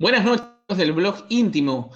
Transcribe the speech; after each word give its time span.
Buenas 0.00 0.24
noches 0.24 0.78
del 0.78 0.94
blog 0.94 1.26
íntimo. 1.28 1.92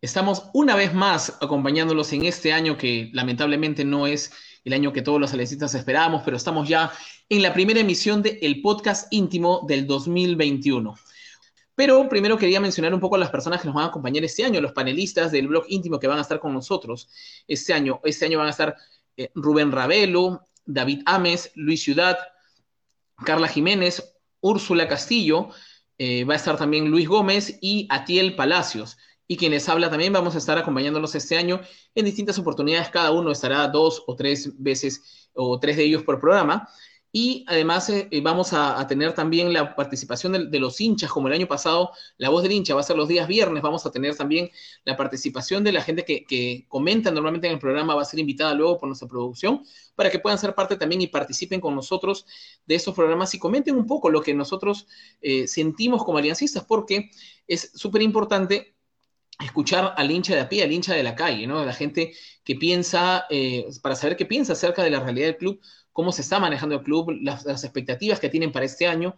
Estamos 0.00 0.44
una 0.54 0.74
vez 0.74 0.94
más 0.94 1.36
acompañándolos 1.42 2.10
en 2.14 2.24
este 2.24 2.50
año 2.50 2.78
que 2.78 3.10
lamentablemente 3.12 3.84
no 3.84 4.06
es 4.06 4.32
el 4.64 4.72
año 4.72 4.90
que 4.90 5.02
todos 5.02 5.20
los 5.20 5.34
aliancistas 5.34 5.74
esperábamos, 5.74 6.22
pero 6.24 6.38
estamos 6.38 6.66
ya 6.66 6.90
en 7.28 7.42
la 7.42 7.52
primera 7.52 7.80
emisión 7.80 8.22
del 8.22 8.62
podcast 8.62 9.12
íntimo 9.12 9.66
del 9.68 9.86
2021. 9.86 10.94
Pero 11.74 12.08
primero 12.08 12.38
quería 12.38 12.58
mencionar 12.58 12.94
un 12.94 13.00
poco 13.00 13.16
a 13.16 13.18
las 13.18 13.28
personas 13.28 13.60
que 13.60 13.66
nos 13.66 13.74
van 13.74 13.84
a 13.84 13.88
acompañar 13.88 14.24
este 14.24 14.46
año, 14.46 14.58
los 14.62 14.72
panelistas 14.72 15.30
del 15.30 15.48
blog 15.48 15.66
íntimo 15.68 16.00
que 16.00 16.06
van 16.06 16.16
a 16.16 16.22
estar 16.22 16.40
con 16.40 16.54
nosotros 16.54 17.10
este 17.46 17.74
año. 17.74 18.00
Este 18.04 18.24
año 18.24 18.38
van 18.38 18.46
a 18.46 18.52
estar 18.52 18.76
eh, 19.18 19.30
Rubén 19.34 19.72
Ravelo, 19.72 20.48
David 20.64 21.02
Ames, 21.04 21.52
Luis 21.56 21.82
Ciudad, 21.82 22.16
Carla 23.26 23.46
Jiménez, 23.46 24.16
Úrsula 24.40 24.88
Castillo, 24.88 25.50
eh, 25.98 26.24
va 26.24 26.34
a 26.34 26.36
estar 26.36 26.56
también 26.56 26.90
Luis 26.90 27.08
Gómez 27.08 27.58
y 27.60 27.86
Atiel 27.90 28.34
Palacios. 28.36 28.96
Y 29.28 29.36
quienes 29.36 29.68
habla 29.68 29.88
también 29.88 30.12
vamos 30.12 30.34
a 30.34 30.38
estar 30.38 30.58
acompañándolos 30.58 31.14
este 31.14 31.38
año 31.38 31.60
en 31.94 32.04
distintas 32.04 32.38
oportunidades. 32.38 32.90
Cada 32.90 33.12
uno 33.12 33.30
estará 33.30 33.66
dos 33.68 34.02
o 34.06 34.16
tres 34.16 34.52
veces 34.62 35.30
o 35.34 35.58
tres 35.58 35.76
de 35.76 35.84
ellos 35.84 36.02
por 36.02 36.20
programa. 36.20 36.68
Y 37.14 37.44
además 37.46 37.90
eh, 37.90 38.08
eh, 38.10 38.22
vamos 38.22 38.54
a, 38.54 38.86
tener 38.86 39.12
también 39.14 39.52
la 39.52 39.76
participación 39.76 40.50
de, 40.50 40.58
los 40.58 40.80
hinchas, 40.80 41.10
como 41.10 41.28
el 41.28 41.34
año 41.34 41.46
pasado, 41.46 41.92
la 42.16 42.30
voz 42.30 42.42
del 42.42 42.52
hincha 42.52 42.74
va 42.74 42.80
a 42.80 42.84
ser 42.84 42.96
los 42.96 43.06
días 43.06 43.28
viernes, 43.28 43.62
vamos 43.62 43.84
a 43.84 43.90
tener 43.92 44.16
también 44.16 44.50
la 44.84 44.96
participación 44.96 45.62
de 45.62 45.72
la 45.72 45.82
gente 45.82 46.04
que, 46.06 46.64
comenta 46.68 47.10
normalmente 47.10 47.48
en 47.48 47.54
el 47.54 47.58
programa, 47.58 47.94
va 47.94 48.02
a 48.02 48.06
ser 48.06 48.18
invitada 48.18 48.54
luego 48.54 48.78
por 48.78 48.88
nuestra 48.88 49.08
producción, 49.08 49.62
para 49.94 50.10
que 50.10 50.20
puedan 50.20 50.38
ser 50.38 50.54
parte 50.54 50.76
también 50.76 51.02
y 51.02 51.06
participen 51.08 51.60
con 51.60 51.74
nosotros 51.74 52.24
de 52.66 52.76
estos 52.76 52.94
programas 52.94 53.34
y 53.34 53.38
comenten 53.38 53.76
un 53.76 53.86
poco 53.86 54.08
lo 54.08 54.22
que 54.22 54.32
nosotros 54.32 54.86
eh, 55.20 55.46
sentimos 55.46 56.04
como 56.04 56.16
aliancistas, 56.16 56.64
porque 56.64 57.10
es 57.46 57.72
súper 57.74 58.00
importante 58.00 58.74
escuchar 59.40 59.94
al 59.96 60.10
hincha 60.10 60.34
de 60.34 60.40
a 60.40 60.48
pie, 60.48 60.62
al 60.62 60.72
hincha 60.72 60.94
de 60.94 61.02
la 61.02 61.14
calle, 61.14 61.46
¿no? 61.46 61.64
La 61.64 61.72
gente 61.72 62.14
que 62.44 62.54
piensa, 62.56 63.26
para 63.82 63.94
saber 63.94 64.16
qué 64.16 64.26
piensa 64.26 64.52
acerca 64.52 64.82
de 64.82 64.90
la 64.90 65.00
realidad 65.00 65.26
del 65.26 65.36
club, 65.36 65.60
cómo 65.92 66.12
se 66.12 66.22
está 66.22 66.40
manejando 66.40 66.76
el 66.76 66.82
club, 66.82 67.10
las, 67.22 67.46
expectativas 67.46 68.20
que 68.20 68.28
tienen 68.28 68.52
para 68.52 68.66
este 68.66 68.86
año. 68.86 69.16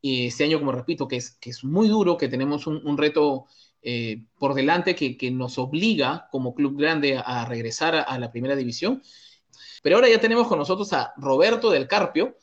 Y 0.00 0.26
este 0.26 0.44
año, 0.44 0.58
como 0.58 0.72
repito, 0.72 1.06
que 1.06 1.16
es, 1.16 1.32
que 1.38 1.50
es 1.50 1.62
muy 1.64 1.88
duro, 1.88 2.16
que 2.16 2.28
tenemos 2.28 2.66
un, 2.66 2.98
reto 2.98 3.46
eh, 3.82 4.24
por 4.38 4.54
delante 4.54 4.96
que, 4.96 5.30
nos 5.30 5.58
obliga 5.58 6.28
como 6.30 6.54
club 6.54 6.78
grande 6.78 7.20
a, 7.24 7.44
regresar 7.44 7.94
a, 7.94 8.18
la 8.18 8.30
primera 8.30 8.56
división. 8.56 9.02
Pero 9.82 9.96
ahora 9.96 10.08
ya 10.08 10.20
tenemos 10.20 10.48
con 10.48 10.58
nosotros 10.58 10.92
a 10.92 11.12
Roberto 11.16 11.70
del 11.70 11.86
Carpio. 11.88 12.36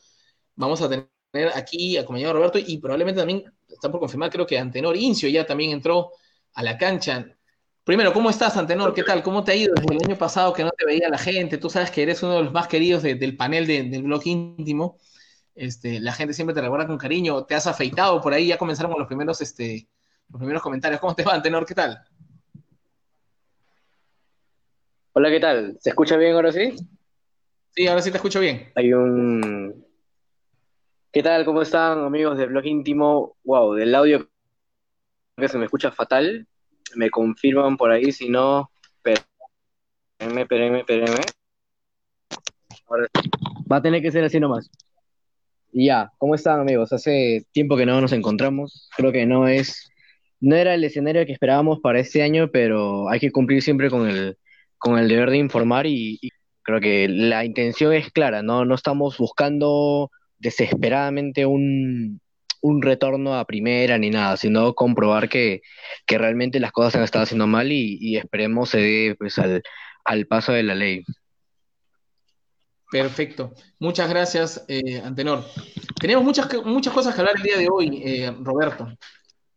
Vamos 0.56 0.80
a 0.82 0.88
tener 0.88 1.08
aquí 1.54 1.96
acompañado 1.96 2.30
a 2.32 2.34
Roberto 2.34 2.58
y 2.58 2.78
probablemente 2.78 3.20
también 3.20 3.44
está 3.68 3.90
por 3.90 4.00
confirmar, 4.00 4.30
creo 4.30 4.46
que 4.46 4.58
Antenor 4.58 4.96
Incio 4.96 5.28
ya 5.28 5.46
también 5.46 5.70
entró 5.70 6.10
a 6.54 6.62
la 6.62 6.78
cancha. 6.78 7.26
Primero, 7.84 8.12
¿cómo 8.12 8.30
estás, 8.30 8.56
Antenor? 8.56 8.94
¿Qué 8.94 9.02
tal? 9.02 9.22
¿Cómo 9.22 9.42
te 9.42 9.52
ha 9.52 9.56
ido 9.56 9.74
desde 9.74 9.94
el 9.94 10.04
año 10.04 10.16
pasado 10.16 10.52
que 10.52 10.62
no 10.62 10.70
te 10.70 10.84
veía 10.84 11.08
la 11.08 11.18
gente? 11.18 11.58
Tú 11.58 11.70
sabes 11.70 11.90
que 11.90 12.02
eres 12.02 12.22
uno 12.22 12.36
de 12.36 12.44
los 12.44 12.52
más 12.52 12.68
queridos 12.68 13.02
del 13.02 13.36
panel 13.36 13.66
del 13.66 14.02
blog 14.02 14.22
íntimo. 14.26 14.96
Este, 15.54 16.00
la 16.00 16.12
gente 16.12 16.34
siempre 16.34 16.54
te 16.54 16.60
recuerda 16.60 16.86
con 16.86 16.98
cariño. 16.98 17.44
Te 17.44 17.54
has 17.54 17.66
afeitado 17.66 18.20
por 18.20 18.32
ahí, 18.32 18.46
ya 18.46 18.58
comenzaron 18.58 18.96
los 18.96 19.08
primeros, 19.08 19.40
este, 19.40 19.88
los 20.28 20.38
primeros 20.38 20.62
comentarios. 20.62 21.00
¿Cómo 21.00 21.14
te 21.14 21.24
va, 21.24 21.34
Antenor? 21.34 21.66
¿Qué 21.66 21.74
tal? 21.74 22.00
Hola, 25.12 25.30
¿qué 25.30 25.40
tal? 25.40 25.76
¿Se 25.80 25.90
escucha 25.90 26.16
bien 26.16 26.34
ahora 26.34 26.52
sí? 26.52 26.76
Sí, 27.74 27.86
ahora 27.88 28.02
sí 28.02 28.10
te 28.10 28.18
escucho 28.18 28.40
bien. 28.40 28.70
Hay 28.76 28.92
un... 28.92 29.84
¿Qué 31.12 31.22
tal? 31.22 31.44
¿Cómo 31.44 31.62
están, 31.62 31.98
amigos 32.04 32.38
del 32.38 32.50
blog 32.50 32.64
íntimo? 32.64 33.36
Wow, 33.42 33.74
del 33.74 33.92
audio 33.94 34.29
que 35.40 35.48
se 35.48 35.58
me 35.58 35.64
escucha 35.64 35.90
fatal 35.90 36.46
me 36.94 37.10
confirman 37.10 37.76
por 37.76 37.90
ahí, 37.90 38.12
si 38.12 38.28
no, 38.28 38.70
espérenme, 38.96 40.42
espérenme, 40.42 40.78
espérenme. 40.80 41.20
Va 43.70 43.76
a 43.76 43.82
tener 43.82 44.02
que 44.02 44.10
ser 44.10 44.24
así 44.24 44.40
nomás. 44.40 44.70
Ya, 45.72 46.10
¿cómo 46.18 46.34
están 46.34 46.60
amigos? 46.60 46.92
Hace 46.92 47.46
tiempo 47.52 47.76
que 47.76 47.86
no 47.86 48.00
nos 48.00 48.12
encontramos. 48.12 48.88
Creo 48.96 49.12
que 49.12 49.24
no 49.26 49.46
es, 49.46 49.88
no 50.40 50.56
era 50.56 50.74
el 50.74 50.82
escenario 50.82 51.24
que 51.24 51.32
esperábamos 51.32 51.78
para 51.80 52.00
este 52.00 52.22
año, 52.22 52.50
pero 52.50 53.08
hay 53.08 53.20
que 53.20 53.30
cumplir 53.30 53.62
siempre 53.62 53.88
con 53.88 54.08
el, 54.08 54.36
con 54.78 54.98
el 54.98 55.08
deber 55.08 55.30
de 55.30 55.38
informar 55.38 55.86
y, 55.86 56.18
y 56.20 56.30
creo 56.62 56.80
que 56.80 57.08
la 57.08 57.44
intención 57.44 57.92
es 57.92 58.10
clara, 58.10 58.42
¿no? 58.42 58.64
No 58.64 58.74
estamos 58.74 59.16
buscando 59.18 60.10
desesperadamente 60.38 61.46
un, 61.46 62.20
un 62.60 62.82
retorno 62.82 63.34
a 63.34 63.46
primera 63.46 63.98
ni 63.98 64.10
nada, 64.10 64.36
sino 64.36 64.74
comprobar 64.74 65.28
que, 65.28 65.62
realmente 66.06 66.60
las 66.60 66.72
cosas 66.72 66.92
se 66.92 66.98
han 66.98 67.04
estado 67.04 67.24
haciendo 67.24 67.46
mal 67.46 67.70
y, 67.70 68.16
esperemos 68.16 68.70
se 68.70 68.78
dé 68.78 69.16
pues, 69.18 69.38
al, 69.38 70.26
paso 70.26 70.52
de 70.52 70.62
la 70.62 70.74
ley. 70.74 71.04
Perfecto. 72.90 73.52
Muchas 73.78 74.10
gracias, 74.10 74.64
eh, 74.66 75.00
Antenor. 75.04 75.44
Tenemos 76.00 76.24
muchas, 76.24 76.48
muchas 76.64 76.92
cosas 76.92 77.14
que 77.14 77.20
hablar 77.20 77.36
el 77.36 77.42
día 77.42 77.56
de 77.56 77.68
hoy, 77.70 78.02
eh, 78.04 78.34
Roberto. 78.40 78.88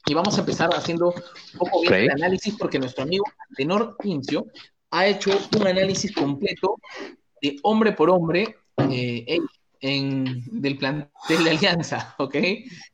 Y 0.05 0.13
vamos 0.13 0.37
a 0.37 0.41
empezar 0.41 0.69
haciendo 0.75 1.07
un 1.07 1.57
poco 1.57 1.81
bien 1.81 1.93
el 1.93 2.11
análisis 2.11 2.55
porque 2.59 2.77
nuestro 2.77 3.03
amigo 3.03 3.23
Antenor 3.49 3.95
Pincio 3.97 4.45
ha 4.91 5.07
hecho 5.07 5.31
un 5.57 5.65
análisis 5.67 6.13
completo 6.13 6.77
de 7.41 7.55
hombre 7.63 7.93
por 7.93 8.09
hombre 8.09 8.57
eh, 8.91 9.39
en, 9.83 10.43
del 10.45 10.77
plantel 10.77 11.43
de 11.43 11.49
Alianza, 11.51 12.15
¿ok? 12.17 12.35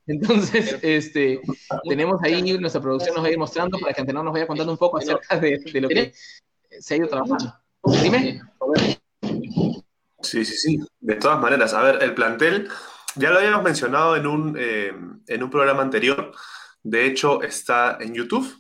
Entonces, 0.08 0.78
este, 0.82 1.40
tenemos 1.88 2.20
ahí, 2.24 2.58
nuestra 2.58 2.82
producción 2.82 3.14
nos 3.16 3.24
va 3.24 3.28
a 3.28 3.32
ir 3.32 3.38
mostrando 3.38 3.78
para 3.78 3.94
que 3.94 4.02
Antenor 4.02 4.26
nos 4.26 4.34
vaya 4.34 4.48
contando 4.48 4.74
un 4.74 4.78
poco 4.78 4.98
acerca 4.98 5.40
de, 5.40 5.62
lo 5.76 5.88
que 5.88 6.12
se 6.80 6.94
ha 6.94 6.98
ido 6.98 7.08
trabajando. 7.08 7.54
Dime. 8.02 8.42
Sí, 10.22 10.44
sí, 10.44 10.58
sí. 10.58 10.80
De 11.00 11.16
todas 11.16 11.40
maneras, 11.40 11.74
a 11.76 11.84
ver, 11.84 12.02
el 12.02 12.16
plantel, 12.16 12.68
ya 13.16 13.30
lo 13.30 13.38
habíamos 13.38 13.64
mencionado 13.64 14.16
en 14.16 14.26
un, 14.26 14.58
eh, 14.60 14.92
en 15.28 15.44
un 15.44 15.50
programa 15.52 15.84
anterior, 15.84 16.34
de 16.82 17.06
hecho 17.06 17.44
está 17.44 18.00
en 18.02 18.16
YouTube, 18.16 18.52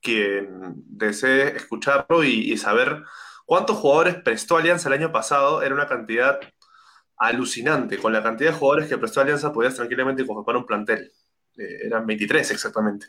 quien 0.00 0.76
desee 0.86 1.56
escucharlo 1.56 2.24
y, 2.24 2.52
y 2.52 2.56
saber 2.56 3.04
cuántos 3.44 3.76
jugadores 3.76 4.14
prestó 4.14 4.56
Alianza 4.56 4.88
el 4.88 4.94
año 4.94 5.12
pasado, 5.12 5.62
era 5.62 5.74
una 5.74 5.86
cantidad 5.86 6.40
alucinante. 7.16 7.98
Con 7.98 8.12
la 8.12 8.22
cantidad 8.22 8.52
de 8.52 8.58
jugadores 8.58 8.88
que 8.88 8.98
prestó 8.98 9.20
Alianza, 9.20 9.52
podías 9.52 9.74
tranquilamente 9.74 10.26
conformar 10.26 10.56
un 10.56 10.66
plantel. 10.66 11.12
Eh, 11.56 11.86
eran 11.86 12.06
23 12.06 12.50
exactamente. 12.50 13.06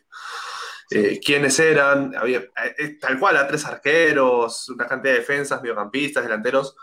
Eh, 0.90 1.20
¿Quiénes 1.24 1.60
eran? 1.60 2.16
Había, 2.16 2.46
eh, 2.78 2.98
tal 3.00 3.20
cual, 3.20 3.38
a 3.38 3.48
tres 3.48 3.66
arqueros, 3.66 4.70
una 4.70 4.88
cantidad 4.88 5.14
de 5.14 5.20
defensas, 5.20 5.62
mediocampistas, 5.62 6.24
delanteros, 6.24 6.76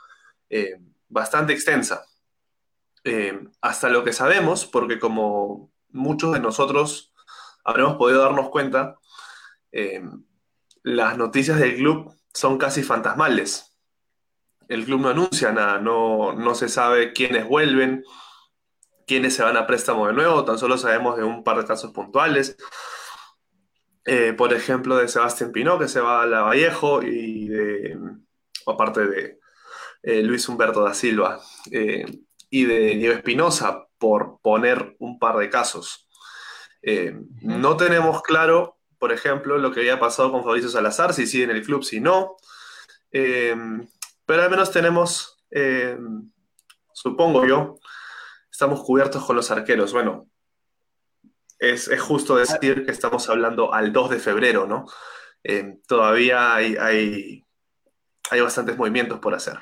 bastante 1.09 1.53
extensa. 1.53 2.05
hasta 3.61 3.89
lo 3.91 4.03
que 4.03 4.13
sabemos, 4.13 4.65
porque 4.67 4.99
como 4.99 5.73
muchos 5.91 6.33
de 6.33 6.41
nosotros 6.41 7.13
habremos 7.65 7.97
podido 7.97 8.23
darnos 8.23 8.49
cuenta, 8.51 8.99
las 10.83 11.19
noticias 11.19 11.59
del 11.59 11.77
club 11.77 12.15
son 12.33 12.57
casi 12.57 12.83
fantasmales 12.83 13.74
el 14.69 14.85
club 14.85 15.01
no 15.01 15.09
anuncia 15.09 15.53
nada, 15.53 15.81
no, 15.81 16.55
se 16.55 16.69
sabe 16.69 17.13
quiénes 17.13 17.47
vuelven, 17.47 18.05
quiénes 19.07 19.35
se 19.35 19.43
van 19.43 19.57
a 19.57 19.67
préstamo 19.67 20.07
de 20.07 20.13
nuevo, 20.13 20.45
tan 20.45 20.59
solo 20.59 20.79
sabemos 20.79 21.17
de 21.17 21.25
un 21.25 21.45
par 21.45 21.59
de 21.59 21.67
casos 21.67 21.93
puntuales. 21.93 22.57
Eh, 24.07 24.35
por 24.37 24.53
ejemplo, 24.53 24.97
de 24.97 25.09
Sebastián 25.09 25.53
Pinó, 25.53 25.79
que 25.79 25.89
se 25.89 26.01
va 26.01 26.23
a 26.23 26.27
La 26.27 26.43
Vallejo, 26.43 27.03
y 27.03 27.49
de, 27.49 27.99
aparte 28.67 29.07
de 29.07 29.41
eh, 30.03 30.23
Luis 30.23 30.49
Humberto 30.49 30.83
da 30.83 30.95
Silva, 30.95 31.41
eh, 31.71 32.05
y 32.51 32.65
de 32.65 32.97
Diego 32.97 33.15
Espinosa, 33.15 33.87
por 33.99 34.41
poner 34.43 34.97
un 34.99 35.19
par 35.19 35.39
de 35.39 35.49
casos. 35.49 36.09
no 37.43 37.77
tenemos 37.77 38.23
claro, 38.23 38.79
por 38.99 39.13
ejemplo, 39.13 39.59
lo 39.59 39.73
que 39.73 39.81
había 39.81 39.99
pasado 39.99 40.31
con 40.31 40.45
Fabricio 40.45 40.69
Salazar, 40.69 41.15
si 41.15 41.27
sigue 41.27 41.45
en 41.45 41.51
el 41.51 41.65
club, 41.65 41.83
si 41.83 42.01
no. 42.01 42.37
Pero 44.27 44.43
al 44.43 44.51
menos 44.51 44.71
tenemos, 44.71 45.45
eh, 45.51 45.99
supongo 46.93 47.47
yo, 47.47 47.79
estamos 48.51 48.83
cubiertos 48.83 49.25
con 49.25 49.37
los 49.37 49.51
arqueros. 49.51 49.93
Bueno, 49.93 50.29
es, 51.59 51.91
justo 52.01 52.37
decir 52.37 52.85
que 52.85 52.93
estamos 52.93 53.29
hablando 53.29 53.73
al 53.73 53.93
2 53.93 54.11
de 54.11 54.19
febrero, 54.19 54.67
¿no? 54.67 54.87
Eh, 55.43 55.79
todavía 55.87 56.55
hay, 56.55 56.77
hay, 56.77 57.45
hay, 58.31 58.41
bastantes 58.41 58.77
movimientos 58.77 59.19
por 59.19 59.35
hacer. 59.35 59.59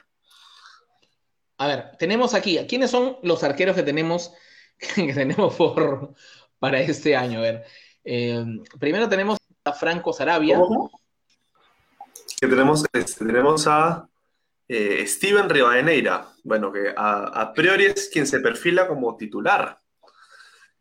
A 1.59 1.67
ver, 1.67 1.97
tenemos 1.99 2.35
aquí, 2.35 2.59
¿quiénes 2.69 2.91
son 2.91 3.17
los 3.23 3.43
arqueros 3.43 3.75
que 3.75 3.83
tenemos, 3.83 4.33
que 4.95 5.13
tenemos 5.13 5.55
por, 5.55 6.15
para 6.59 6.81
este 6.81 7.17
año? 7.17 7.39
A 7.41 7.43
ver, 7.43 7.65
eh, 8.05 8.45
primero 8.79 9.09
tenemos 9.09 9.39
a 9.65 9.73
Franco 9.73 10.13
Sarabia. 10.13 10.61
Que 12.41 12.47
tenemos, 12.49 12.85
este, 12.93 13.25
tenemos 13.25 13.67
a 13.67 14.09
eh, 14.75 15.07
Steven 15.07 15.51
Rivadeneira, 15.51 16.27
bueno, 16.45 16.73
que 16.73 16.95
a, 16.97 17.53
priori 17.55 17.85
es 17.85 18.09
quien 18.11 18.27
se 18.27 18.41
perfila 18.41 18.89
como 18.89 19.19
titular. 19.19 19.79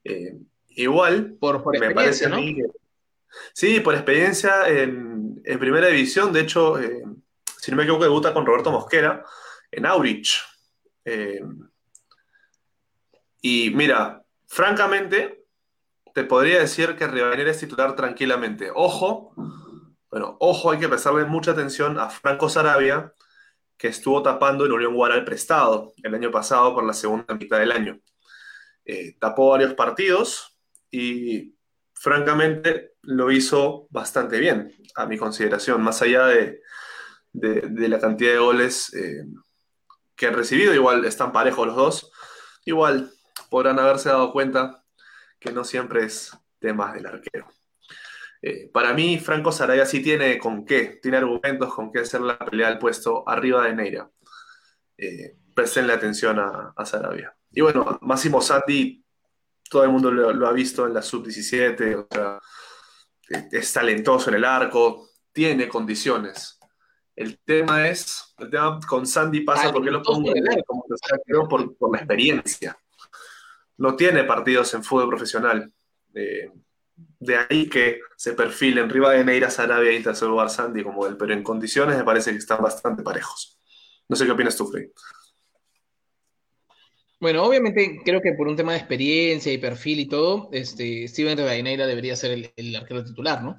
Eh, 0.05 0.37
igual, 0.69 1.35
por, 1.37 1.61
me 1.77 1.91
parece 1.91 2.27
a 2.27 2.29
mí 2.29 2.55
Sí, 3.51 3.81
por 3.81 3.93
experiencia 3.93 4.65
en, 4.69 5.43
primera 5.59 5.87
división, 5.87 6.31
de 6.31 6.39
hecho, 6.39 6.79
eh, 6.79 7.03
si 7.57 7.71
no 7.71 7.75
me 7.75 7.83
equivoco, 7.83 8.05
debuta 8.05 8.33
con 8.33 8.45
Roberto 8.45 8.71
Mosquera 8.71 9.25
en 9.69 9.85
Aurich. 9.85 10.39
Y 13.41 13.71
mira, 13.71 14.23
francamente, 14.47 15.43
te 16.13 16.23
podría 16.23 16.59
decir 16.59 16.95
que 16.95 17.07
Rivadeneira 17.07 17.51
es 17.51 17.59
titular 17.59 17.93
tranquilamente. 17.97 18.71
Ojo, 18.73 19.33
bueno, 20.09 20.37
ojo, 20.39 20.71
hay 20.71 20.79
que 20.79 20.87
prestarle 20.87 21.25
mucha 21.25 21.51
atención 21.51 21.99
a 21.99 22.09
Franco 22.09 22.47
Sarabia, 22.47 23.13
que 23.81 23.87
estuvo 23.87 24.21
tapando 24.21 24.63
en 24.63 24.73
Unión 24.73 24.93
Guaral 24.93 25.25
prestado 25.25 25.93
el 26.03 26.13
año 26.13 26.29
pasado 26.29 26.75
por 26.75 26.85
la 26.85 26.93
segunda 26.93 27.33
mitad 27.33 27.57
del 27.57 27.71
año. 27.71 27.99
Eh, 28.85 29.17
tapó 29.19 29.49
varios 29.49 29.73
partidos 29.73 30.55
y 30.91 31.55
francamente 31.95 32.91
lo 33.01 33.31
hizo 33.31 33.87
bastante 33.89 34.37
bien, 34.37 34.71
a 34.93 35.07
mi 35.07 35.17
consideración, 35.17 35.81
más 35.81 35.99
allá 36.03 36.27
de, 36.27 36.61
la 37.33 37.99
cantidad 37.99 38.33
de 38.33 38.37
goles 38.37 38.93
eh, 38.93 39.25
que 40.15 40.27
han 40.27 40.35
recibido, 40.35 40.75
igual 40.75 41.03
están 41.05 41.31
parejos 41.31 41.65
los 41.65 41.75
dos, 41.75 42.11
igual 42.65 43.11
podrán 43.49 43.79
haberse 43.79 44.09
dado 44.09 44.31
cuenta 44.31 44.83
que 45.39 45.51
no 45.51 45.63
siempre 45.63 46.05
es 46.05 46.37
tema 46.59 46.93
del 46.93 47.07
arquero. 47.07 47.47
Eh, 48.41 48.69
para 48.73 48.93
mí, 48.93 49.19
Franco 49.19 49.51
Saraya 49.51 49.85
sí 49.85 50.01
tiene 50.01 50.37
con 50.39 50.65
qué, 50.65 50.99
tiene 51.01 51.17
argumentos 51.17 51.73
con 51.73 51.91
qué 51.91 51.99
hacer 51.99 52.21
la 52.21 52.39
pelea 52.39 52.67
al 52.67 52.79
puesto 52.79 53.27
arriba 53.27 53.63
de 53.65 53.75
Neira. 53.75 54.09
Eh, 54.97 55.35
prestenle 55.53 55.93
atención 55.93 56.39
a, 56.39 56.73
a, 56.75 56.85
Sarabia. 56.85 57.35
Y 57.51 57.61
bueno, 57.61 57.99
Máximo 58.01 58.41
Sandi, 58.41 59.03
todo 59.69 59.83
el 59.83 59.89
mundo 59.89 60.11
lo, 60.11 60.47
ha 60.47 60.51
visto 60.53 60.85
en 60.87 60.93
la 60.93 61.01
sub-17, 61.01 62.07
eh, 63.29 63.47
es 63.51 63.73
talentoso 63.73 64.29
en 64.29 64.37
el 64.37 64.45
arco, 64.45 65.09
tiene 65.31 65.67
condiciones. 65.67 66.59
El 67.15 67.39
tema 67.39 67.87
es, 67.87 68.33
el 68.39 68.49
tema 68.49 68.79
con 68.87 69.05
Sandy 69.05 69.41
pasa 69.41 69.71
porque 69.71 69.91
lo 69.91 70.01
pongo 70.01 70.35
en 70.35 70.51
el 70.51 70.63
como 70.65 70.83
por, 71.47 71.77
por 71.77 71.91
la 71.91 71.99
experiencia. 71.99 72.77
No 73.77 73.95
tiene 73.95 74.23
partidos 74.23 74.73
en 74.73 74.83
fútbol 74.83 75.09
profesional. 75.09 75.71
Eh, 76.13 76.51
de 77.21 77.37
ahí 77.37 77.69
que 77.69 77.99
se 78.17 78.33
perfilen 78.33 78.89
Rivadeneira, 78.89 79.51
Sarabia 79.51 79.91
y 79.91 80.01
tercer 80.01 80.27
lugar 80.27 80.49
Sandy 80.49 80.83
como 80.83 81.05
él, 81.05 81.17
pero 81.17 81.33
en 81.33 81.43
condiciones 81.43 81.95
me 81.95 82.03
parece 82.03 82.31
que 82.31 82.37
están 82.37 82.61
bastante 82.61 83.03
parejos. 83.03 83.59
No 84.09 84.15
sé 84.15 84.25
qué 84.25 84.31
opinas 84.31 84.57
tú, 84.57 84.67
Frey. 84.67 84.91
Bueno, 87.19 87.43
obviamente 87.43 88.01
creo 88.03 88.21
que 88.21 88.33
por 88.33 88.47
un 88.47 88.55
tema 88.55 88.71
de 88.71 88.79
experiencia 88.79 89.53
y 89.53 89.59
perfil 89.59 89.99
y 89.99 90.07
todo, 90.07 90.49
este, 90.51 91.07
Steven 91.07 91.37
Rivadeneira 91.37 91.85
debería 91.85 92.15
ser 92.15 92.51
el, 92.55 92.75
arquero 92.75 93.05
titular, 93.05 93.43
¿no? 93.43 93.55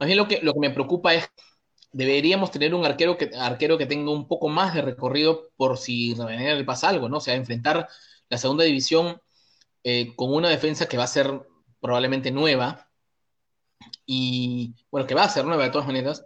Más 0.00 0.06
bien 0.06 0.16
lo 0.16 0.26
que, 0.26 0.40
lo 0.42 0.52
que 0.52 0.60
me 0.60 0.70
preocupa 0.70 1.14
es 1.14 1.30
deberíamos 1.92 2.50
tener 2.50 2.74
un 2.74 2.84
arquero 2.84 3.16
que, 3.16 3.30
arquero 3.38 3.78
que 3.78 3.86
tenga 3.86 4.10
un 4.10 4.26
poco 4.26 4.48
más 4.48 4.74
de 4.74 4.82
recorrido 4.82 5.50
por 5.56 5.78
si 5.78 6.14
Rivadeneira 6.14 6.56
le 6.56 6.64
pasa 6.64 6.88
algo, 6.88 7.08
¿no? 7.08 7.18
O 7.18 7.20
sea, 7.20 7.34
enfrentar 7.34 7.88
la 8.28 8.38
segunda 8.38 8.64
división 8.64 9.20
eh, 9.84 10.16
con 10.16 10.34
una 10.34 10.48
defensa 10.48 10.86
que 10.86 10.96
va 10.96 11.04
a 11.04 11.06
ser 11.06 11.46
probablemente 11.80 12.32
nueva, 12.32 12.87
y 14.06 14.74
bueno, 14.90 15.06
que 15.06 15.14
va 15.14 15.24
a 15.24 15.28
ser 15.28 15.44
nueva 15.44 15.64
de 15.64 15.70
todas 15.70 15.86
maneras, 15.86 16.24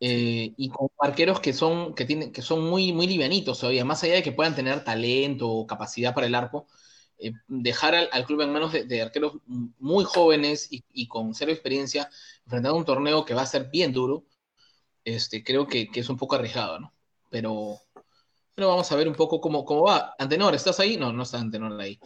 eh, 0.00 0.52
y 0.56 0.68
con 0.70 0.88
arqueros 0.98 1.40
que 1.40 1.52
son, 1.52 1.94
que 1.94 2.04
tienen, 2.04 2.32
que 2.32 2.42
son 2.42 2.68
muy, 2.68 2.92
muy 2.92 3.06
livianitos 3.06 3.60
todavía, 3.60 3.84
más 3.84 4.02
allá 4.02 4.14
de 4.14 4.22
que 4.22 4.32
puedan 4.32 4.54
tener 4.54 4.82
talento 4.82 5.48
o 5.48 5.66
capacidad 5.66 6.14
para 6.14 6.26
el 6.26 6.34
arco, 6.34 6.66
eh, 7.18 7.32
dejar 7.46 7.94
al, 7.94 8.24
club 8.26 8.40
en 8.40 8.52
manos 8.52 8.72
de, 8.72 9.02
arqueros 9.02 9.34
muy 9.46 10.04
jóvenes 10.04 10.68
y, 10.70 11.06
con 11.06 11.34
cero 11.34 11.52
experiencia, 11.52 12.10
enfrentando 12.44 12.76
un 12.78 12.84
torneo 12.84 13.24
que 13.24 13.34
va 13.34 13.42
a 13.42 13.46
ser 13.46 13.70
bien 13.70 13.92
duro, 13.92 14.24
este, 15.04 15.44
creo 15.44 15.66
que, 15.66 15.88
es 15.94 16.08
un 16.08 16.16
poco 16.16 16.34
arriesgado, 16.36 16.80
¿no? 16.80 16.94
Pero, 17.30 17.78
pero 18.54 18.68
vamos 18.68 18.90
a 18.90 18.96
ver 18.96 19.08
un 19.08 19.14
poco 19.14 19.40
cómo, 19.40 19.64
cómo 19.64 19.82
va. 19.84 20.14
Antenor, 20.18 20.54
¿estás 20.54 20.80
ahí? 20.80 20.96
No, 20.96 21.12
no 21.12 21.22
está 21.22 21.38
Antenor 21.38 21.80
ahí. 21.80 21.98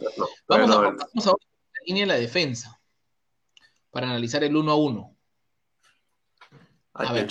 vamos, 0.47 0.69
a, 0.69 0.81
vamos 0.81 1.27
a 1.27 1.31
ver 1.31 1.47
la 1.73 1.81
línea 1.85 2.03
de 2.03 2.07
la 2.07 2.19
defensa 2.19 2.76
para 3.97 4.11
analizar 4.11 4.43
el 4.43 4.55
uno 4.55 4.71
a 4.71 4.75
uno. 4.75 5.17
A 6.93 7.13
ver, 7.13 7.27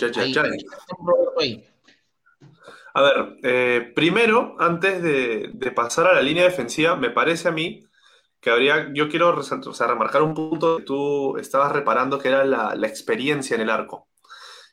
A 2.92 3.02
ver, 3.02 3.36
eh, 3.44 3.92
primero, 3.94 4.56
antes 4.58 5.00
de, 5.00 5.72
pasar 5.76 6.08
a 6.08 6.14
la 6.14 6.20
línea 6.20 6.42
defensiva, 6.42 6.96
me 6.96 7.10
parece 7.10 7.46
a 7.46 7.52
mí 7.52 7.84
que 8.40 8.50
habría, 8.50 8.90
yo 8.92 9.08
quiero 9.08 9.28
o 9.38 9.42
sea, 9.44 9.86
remarcar 9.86 10.22
un 10.22 10.34
punto 10.34 10.78
que 10.78 10.82
tú 10.82 11.36
estabas 11.36 11.70
reparando, 11.70 12.18
que 12.18 12.30
era 12.30 12.44
la, 12.44 12.88
experiencia 12.88 13.54
en 13.54 13.60
el 13.60 13.70
arco. 13.70 14.08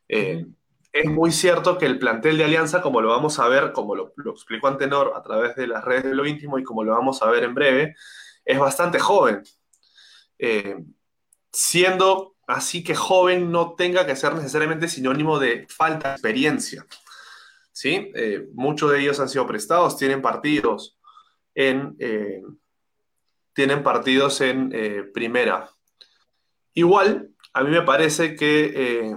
Eh, 0.09 0.47
es 0.91 1.05
muy 1.05 1.31
cierto 1.31 1.77
que 1.77 1.85
el 1.85 1.99
plantel 1.99 2.39
de 2.39 2.45
Alianza, 2.45 2.81
como 2.81 3.01
lo 3.01 3.09
vamos 3.09 3.37
a 3.37 3.47
ver, 3.47 3.71
como 3.71 3.93
lo, 3.93 4.13
lo 4.15 4.31
explicó 4.31 4.67
Antenor 4.67 5.13
a 5.15 5.21
través 5.21 5.55
de 5.55 5.67
las 5.67 5.85
redes 5.85 6.05
de 6.05 6.15
lo 6.15 6.25
íntimo 6.25 6.57
y 6.57 6.63
como 6.63 6.83
lo 6.83 6.93
vamos 6.93 7.21
a 7.21 7.29
ver 7.29 7.43
en 7.43 7.53
breve, 7.53 7.95
es 8.43 8.57
bastante 8.57 8.97
joven. 8.97 9.43
Eh, 10.39 10.75
siendo 11.53 12.33
así 12.47 12.83
que 12.83 12.95
joven 12.95 13.51
no 13.51 13.75
tenga 13.75 14.05
que 14.05 14.15
ser 14.15 14.33
necesariamente 14.35 14.87
sinónimo 14.89 15.39
de 15.39 15.65
falta 15.69 16.09
de 16.09 16.13
experiencia. 16.15 16.85
¿sí? 17.71 18.11
Eh, 18.15 18.47
muchos 18.53 18.91
de 18.91 18.99
ellos 18.99 19.19
han 19.19 19.29
sido 19.29 19.47
prestados, 19.47 19.97
tienen 19.97 20.21
partidos 20.21 20.97
en, 21.55 21.95
eh, 21.99 22.41
tienen 23.53 23.83
partidos 23.83 24.41
en 24.41 24.71
eh, 24.73 25.03
primera. 25.13 25.69
Igual, 26.73 27.29
a 27.53 27.63
mí 27.63 27.69
me 27.69 27.83
parece 27.83 28.35
que 28.35 29.15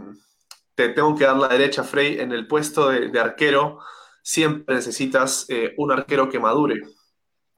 te 0.74 0.90
tengo 0.90 1.16
que 1.16 1.24
dar 1.24 1.38
la 1.38 1.48
derecha, 1.48 1.82
Frey, 1.84 2.20
en 2.20 2.32
el 2.32 2.46
puesto 2.46 2.90
de, 2.90 3.18
arquero 3.18 3.78
siempre 4.22 4.74
necesitas 4.74 5.46
un 5.78 5.90
arquero 5.90 6.28
que 6.28 6.38
madure. 6.38 6.82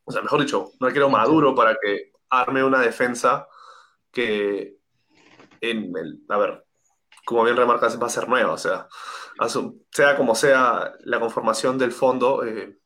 O 0.04 0.12
sea, 0.12 0.22
mejor 0.22 0.40
dicho, 0.40 0.70
un 0.78 0.86
arquero 0.86 1.10
maduro 1.10 1.52
para 1.52 1.76
que 1.82 2.12
arme 2.30 2.62
una 2.62 2.80
defensa 2.80 3.48
que 4.12 4.76
en 5.60 5.96
el, 5.96 6.20
a 6.28 6.38
ver, 6.38 6.64
como 7.24 7.44
bien 7.44 7.56
remarcas, 7.56 8.00
va 8.00 8.06
a 8.06 8.10
ser 8.10 8.28
nueva, 8.28 8.52
o 8.52 8.58
sea, 8.58 8.88
sea 9.90 10.16
como 10.16 10.34
sea 10.34 10.94
la 11.00 11.20
conformación 11.20 11.76
del 11.78 11.92
fondo, 11.92 12.44
eh, 12.44 12.78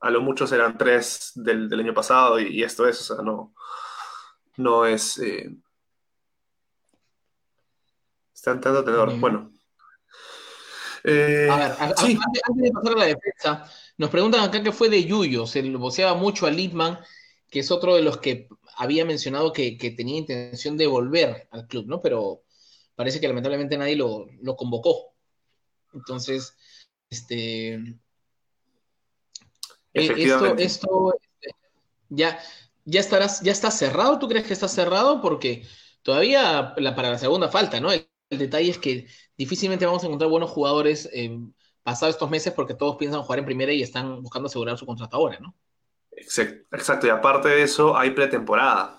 a 0.00 0.10
lo 0.10 0.20
mucho 0.20 0.46
serán 0.46 0.76
tres 0.76 1.32
del, 1.34 1.72
año 1.72 1.94
pasado 1.94 2.40
y, 2.40 2.62
esto 2.62 2.86
es, 2.86 3.00
o 3.02 3.14
sea, 3.14 3.24
no, 3.24 3.54
no 4.56 4.86
es... 4.86 5.18
Eh, 5.18 5.56
están 8.34 8.60
tanto 8.60 8.84
tenor, 8.84 9.18
bueno. 9.18 9.50
Eh, 11.02 11.48
a 11.50 11.56
ver, 11.56 11.76
antes, 11.78 12.18
de 12.54 12.72
pasar 12.72 12.92
a 12.92 12.98
la 12.98 13.04
defensa, 13.04 13.70
nos 13.96 14.10
preguntan 14.10 14.40
acá 14.40 14.62
qué 14.62 14.72
fue 14.72 14.88
de 14.88 15.04
Yuyo, 15.04 15.46
se 15.46 15.62
lo 15.62 15.78
voceaba 15.78 16.14
mucho 16.14 16.46
a 16.46 16.50
Littman, 16.50 16.98
que 17.50 17.60
es 17.60 17.70
otro 17.70 17.94
de 17.94 18.02
los 18.02 18.18
que 18.18 18.48
había 18.76 19.04
mencionado 19.04 19.52
que, 19.52 19.76
tenía 19.96 20.18
intención 20.18 20.76
de 20.76 20.86
volver 20.86 21.48
al 21.50 21.66
club, 21.66 21.86
¿no? 21.86 22.00
Pero 22.00 22.42
parece 22.94 23.20
que 23.20 23.28
lamentablemente 23.28 23.78
nadie 23.78 23.96
lo, 23.96 24.56
convocó. 24.56 25.14
Entonces, 25.94 26.56
este. 27.10 27.74
Eh, 29.94 30.12
esto, 30.16 30.56
esto 30.56 31.14
este, 31.14 31.56
ya, 32.10 32.38
ya 32.84 33.00
estarás, 33.00 33.40
ya 33.40 33.52
está 33.52 33.70
cerrado. 33.70 34.18
¿Tú 34.18 34.28
crees 34.28 34.46
que 34.46 34.52
está 34.52 34.68
cerrado? 34.68 35.22
Porque 35.22 35.66
todavía 36.02 36.74
para 36.74 37.10
la 37.10 37.18
segunda 37.18 37.48
falta, 37.48 37.80
¿no? 37.80 37.92
El, 37.92 38.08
detalle 38.28 38.70
es 38.70 38.78
que 38.78 39.06
difícilmente 39.38 39.86
vamos 39.86 40.02
a 40.02 40.06
encontrar 40.06 40.28
buenos 40.28 40.50
jugadores 40.50 41.08
eh, 41.12 41.38
pasados 41.84 42.16
estos 42.16 42.28
meses 42.28 42.52
porque 42.52 42.74
todos 42.74 42.96
piensan 42.96 43.22
jugar 43.22 43.38
en 43.38 43.44
primera 43.44 43.72
y 43.72 43.82
están 43.82 44.20
buscando 44.20 44.48
asegurar 44.48 44.76
su 44.76 44.84
contrato 44.84 45.16
ahora, 45.16 45.38
¿no? 45.38 45.54
Exacto, 46.16 47.06
y 47.06 47.10
aparte 47.10 47.48
de 47.48 47.62
eso, 47.62 47.96
hay 47.96 48.10
pretemporada. 48.10 48.98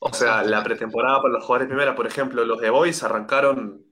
O 0.00 0.12
sea, 0.14 0.42
la 0.42 0.64
pretemporada 0.64 1.20
para 1.20 1.34
los 1.34 1.44
jugadores 1.44 1.68
primera, 1.68 1.94
por 1.94 2.06
ejemplo, 2.06 2.44
los 2.44 2.60
de 2.60 2.70
Boys 2.70 3.02
arrancaron 3.02 3.84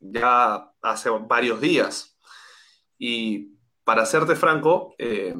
ya 0.00 0.72
hace 0.82 1.08
varios 1.10 1.60
días. 1.60 2.18
Y 2.98 3.56
para 3.84 4.06
serte 4.06 4.34
franco, 4.34 4.94
eh, 4.98 5.36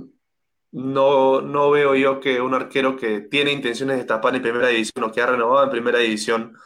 no, 0.71 1.41
no, 1.41 1.71
veo 1.71 1.95
yo 1.97 2.21
que 2.21 2.41
un 2.41 2.55
arquero 2.55 2.97
que 2.97 3.21
tiene 3.23 3.53
intenciones 3.53 3.99
de 3.99 4.05
tapar 4.05 4.37
en 4.37 4.43
primera 4.43 4.69
división 4.69 5.05
o 5.05 5.11
que 5.11 5.21
ha 5.23 5.27
renovado 5.27 5.65
en 5.65 5.71
primera 5.71 5.99
división 5.99 6.57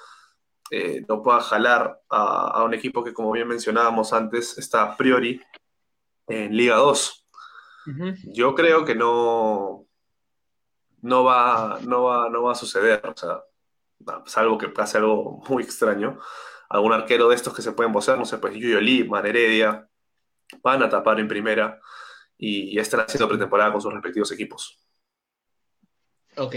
eh, 0.71 1.05
no 1.09 1.23
pueda 1.23 1.41
jalar 1.41 2.01
a, 2.11 2.49
a, 2.49 2.65
un 2.65 2.75
equipo 2.75 3.03
que, 3.03 3.13
como 3.15 3.33
bien 3.33 3.49
mencionábamos 3.49 4.13
antes, 4.13 4.59
está 4.59 4.83
a 4.83 4.97
priori 4.97 5.41
en 6.29 6.57
Liga 6.57 6.77
2. 6.77 7.20
Yo 8.25 8.55
creo 8.55 8.85
que 8.85 8.95
no, 8.95 9.87
no, 11.03 11.25
va, 11.25 11.79
no, 11.83 12.05
va, 12.05 12.29
no 12.29 12.43
va 12.43 12.53
a 12.53 12.57
suceder, 12.57 13.01
o 13.07 13.17
sea, 13.17 13.41
salvo 14.27 14.59
que 14.59 14.69
pase 14.69 14.99
algo 14.99 15.43
muy 15.49 15.63
extraño. 15.63 16.19
Algún 16.69 16.93
arquero 16.93 17.29
de 17.29 17.35
estos 17.35 17.55
que 17.55 17.63
se 17.63 17.73
pueden 17.73 17.93
vocear, 17.93 18.19
no 18.19 18.25
sé, 18.25 18.39
pues 18.39 18.55
Yuyo 18.55 18.81
Lee, 18.81 19.09
Heredia, 19.25 19.89
van 20.63 20.83
a 20.83 20.89
tapar 20.89 21.19
en 21.19 21.29
primera 21.29 21.81
y, 22.39 22.79
están 22.79 23.01
haciendo 23.01 23.29
pretemporada 23.29 23.73
con 23.73 23.81
sus 23.81 23.93
respectivos 23.93 24.31
equipos. 24.33 24.79
Ok. 26.37 26.57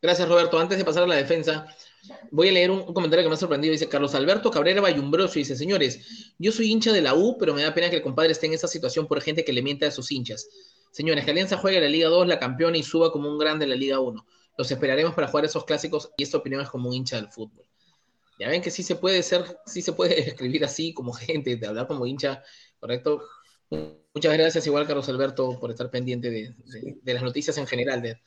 Gracias, 0.00 0.28
Roberto. 0.28 0.58
Antes 0.58 0.78
de 0.78 0.84
pasar 0.84 1.04
a 1.04 1.06
la 1.06 1.16
defensa, 1.16 1.66
Voy 2.30 2.48
a 2.48 2.52
leer 2.52 2.70
un, 2.70 2.82
comentario 2.92 3.24
que 3.24 3.28
me 3.28 3.34
ha 3.34 3.38
sorprendido. 3.38 3.72
Dice 3.72 3.88
Carlos 3.88 4.14
Alberto 4.14 4.50
Cabrera 4.50 4.80
Bayumbroso. 4.80 5.34
Dice, 5.34 5.56
señores, 5.56 6.32
yo 6.38 6.52
soy 6.52 6.70
hincha 6.70 6.92
de 6.92 7.02
la 7.02 7.14
U, 7.14 7.36
pero 7.38 7.54
me 7.54 7.62
da 7.62 7.74
pena 7.74 7.90
que 7.90 7.96
el 7.96 8.02
compadre 8.02 8.32
esté 8.32 8.46
en 8.46 8.54
esa 8.54 8.68
situación 8.68 9.06
por 9.06 9.20
gente 9.20 9.44
que 9.44 9.52
le 9.52 9.62
miente 9.62 9.86
a 9.86 9.90
sus 9.90 10.10
hinchas. 10.10 10.48
Señores, 10.90 11.24
que 11.24 11.30
Alianza 11.30 11.56
juegue 11.56 11.80
la 11.80 11.88
Liga 11.88 12.08
2, 12.08 12.26
la 12.26 12.38
campeona 12.38 12.76
y 12.76 12.82
suba 12.82 13.10
como 13.10 13.28
un 13.28 13.38
grande 13.38 13.64
en 13.64 13.70
la 13.70 13.76
Liga 13.76 14.00
1. 14.00 14.26
Los 14.56 14.70
esperaremos 14.70 15.14
para 15.14 15.26
jugar 15.28 15.44
esos 15.44 15.64
clásicos 15.64 16.10
y 16.16 16.22
esta 16.22 16.38
opinión 16.38 16.60
es 16.60 16.68
como 16.68 16.88
un 16.88 16.94
hincha 16.94 17.16
del 17.16 17.28
fútbol. 17.28 17.66
Ya 18.38 18.48
ven 18.48 18.62
que 18.62 18.70
sí 18.70 18.82
se 18.82 18.96
puede 18.96 19.22
ser, 19.22 19.58
sí 19.66 19.82
se 19.82 19.92
puede 19.92 20.20
escribir 20.28 20.64
así 20.64 20.92
como 20.92 21.12
gente, 21.12 21.56
de 21.56 21.66
hablar 21.66 21.86
como 21.86 22.06
hincha, 22.06 22.42
¿correcto? 22.78 23.22
Muchas 23.70 24.32
gracias 24.34 24.66
igual, 24.66 24.86
Carlos 24.86 25.08
Alberto, 25.08 25.58
por 25.58 25.70
estar 25.70 25.90
pendiente 25.90 26.30
de, 26.30 27.12
las 27.12 27.22
noticias 27.22 27.58
en 27.58 27.66
general. 27.66 28.02
De... 28.02 28.20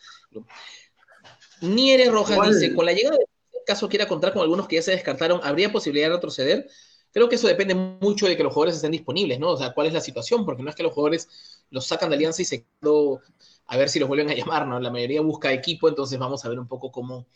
Niere 1.61 2.09
Rojas 2.09 2.59
dice, 2.59 2.73
con 2.73 2.85
la 2.85 2.93
llegada 2.93 3.17
de 3.17 3.26
caso 3.67 3.87
quiera 3.89 4.07
contar 4.07 4.33
con 4.33 4.41
algunos 4.41 4.67
que 4.67 4.77
ya 4.77 4.81
se 4.81 4.91
descartaron, 4.91 5.41
¿habría 5.43 5.71
posibilidad 5.71 6.07
de 6.07 6.15
retroceder? 6.15 6.67
Creo 7.11 7.29
que 7.29 7.35
eso 7.35 7.47
depende 7.47 7.75
mucho 7.75 8.27
de 8.27 8.35
que 8.35 8.43
los 8.43 8.53
jugadores 8.53 8.75
estén 8.75 8.91
disponibles, 8.91 9.39
¿no? 9.39 9.51
O 9.51 9.57
sea, 9.57 9.73
cuál 9.73 9.87
es 9.87 9.93
la 9.93 10.01
situación, 10.01 10.45
porque 10.45 10.63
no 10.63 10.69
es 10.69 10.75
que 10.75 10.83
los 10.83 10.93
jugadores 10.93 11.29
los 11.69 11.85
sacan 11.85 12.09
de 12.09 12.15
alianza 12.15 12.41
y 12.41 12.45
se 12.45 12.65
quedó 12.81 13.21
a 13.67 13.77
ver 13.77 13.89
si 13.89 13.99
los 13.99 14.07
vuelven 14.07 14.29
a 14.29 14.33
llamar, 14.33 14.67
¿no? 14.67 14.79
La 14.79 14.89
mayoría 14.91 15.21
busca 15.21 15.51
equipo, 15.53 15.89
entonces 15.89 16.17
vamos 16.17 16.43
a 16.45 16.49
ver 16.49 16.59
un 16.59 16.67
poco 16.67 16.91
cómo, 16.91 17.27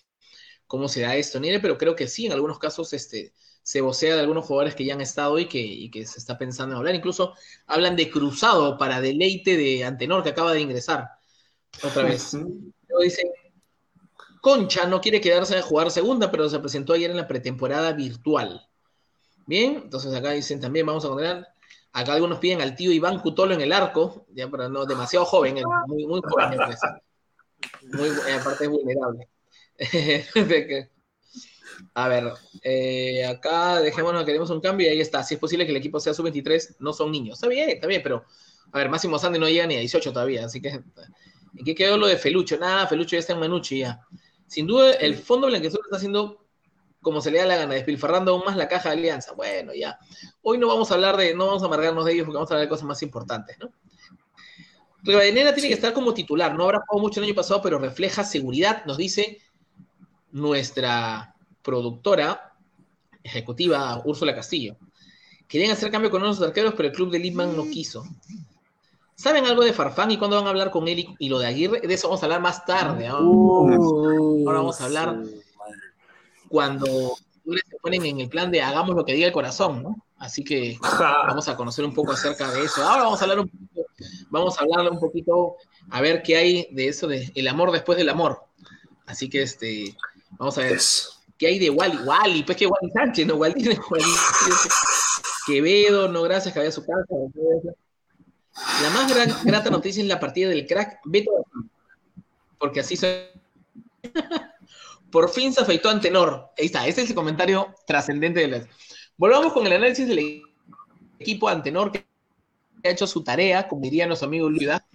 cómo 0.68 0.88
se 0.88 1.02
da 1.02 1.16
esto, 1.16 1.40
Niere, 1.40 1.60
pero 1.60 1.78
creo 1.78 1.96
que 1.96 2.08
sí, 2.08 2.26
en 2.26 2.32
algunos 2.32 2.58
casos 2.60 2.94
este, 2.94 3.34
se 3.64 3.82
vocea 3.82 4.16
de 4.16 4.22
algunos 4.22 4.46
jugadores 4.46 4.76
que 4.76 4.86
ya 4.86 4.94
han 4.94 5.02
estado 5.02 5.38
y 5.38 5.48
que, 5.48 5.60
y 5.60 5.92
que 5.92 6.06
se 6.06 6.20
está 6.20 6.38
pensando 6.38 6.74
en 6.74 6.78
hablar. 6.80 6.96
Incluso 6.96 7.34
hablan 7.68 7.96
de 7.96 8.10
cruzado 8.10 8.78
para 8.78 9.02
deleite 9.02 9.58
de 9.58 9.84
Antenor, 9.84 10.24
que 10.24 10.30
acaba 10.30 10.54
de 10.54 10.62
ingresar 10.62 11.10
otra 11.84 12.04
vez. 12.04 12.38
dicen, 13.02 13.28
Concha 14.42 14.88
no 14.88 15.00
quiere 15.02 15.22
quedarse 15.22 15.56
a 15.56 15.62
jugar 15.62 15.92
segunda, 15.92 16.32
pero 16.32 16.50
se 16.50 16.60
presentó 16.60 16.94
ayer 16.94 17.12
en 17.12 17.18
la 17.18 17.28
pretemporada 17.28 17.94
virtual. 17.94 18.68
Bien, 19.46 19.82
entonces 19.84 20.14
acá 20.14 20.32
dicen 20.32 20.60
también, 20.60 20.86
vamos 20.86 21.06
a 21.06 21.10
condenar. 21.10 21.48
Acá 21.94 22.14
algunos 22.14 22.40
piden 22.40 22.62
al 22.62 22.76
tío 22.76 22.92
Iván 22.92 23.20
Cutolo 23.20 23.54
en 23.54 23.62
el 23.62 23.72
arco, 23.72 24.26
ya 24.34 24.50
pero 24.50 24.68
no, 24.70 24.86
demasiado 24.86 25.26
joven, 25.26 25.62
muy, 25.88 26.08
muy 26.08 26.22
joven, 26.24 26.60
muy, 27.84 28.10
aparte 28.32 28.64
es 28.64 28.70
vulnerable. 28.70 29.28
a 31.94 32.08
ver, 32.08 32.34
eh, 32.64 33.26
acá 33.26 33.82
dejémonos, 33.82 34.24
queremos 34.24 34.50
un 34.50 34.62
cambio 34.62 34.88
y 34.88 34.90
ahí 34.92 35.02
está. 35.02 35.22
Si 35.24 35.36
es 35.36 35.40
posible 35.40 35.66
que 35.66 35.72
el 35.72 35.78
equipo 35.78 36.00
sea 36.00 36.14
sub-23, 36.14 36.78
no 36.80 36.94
son 36.94 37.12
niños. 37.12 37.36
Está 37.36 37.48
bien, 37.48 37.70
está 37.70 37.88
bien, 37.88 38.02
pero 38.02 38.24
a 38.72 38.78
ver, 38.78 38.90
Máximo 38.90 39.20
Sandy 39.20 39.38
no 39.38 39.50
llega 39.50 39.68
ni 39.68 39.76
a 39.76 39.80
18 39.80 40.14
todavía, 40.14 40.46
así 40.46 40.62
que. 40.62 40.70
¿En 40.70 41.66
qué 41.66 41.76
quedó 41.76 41.98
lo 41.98 42.08
de 42.08 42.18
Felucho? 42.18 42.58
Nada, 42.58 42.88
Felucho 42.88 43.16
ya 43.16 43.20
está 43.20 43.34
en 43.34 43.40
Manucci 43.40 43.80
ya. 43.80 44.02
Sin 44.52 44.68
duda, 44.68 44.92
el 44.96 45.16
Fondo 45.16 45.48
Blanquezul 45.48 45.80
está 45.86 45.96
haciendo 45.96 46.46
como 47.02 47.22
se 47.22 47.32
le 47.32 47.38
da 47.38 47.46
la 47.46 47.56
gana, 47.56 47.74
despilfarrando 47.74 48.34
aún 48.34 48.44
más 48.44 48.58
la 48.58 48.68
caja 48.68 48.90
de 48.90 48.98
alianza. 48.98 49.32
Bueno, 49.32 49.74
ya. 49.74 49.98
Hoy 50.42 50.58
no 50.58 50.68
vamos 50.68 50.92
a 50.92 50.96
hablar 50.96 51.16
de, 51.16 51.34
no 51.34 51.48
vamos 51.48 51.64
a 51.64 51.68
amargarnos 51.68 52.04
de 52.04 52.12
ellos 52.12 52.26
porque 52.26 52.36
vamos 52.36 52.52
a 52.52 52.56
hablar 52.56 52.66
de 52.66 52.70
cosas 52.70 52.86
más 52.86 53.02
importantes, 53.02 53.58
¿no? 53.60 53.72
Rivadenera 55.04 55.54
tiene 55.54 55.70
que 55.70 55.76
estar 55.76 55.94
como 55.94 56.14
titular. 56.14 56.54
No 56.54 56.66
habrá 56.66 56.82
jugado 56.86 57.02
mucho 57.02 57.22
el 57.22 57.28
año 57.28 57.34
pasado, 57.34 57.62
pero 57.62 57.80
refleja 57.80 58.26
seguridad, 58.26 58.84
nos 58.84 58.98
dice 58.98 59.40
nuestra 60.34 61.34
productora 61.62 62.54
ejecutiva, 63.24 64.02
Úrsula 64.04 64.36
Castillo. 64.36 64.76
Querían 65.48 65.72
hacer 65.72 65.92
cambio 65.92 66.12
con 66.12 66.24
unos 66.24 66.42
arqueros, 66.42 66.74
pero 66.76 66.90
el 66.90 66.94
club 66.94 67.10
de 67.10 67.20
Lipman 67.20 67.56
no 67.56 67.70
quiso. 67.70 68.04
¿Saben 69.22 69.46
algo 69.46 69.64
de 69.64 69.72
Farfán 69.72 70.10
y 70.10 70.18
cuándo 70.18 70.38
van 70.38 70.48
a 70.48 70.50
hablar 70.50 70.72
con 70.72 70.88
él 70.88 71.16
y, 71.20 71.30
lo 71.30 71.38
de 71.38 71.46
Aguirre? 71.46 71.82
De 71.82 71.94
eso 71.94 72.08
vamos 72.08 72.24
a 72.24 72.26
hablar 72.26 72.42
más 72.42 72.66
tarde. 72.66 73.08
Uh, 73.14 74.48
Ahora 74.48 74.58
vamos 74.58 74.82
a 74.82 74.86
hablar 74.86 75.16
cuando 76.50 76.88
se 77.46 77.78
ponen 77.80 78.04
en 78.04 78.20
el 78.22 78.30
plan 78.30 78.50
de 78.50 78.64
hagamos 78.64 78.96
lo 78.96 79.06
que 79.06 79.14
diga 79.14 79.28
el 79.28 79.34
corazón, 79.34 79.84
¿no? 79.84 79.96
Así 80.18 80.44
que 80.44 80.76
vamos 81.28 81.48
a 81.48 81.56
conocer 81.56 81.86
un 81.86 81.94
poco 81.94 82.14
acerca 82.14 82.52
de 82.52 82.64
eso. 82.64 82.84
Ahora 82.84 83.04
vamos 83.04 83.22
a 83.22 83.26
hablar 83.26 83.42
un 83.42 83.48
poquito, 83.48 83.86
vamos 84.32 84.58
a 84.58 84.62
hablar 84.62 84.92
un 84.92 85.00
poquito, 85.00 85.56
a 85.92 86.02
ver 86.02 86.24
qué 86.24 86.38
hay 86.38 86.68
de 86.72 86.88
eso 86.88 87.08
de 87.08 87.32
el 87.36 87.48
amor 87.48 87.72
después 87.72 88.00
del 88.00 88.10
amor. 88.10 88.44
Así 89.06 89.30
que 89.30 89.44
este, 89.44 89.96
vamos 90.32 90.58
a 90.58 90.62
ver 90.62 90.80
qué 91.38 91.46
hay 91.46 91.60
de 91.60 91.70
Wally. 91.70 91.98
Wally, 92.06 92.42
pues 92.42 92.58
que 92.58 92.66
Wally 92.66 92.92
Sánchez, 92.92 93.28
no 93.28 93.36
Wally, 93.36 93.78
Wally 93.88 94.06
Quevedo, 95.46 96.08
no 96.08 96.24
gracias 96.24 96.56
que 96.56 96.60
había 96.60 96.72
su 96.72 96.84
casa. 96.84 97.06
La 98.82 98.90
más 98.90 99.14
gran, 99.14 99.30
grata 99.44 99.70
noticia 99.70 100.02
es 100.02 100.08
la 100.08 100.20
partida 100.20 100.50
del 100.50 100.66
crack 100.66 101.00
Beto, 101.06 101.46
porque 102.58 102.80
así 102.80 102.98
soy. 102.98 103.12
Por 105.12 105.30
fin 105.30 105.54
se 105.54 105.62
afeitó 105.62 105.90
Antenor. 105.90 106.52
Ahí 106.58 106.68
está, 106.68 106.88
ese 106.88 107.02
es 107.02 107.10
el 107.10 107.16
comentario 107.16 107.76
trascendente 107.86 108.40
de 108.40 108.48
la. 108.48 108.68
Volvamos 109.18 109.54
con 109.54 109.68
el 109.68 109.74
análisis 109.74 110.08
del 110.08 110.42
equipo 111.20 111.50
Antenor 111.50 111.92
que 111.92 112.06
ha 112.84 112.90
hecho 112.90 113.06
su 113.06 113.24
tarea, 113.24 113.68
como 113.68 113.82
diría 113.82 114.08
nuestro 114.08 114.28
amigo 114.28 114.50
Luida, 114.50 114.86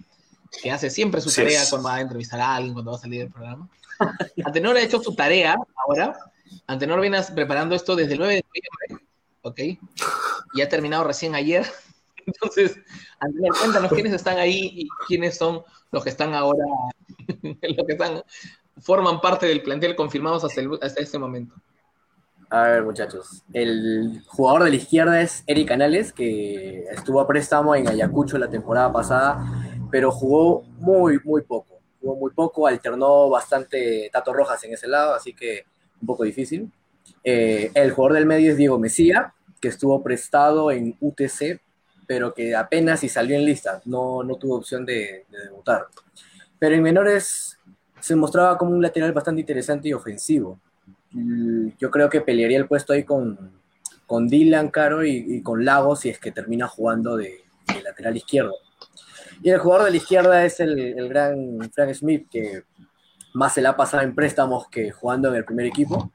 que 0.61 0.71
hace 0.71 0.89
siempre 0.89 1.21
su 1.21 1.31
tarea 1.31 1.63
cuando 1.69 1.89
va 1.89 1.95
a 1.95 2.01
entrevistar 2.01 2.39
a 2.39 2.55
alguien, 2.55 2.73
cuando 2.73 2.91
va 2.91 2.97
a 2.97 3.01
salir 3.01 3.19
del 3.19 3.31
programa. 3.31 3.69
Antenor 4.43 4.77
ha 4.77 4.81
hecho 4.81 5.01
su 5.01 5.15
tarea 5.15 5.55
ahora. 5.85 6.17
Antenor 6.65 6.99
viene 7.01 7.21
preparando 7.35 7.75
esto 7.75 7.95
desde 7.95 8.13
el 8.13 8.19
9 8.19 8.33
de 8.35 8.43
noviembre, 8.43 9.07
¿ok? 9.41 9.59
Y 10.53 10.61
ha 10.61 10.69
terminado 10.69 11.03
recién 11.03 11.35
ayer. 11.35 11.65
Entonces, 12.27 12.77
Andrés, 13.19 13.51
cuéntanos 13.59 13.91
quiénes 13.91 14.13
están 14.13 14.37
ahí 14.37 14.69
y 14.73 14.87
quiénes 15.07 15.37
son 15.37 15.63
los 15.91 16.03
que 16.03 16.09
están 16.09 16.33
ahora, 16.33 16.65
los 17.41 17.87
que 17.87 17.93
están, 17.93 18.21
forman 18.81 19.21
parte 19.21 19.45
del 19.45 19.63
plantel 19.63 19.95
confirmados 19.95 20.43
hasta, 20.43 21.01
este 21.01 21.17
momento. 21.17 21.55
A 22.49 22.63
ver, 22.63 22.83
muchachos. 22.83 23.43
El 23.53 24.21
jugador 24.27 24.65
de 24.65 24.69
la 24.71 24.75
izquierda 24.75 25.21
es 25.21 25.43
Eric 25.47 25.69
Canales, 25.69 26.13
que 26.13 26.83
estuvo 26.91 27.19
a 27.19 27.27
préstamo 27.27 27.75
en 27.75 27.87
Ayacucho 27.87 28.37
la 28.37 28.49
temporada 28.49 28.91
pasada, 28.91 29.39
pero 29.89 30.11
jugó 30.11 30.63
muy, 30.77 31.19
muy 31.23 31.41
poco. 31.41 31.79
Jugó 32.01 32.15
muy 32.15 32.31
poco, 32.31 32.67
alternó 32.67 33.29
bastante 33.29 34.09
Tato 34.11 34.33
Rojas 34.33 34.63
en 34.63 34.73
ese 34.73 34.87
lado, 34.87 35.13
así 35.13 35.33
que 35.33 35.65
un 36.01 36.07
poco 36.07 36.23
difícil. 36.23 36.71
Eh, 37.23 37.71
el 37.73 37.91
jugador 37.91 38.15
del 38.15 38.25
medio 38.25 38.51
es 38.51 38.57
Diego 38.57 38.79
Mesía, 38.79 39.33
que 39.59 39.67
estuvo 39.67 40.01
prestado 40.03 40.71
en 40.71 40.95
UTC, 41.01 41.59
pero 42.07 42.33
que 42.33 42.55
apenas 42.55 43.01
si 43.01 43.09
salió 43.09 43.35
en 43.35 43.45
lista, 43.45 43.81
no, 43.85 44.23
no 44.23 44.35
tuvo 44.35 44.55
opción 44.55 44.85
de, 44.85 45.25
debutar. 45.29 45.87
Pero 46.57 46.73
en 46.73 46.81
menores 46.81 47.59
se 47.99 48.15
mostraba 48.15 48.57
como 48.57 48.71
un 48.71 48.81
lateral 48.81 49.11
bastante 49.11 49.41
interesante 49.41 49.89
y 49.89 49.93
ofensivo. 49.93 50.59
Mm, 51.11 51.71
yo 51.77 51.91
creo 51.91 52.09
que 52.09 52.21
pelearía 52.21 52.57
el 52.57 52.67
puesto 52.67 52.93
ahí 52.93 53.03
con, 53.03 53.51
con 54.05 54.27
Dylan 54.27 54.69
Caro 54.69 55.05
y, 55.05 55.43
con 55.43 55.65
Lagos 55.65 55.99
si 55.99 56.09
es 56.09 56.17
que 56.17 56.31
termina 56.31 56.67
jugando 56.67 57.17
de, 57.17 57.41
lateral 57.83 58.15
izquierdo. 58.15 58.55
Y 59.43 59.49
el 59.49 59.59
jugador 59.59 59.85
de 59.85 59.91
la 59.91 59.97
izquierda 59.97 60.45
es 60.45 60.59
el, 60.61 60.79
el, 60.79 61.09
gran 61.09 61.59
Frank 61.71 61.93
Smith, 61.93 62.27
que 62.31 62.63
más 63.33 63.53
se 63.53 63.61
la 63.61 63.69
ha 63.69 63.77
pasado 63.77 64.03
en 64.03 64.15
préstamos 64.15 64.67
que 64.69 64.91
jugando 64.91 65.27
en 65.29 65.35
el 65.35 65.45
primer 65.45 65.65
equipo. 65.65 66.11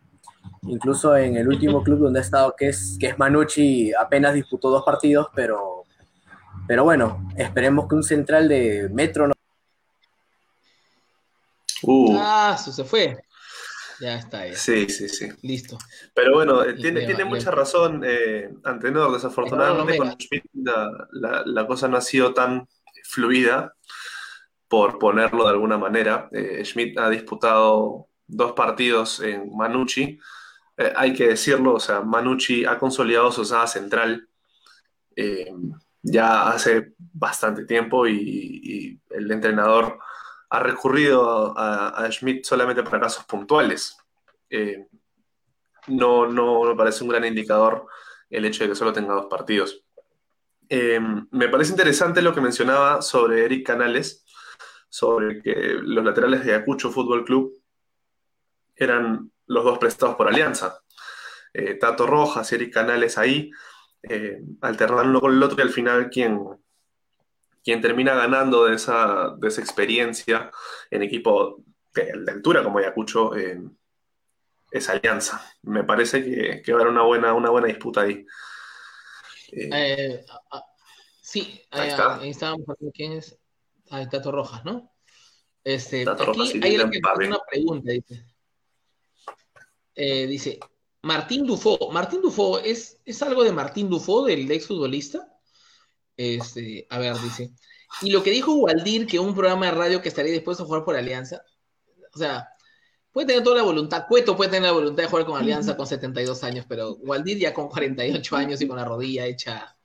Incluso 0.63 1.17
en 1.17 1.37
el 1.37 1.49
último 1.49 1.83
club 1.83 1.99
donde 2.01 2.21
ha 2.21 2.23
estado, 2.23 2.55
que 2.57 2.69
es, 2.69 2.97
que 2.99 3.09
es 3.09 3.19
Manucci, 3.19 3.93
apenas 3.95 4.35
disputó 4.35 4.71
dos 4.71 4.85
partidos, 4.85 5.29
pero 5.35 5.83
pero 6.67 6.85
bueno, 6.85 7.29
esperemos 7.37 7.89
que 7.89 7.95
un 7.97 8.03
central 8.03 8.49
de 8.49 8.89
Metro 8.91 9.27
no. 9.29 9.35
Uh. 11.83 12.17
Ah, 12.19 12.57
eso 12.59 12.73
se 12.73 12.85
fue. 12.85 13.19
Ya 14.01 14.17
está. 14.17 14.47
Ya. 14.47 14.55
Sí, 14.55 14.89
sí, 14.89 15.09
sí. 15.09 15.29
Listo. 15.43 15.79
Pero 16.15 16.35
bueno, 16.35 16.63
eh, 16.65 16.75
tiene, 16.75 17.05
tiene 17.07 17.25
mucha 17.25 17.51
razón 17.51 18.03
eh, 18.05 18.51
Antenor. 18.65 19.13
Desafortunadamente 19.13 19.99
con 19.99 20.13
Schmidt 20.13 20.45
la, 20.55 21.67
cosa 21.67 21.89
no 21.89 21.97
ha 21.97 22.01
sido 22.01 22.33
tan 22.33 22.69
fluida, 23.05 23.75
por 24.69 24.99
ponerlo 24.99 25.45
de 25.45 25.51
alguna 25.51 25.79
manera. 25.79 26.29
Eh, 26.33 26.65
Schmidt 26.65 26.99
ha 26.99 27.11
disputado 27.11 28.09
dos 28.35 28.53
partidos 28.53 29.21
en 29.21 29.55
Manucci. 29.57 30.19
Eh, 30.77 30.93
hay 30.97 31.13
que 31.13 31.29
decirlo, 31.29 31.75
o 31.75 31.81
sea, 31.81 32.01
Manucci 32.01 32.65
ha 32.65 32.79
consolidado 32.79 33.31
su 33.33 33.43
usada 33.43 33.67
central 33.67 34.29
ya 36.03 36.49
hace 36.49 36.95
bastante 36.99 37.65
tiempo 37.65 38.07
y, 38.07 39.01
el 39.11 39.31
entrenador 39.31 39.99
ha 40.51 40.61
recurrido 40.61 41.55
a, 41.57 42.09
Schmidt 42.11 42.45
solamente 42.45 42.83
para 42.83 43.01
casos 43.01 43.25
puntuales. 43.25 43.97
Eh, 44.51 44.87
no, 45.89 46.27
no 46.27 46.65
me 46.65 46.75
parece 46.75 47.05
un 47.05 47.11
gran 47.11 47.25
indicador 47.25 47.87
el 48.29 48.45
hecho 48.45 48.65
de 48.65 48.71
que 48.71 48.77
solo 48.77 48.93
tenga 48.93 49.15
dos 49.15 49.27
partidos. 49.27 49.85
Eh, 50.69 51.01
me 51.31 51.49
parece 51.49 51.73
interesante 51.73 52.23
lo 52.23 52.35
que 52.35 52.41
mencionaba 52.41 53.03
sobre 53.03 53.45
Eric 53.45 53.67
Canales, 53.67 54.25
sobre 54.89 55.43
que 55.43 55.79
los 55.83 56.05
laterales 56.05 56.45
de 56.45 56.55
Ayacucho 56.55 56.91
Fútbol 56.91 57.25
Club 57.25 57.62
eran 58.77 59.31
los 59.47 59.65
dos 59.65 59.79
prestados 59.79 60.17
por 60.17 60.29
Alianza. 60.29 60.81
Eh, 61.53 61.75
Tato 61.75 62.07
Rojas 62.07 62.51
y 62.51 62.55
Eric 62.55 62.73
Canales 62.73 63.19
ahí 63.19 63.51
eh, 64.03 64.41
alternando 64.61 65.21
con 65.21 65.33
el 65.33 65.43
otro 65.43 65.59
y 65.59 65.63
al 65.63 65.71
final 65.71 66.11
quien, 66.11 66.41
quien 67.63 67.81
termina 67.81 68.15
ganando 68.15 68.65
de 68.65 68.75
esa, 68.75 69.37
experiencia 69.43 70.51
en 70.91 71.03
equipo 71.03 71.63
de, 71.95 72.11
altura 72.29 72.65
como 72.65 72.79
Ayacucho, 72.79 73.37
eh, 73.37 73.61
es 74.71 74.89
Alianza. 74.89 75.41
Me 75.63 75.85
parece 75.85 76.25
que, 76.25 76.63
que 76.63 76.73
va 76.73 76.79
a 76.79 76.83
haber 76.83 76.93
una 76.93 77.03
buena, 77.03 77.33
una 77.35 77.51
buena 77.51 77.69
disputa 77.69 78.01
ahí. 78.01 78.27
Eh, 79.53 80.25
sí, 81.21 81.63
ahí, 81.71 81.89
está. 81.89 82.17
ahí 82.17 82.31
estábamos 82.31 82.67
quién 82.95 83.13
es. 83.13 83.39
Ahí 83.91 84.05
está 84.05 84.23
Rojas, 84.31 84.65
¿no? 84.65 84.91
Este, 85.63 86.05
aquí 86.09 86.61
hay 86.63 86.77
una 86.77 87.39
pregunta, 87.49 87.93
dice. 87.93 88.32
Eh, 89.95 90.27
dice, 90.27 90.59
Martín 91.03 91.47
Dufo. 91.47 91.91
Martín 91.91 92.23
Dufo, 92.23 92.59
¿es, 92.61 93.01
¿es 93.05 93.23
algo 93.23 93.45
de 93.45 93.53
Martín 93.53 93.91
Dufo, 93.91 94.25
del 94.25 94.51
ex 94.51 94.67
futbolista? 94.67 95.29
Este, 96.17 96.87
a 96.91 96.99
ver, 96.99 97.17
dice. 97.19 97.53
Y 98.01 98.11
lo 98.11 98.23
que 98.23 98.31
dijo 98.31 98.55
Waldir, 98.55 99.07
que 99.07 99.19
un 99.19 99.35
programa 99.35 99.67
de 99.67 99.73
radio 99.73 100.03
que 100.03 100.09
estaría 100.09 100.33
dispuesto 100.33 100.63
a 100.63 100.67
jugar 100.67 100.85
por 100.85 100.97
Alianza, 100.97 101.43
o 102.15 102.19
sea, 102.19 102.49
puede 103.11 103.27
tener 103.27 103.43
toda 103.43 103.57
la 103.57 103.63
voluntad, 103.63 104.07
Cueto 104.09 104.37
puede 104.37 104.51
tener 104.51 104.69
la 104.69 104.73
voluntad 104.73 105.03
de 105.03 105.09
jugar 105.09 105.27
con 105.27 105.39
Alianza 105.39 105.77
con 105.77 105.87
72 105.87 106.43
años, 106.45 106.67
pero 106.69 106.95
Waldir 106.97 107.39
ya 107.39 107.55
con 107.55 107.69
48 107.69 108.37
años 108.37 108.61
y 108.61 108.69
con 108.69 108.77
la 108.77 108.85
rodilla 108.85 109.27
hecha, 109.27 109.77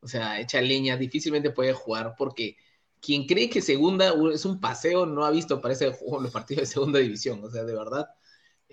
o 0.00 0.08
sea, 0.08 0.40
hecha 0.40 0.60
leña, 0.60 0.96
difícilmente 0.96 1.50
puede 1.50 1.72
jugar 1.72 2.14
porque 2.16 2.56
quien 3.00 3.26
cree 3.26 3.50
que 3.50 3.60
segunda 3.60 4.14
es 4.32 4.44
un 4.44 4.60
paseo 4.60 5.06
no 5.06 5.24
ha 5.24 5.30
visto, 5.30 5.60
parece, 5.60 5.92
los 6.20 6.30
partidos 6.30 6.62
de 6.62 6.66
segunda 6.66 6.98
división, 7.00 7.42
o 7.44 7.50
sea, 7.50 7.64
de 7.64 7.74
verdad, 7.74 8.06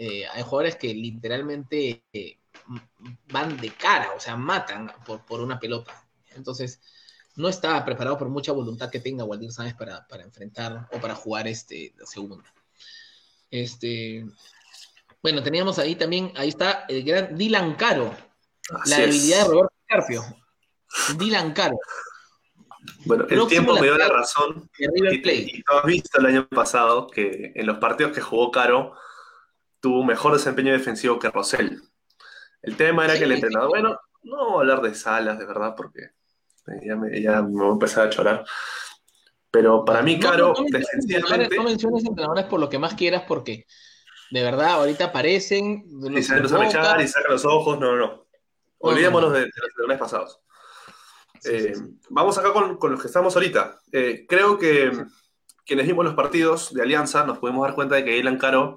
eh, 0.02 0.26
hay 0.32 0.44
jugadores 0.44 0.78
que 0.78 0.94
literalmente 0.94 2.06
eh, 2.14 2.40
van 3.34 3.58
de 3.58 3.70
cara, 3.72 4.14
o 4.16 4.20
sea, 4.22 4.38
matan 4.38 4.90
por, 5.06 5.26
por 5.26 5.42
una 5.42 5.60
pelota. 5.60 6.08
Entonces, 6.38 6.80
no 7.36 7.50
está 7.50 7.84
preparado 7.84 8.18
por 8.18 8.30
mucha 8.30 8.54
voluntad 8.54 8.90
que 8.90 9.02
tenga 9.02 9.26
Waldir 9.26 9.52
Sáenz 9.52 9.76
para, 9.76 10.06
enfrentar 10.24 10.88
o 10.94 11.02
para 11.02 11.16
jugar 11.16 11.50
este 11.50 11.94
la 11.98 12.06
segunda. 12.06 12.46
Este, 13.52 14.26
bueno, 15.22 15.44
teníamos 15.44 15.78
ahí 15.80 15.96
también, 15.96 16.32
ahí 16.38 16.48
está 16.48 16.86
el 16.88 17.04
gran 17.04 17.36
Dylan 17.36 17.76
Caro, 17.76 18.16
la 18.86 19.00
debilidad 19.00 19.44
de 19.44 19.50
Roberto 19.50 19.76
Carpio. 19.86 20.24
Dylan 21.18 21.52
Caro. 21.52 21.78
Bueno, 23.04 23.26
el 23.30 23.48
tiempo 23.48 23.74
me 23.74 23.82
dio 23.82 23.98
la 23.98 24.08
razón. 24.08 24.70
Y, 24.78 25.62
tú 25.62 25.74
has 25.74 25.86
visto 25.86 26.20
el 26.20 26.26
año 26.26 26.48
pasado 26.48 27.08
que 27.08 27.52
en 27.54 27.66
los 27.66 27.80
partidos 27.80 28.14
que 28.14 28.22
jugó 28.22 28.50
Caro 28.50 28.96
tuvo 29.80 30.04
mejor 30.04 30.34
desempeño 30.34 30.74
defensivo 30.74 31.20
que 31.20 31.30
Rosell. 31.30 31.82
El 32.62 32.76
tema 32.76 33.06
era 33.06 33.18
que 33.18 33.24
el 33.24 33.32
entrenador, 33.32 33.70
bueno, 33.70 34.00
no 34.24 34.38
vamos 34.38 34.56
a 34.56 34.60
hablar 34.60 34.82
de 34.82 34.96
salas, 34.96 35.40
de 35.40 35.46
verdad, 35.46 35.76
porque 35.76 36.12
ya 36.86 36.96
me, 36.96 37.22
ya 37.22 37.42
me 37.42 37.52
voy 37.52 37.70
a 37.70 37.74
empezar 37.74 38.08
a 38.08 38.10
chorar. 38.10 38.46
Pero 39.52 39.84
para 39.84 40.02
mí, 40.02 40.20
Caro, 40.20 40.54
no, 40.56 40.64
no, 40.64 41.64
menciones 41.64 42.06
entrenadores 42.06 42.46
por 42.46 42.60
lo 42.60 42.70
que 42.70 42.78
más 42.78 42.94
quieras, 42.94 43.24
porque 43.28 43.66
de 44.32 44.44
verdad 44.44 44.72
ahorita 44.72 45.06
aparecen. 45.06 45.86
Y 46.16 46.22
se 46.22 46.40
los 46.40 46.52
echar 46.52 47.02
y 47.02 47.08
sacan 47.08 47.32
los 47.32 47.46
ojos, 47.46 47.80
no, 47.80 47.96
no. 47.96 48.28
Olvidémonos 48.80 49.34
de, 49.34 49.40
los 49.40 49.48
entrenadores 49.48 49.98
pasados. 49.98 50.40
Eh, 51.46 51.74
vamos 52.10 52.38
acá 52.38 52.54
con, 52.54 52.78
con, 52.78 52.92
los 52.92 53.02
que 53.02 53.08
estamos 53.08 53.36
ahorita. 53.36 53.80
Eh, 53.92 54.26
creo 54.28 54.60
que 54.60 54.92
quienes 55.66 55.88
vimos 55.88 56.06
los 56.06 56.16
partidos 56.16 56.74
de 56.74 56.82
Alianza 56.82 57.24
nos 57.26 57.40
podemos 57.40 57.66
dar 57.66 57.76
cuenta 57.76 57.96
de 57.96 58.04
que 58.04 58.18
Ilan 58.18 58.38
Caro, 58.38 58.76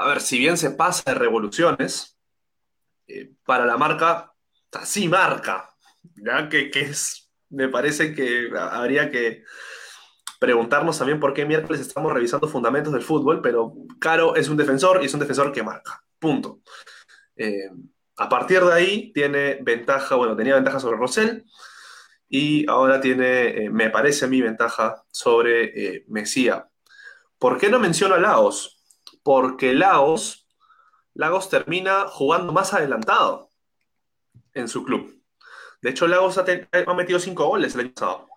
a 0.00 0.06
ver, 0.06 0.22
si 0.22 0.38
bien 0.38 0.56
se 0.56 0.70
pasa 0.70 1.02
de 1.12 1.14
revoluciones, 1.14 2.18
eh, 3.06 3.32
para 3.44 3.66
la 3.66 3.76
marca, 3.76 4.32
sí 4.82 5.08
marca, 5.08 5.68
¿ya? 6.16 6.48
Que, 6.48 6.70
es, 6.72 7.30
me 7.50 7.68
parece 7.68 8.14
que 8.14 8.48
habría 8.58 9.10
que 9.10 9.44
preguntarnos 10.38 10.96
también 10.96 11.20
por 11.20 11.34
qué 11.34 11.44
miércoles 11.44 11.82
estamos 11.82 12.14
revisando 12.14 12.48
fundamentos 12.48 12.94
del 12.94 13.02
fútbol, 13.02 13.42
pero 13.42 13.74
Caro 14.00 14.36
es 14.36 14.48
un 14.48 14.56
defensor 14.56 15.02
y 15.02 15.04
es 15.04 15.12
un 15.12 15.20
defensor 15.20 15.52
que 15.52 15.62
marca. 15.62 16.02
Punto. 16.18 16.60
Eh, 17.36 17.68
a 18.16 18.28
partir 18.30 18.64
de 18.64 18.72
ahí 18.72 19.12
tiene 19.12 19.58
ventaja, 19.60 20.14
bueno, 20.14 20.34
tenía 20.34 20.54
ventaja 20.54 20.80
sobre 20.80 20.96
Rosell 20.96 21.44
y 22.26 22.66
ahora 22.70 23.02
tiene, 23.02 23.64
eh, 23.64 23.70
me 23.70 23.90
parece 23.90 24.24
a 24.24 24.28
mí, 24.28 24.40
ventaja 24.40 25.04
sobre 25.10 26.04
Mesía. 26.08 26.66
¿Por 27.38 27.58
qué 27.58 27.68
no 27.68 27.78
menciono 27.78 28.14
a 28.14 28.18
Laos? 28.18 28.79
Porque 29.22 29.74
Laos, 29.74 30.48
Lagos 31.14 31.50
termina 31.50 32.06
jugando 32.08 32.52
más 32.52 32.72
adelantado 32.74 33.50
en 34.54 34.68
su 34.68 34.84
club. 34.84 35.20
De 35.82 35.90
hecho, 35.90 36.06
Lagos 36.06 36.38
ha, 36.38 36.94
metido 36.94 37.18
cinco 37.18 37.46
goles 37.46 37.74
el 37.74 37.80
año 37.80 37.92
pasado. 37.94 38.28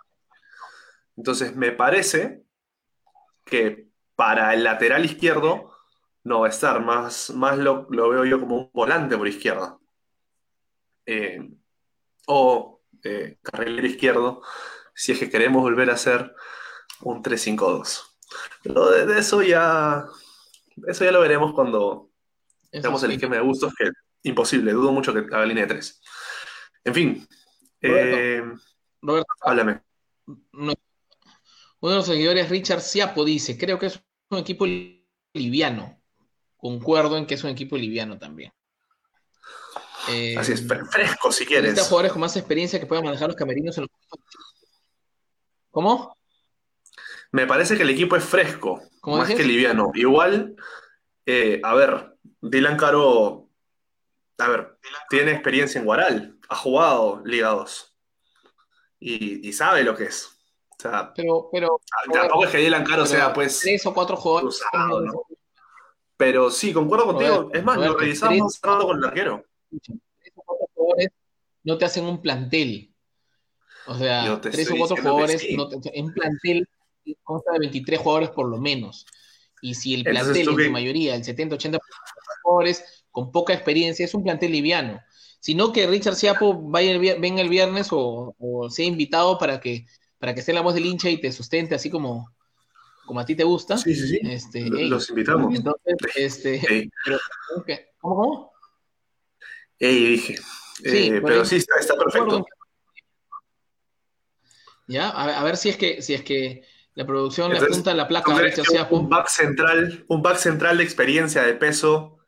Entonces, 1.16 1.56
me 1.56 1.72
parece 1.72 2.44
que 3.46 3.90
para 4.16 4.54
el 4.54 4.64
lateral 4.64 5.06
izquierdo 5.06 5.74
no 6.24 6.42
va 6.42 6.48
a 6.48 6.50
estar, 6.50 6.82
más, 6.82 7.32
más 7.32 7.58
lo, 7.58 7.88
veo 7.88 8.26
yo 8.26 8.40
como 8.40 8.58
un 8.58 8.72
volante 8.74 9.18
por 9.18 9.28
izquierda. 9.28 9.78
Eh, 11.06 11.50
o 12.28 12.82
eh, 13.04 13.38
carrilero 13.42 13.86
izquierdo, 13.86 14.42
si 14.96 15.12
es 15.12 15.20
que 15.20 15.30
queremos 15.30 15.62
volver 15.62 15.90
a 15.90 15.96
hacer 15.96 16.34
un 17.02 17.22
3-5-2. 17.22 18.16
Pero 18.64 18.90
de, 18.90 19.20
eso 19.20 19.42
ya 19.42 20.06
eso 20.88 21.06
ya 21.06 21.12
lo 21.12 21.22
veremos 21.22 21.54
cuando 21.54 22.10
tengamos 22.70 23.04
el 23.04 23.12
esquema 23.12 23.36
de 23.36 23.42
gustos, 23.42 23.74
que 23.78 23.90
imposible, 24.24 24.72
dudo 24.72 24.92
mucho 24.92 25.14
que 25.14 25.20
haga 25.20 25.46
línea 25.46 25.66
de 25.66 25.76
3. 25.76 26.02
En 26.86 26.94
fin. 26.94 27.28
Roberto, 27.82 28.18
eh, 28.18 29.36
háblame. 29.42 29.82
uno 30.26 30.76
de 31.82 31.96
los 31.96 32.06
seguidores, 32.06 32.50
Richard 32.50 32.82
Siapo, 32.82 33.26
dice, 33.26 33.58
creo 33.58 33.78
que 33.78 33.88
es 33.88 34.02
un 34.30 34.40
equipo 34.40 34.66
liviano. 35.34 36.02
Concuerdo 36.58 37.18
en 37.18 37.26
que 37.26 37.34
es 37.36 37.44
un 37.44 37.50
equipo 37.50 37.76
liviano 37.76 38.18
también. 38.18 38.54
Así 40.38 40.52
es, 40.52 40.62
eh, 40.62 40.80
fresco 40.90 41.32
si 41.32 41.46
quieres. 41.46 41.80
Jugadores 41.82 42.12
con 42.12 42.22
más 42.22 42.36
experiencia 42.36 42.80
que 42.80 42.86
puedan 42.86 43.06
manejar 43.06 43.28
los 43.28 43.38
camerinos 43.38 43.78
en 43.78 43.84
los... 43.84 43.92
¿Cómo? 45.72 46.16
Me 47.34 47.48
parece 47.48 47.76
que 47.76 47.82
el 47.82 47.90
equipo 47.90 48.16
es 48.16 48.24
fresco, 48.24 48.80
más 49.02 49.28
que 49.28 49.44
liviano. 49.44 49.92
Igual, 49.96 50.56
eh, 51.26 51.60
a 51.64 51.74
ver, 51.74 52.16
Dylan 52.40 52.78
Caro, 52.78 53.50
a 54.38 54.48
ver, 54.48 54.78
tiene 55.10 55.32
experiencia 55.32 55.80
en 55.80 55.86
Guaral 55.86 56.38
ha 56.48 56.56
jugado 56.56 57.24
Liga 57.26 57.50
2 57.50 57.98
y, 59.00 59.52
sabe 59.52 59.84
lo 59.84 59.96
que 59.96 60.04
es. 60.04 60.30
O 60.70 60.76
sea, 60.80 61.12
pero, 61.16 61.50
pero 61.52 61.82
ah, 61.92 62.12
tampoco 62.12 62.46
es 62.46 62.52
que 62.52 62.60
Dylan 62.60 62.86
Caro 62.86 63.06
sea 63.08 63.34
pues. 63.34 63.60
Tres 63.62 63.84
o 63.88 63.94
cuatro 63.96 64.16
jugadores. 64.16 64.62
Pero 66.16 66.52
sí, 66.52 66.72
concuerdo 66.72 67.08
contigo. 67.08 67.50
es 67.52 67.64
más, 67.64 67.78
lo 67.78 67.98
revisamos 67.98 68.60
rato 68.62 68.86
con 68.86 69.00
el 69.00 69.06
arquero. 69.06 69.44
Tres 69.72 70.34
o 70.36 70.44
cuatro 70.46 70.68
jugadores 70.76 71.10
no 71.64 71.78
te 71.80 71.86
hacen 71.86 72.06
un 72.06 72.22
plantel. 72.22 72.94
O 73.88 73.96
sea, 73.96 74.40
tres 74.40 74.70
o 74.70 74.76
cuatro 74.78 74.98
jugadores 74.98 75.44
en 75.44 76.14
plantel 76.14 76.70
consta 77.24 77.52
de 77.54 77.60
23 77.60 78.00
jugadores 78.00 78.30
por 78.30 78.50
lo 78.50 78.58
menos. 78.58 79.06
Y 79.62 79.76
si 79.76 79.94
el 79.94 80.04
plantel 80.04 80.50
en 80.50 80.66
su 80.66 80.72
mayoría, 80.72 81.16
el 81.16 81.24
70-80% 81.24 81.72
de 81.72 81.80
jugadores 82.44 83.06
con 83.12 83.32
poca 83.32 83.54
experiencia, 83.54 84.06
es 84.06 84.14
un 84.14 84.24
plantel 84.24 84.52
liviano 84.52 85.00
sino 85.44 85.74
que 85.74 85.86
Richard 85.88 86.16
Siapo 86.16 86.58
vaya 86.70 86.98
venga 87.20 87.42
el 87.42 87.50
viernes 87.50 87.90
o, 87.92 88.34
sea 88.70 88.86
invitado 88.86 89.38
para 89.38 89.60
que, 89.60 89.86
para 90.18 90.34
que 90.34 90.40
esté 90.40 90.54
la 90.54 90.62
voz 90.62 90.74
del 90.74 90.86
hincha 90.86 91.10
y 91.10 91.20
te 91.20 91.34
sustente 91.34 91.76
así 91.76 91.90
como, 91.90 92.34
como 93.06 93.20
a 93.20 93.26
ti 93.26 93.36
te 93.36 93.44
gusta. 93.44 93.76
Sí, 93.78 93.94
sí, 93.94 94.08
sí. 94.08 94.20
Este, 94.24 94.62
los 94.70 95.10
invitamos. 95.10 95.54
Entonces, 95.54 95.98
este, 96.16 96.90
¿cómo, 98.00 98.16
cómo? 98.16 98.54
Ey, 99.80 100.12
dije. 100.12 100.36
Eh, 100.86 101.20
pero 101.22 101.44
sí, 101.44 101.58
está, 101.58 101.76
está, 101.78 101.96
perfecto. 101.98 102.46
Ya, 104.88 105.10
a, 105.10 105.44
ver 105.44 105.58
si 105.58 105.68
es 105.68 105.76
que, 105.76 106.02
si 106.02 106.14
es 106.14 106.22
que 106.24 106.64
la 106.96 107.06
producción 107.06 107.52
le 107.52 107.60
apunta 107.60 107.94
la 107.94 108.08
placa 108.08 108.36
a 108.36 108.40
Richard 108.40 108.66
Siapo. 108.66 108.98
Un 108.98 109.10
back 109.10 109.28
central, 109.28 110.06
un 110.08 110.22
back 110.22 110.38
central 110.38 110.78
de 110.78 110.84
experiencia 110.84 111.44
de 111.44 111.54
peso 111.54 112.20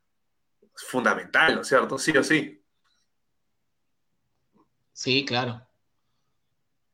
fundamental, 0.74 1.56
¿no 1.56 1.62
es 1.62 1.68
cierto? 1.68 1.98
Sí 1.98 2.16
o 2.18 2.24
sí. 2.24 2.62
Sí, 4.92 5.26
claro. 5.26 5.62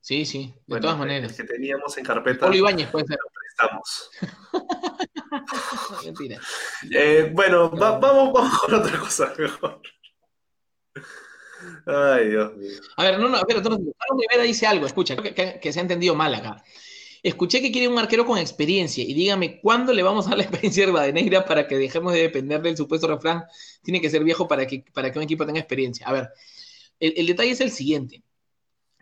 Sí, 0.01 0.25
sí, 0.25 0.53
de 0.65 0.79
todas 0.79 0.97
maneras. 0.97 1.31
El 1.31 1.37
que 1.37 1.53
teníamos 1.53 1.95
en 1.97 2.03
carpeta. 2.03 2.47
Polo 2.47 2.55
Ibáñez 2.55 2.89
puede 2.89 3.05
ser. 3.05 3.17
Mentira. 6.05 6.39
Eh, 6.91 7.29
bueno, 7.31 7.69
vamos, 7.69 8.33
vamos 8.33 8.59
con 8.59 8.73
otra 8.73 8.99
cosa 8.99 9.33
mejor. 9.37 9.81
Ay, 11.85 12.29
Dios 12.29 12.55
mío. 12.55 12.79
A 12.97 13.03
ver, 13.03 13.19
no, 13.19 13.29
no, 13.29 13.37
a 13.37 13.43
ver, 13.47 13.57
entonces, 13.57 13.85
Rivera 14.17 14.43
dice 14.43 14.65
algo, 14.65 14.87
escucha, 14.87 15.15
que, 15.15 15.59
que, 15.61 15.73
se 15.73 15.79
ha 15.79 15.83
entendido 15.83 16.15
mal 16.15 16.33
acá. 16.33 16.63
Escuché 17.23 17.61
que 17.61 17.71
quiere 17.71 17.87
un 17.87 17.99
arquero 17.99 18.25
con 18.25 18.39
experiencia 18.39 19.03
y 19.03 19.13
dígame, 19.13 19.61
¿cuándo 19.61 19.93
le 19.93 20.01
vamos 20.01 20.25
a 20.25 20.29
dar 20.29 20.39
la 20.39 20.43
experiencia 20.43 20.85
de 20.87 20.91
Badeneira 20.91 21.45
para 21.45 21.67
que 21.67 21.77
dejemos 21.77 22.13
de 22.13 22.21
depender 22.21 22.61
del 22.61 22.75
supuesto 22.75 23.07
refrán? 23.07 23.43
Tiene 23.83 24.01
que 24.01 24.09
ser 24.09 24.23
viejo 24.23 24.47
para 24.47 24.65
que, 24.65 24.83
para 24.91 25.11
que 25.11 25.19
un 25.19 25.23
equipo 25.23 25.45
tenga 25.45 25.59
experiencia. 25.59 26.07
A 26.07 26.13
ver, 26.13 26.29
el, 26.99 27.27
detalle 27.27 27.51
es 27.51 27.61
el 27.61 27.71
siguiente. 27.71 28.23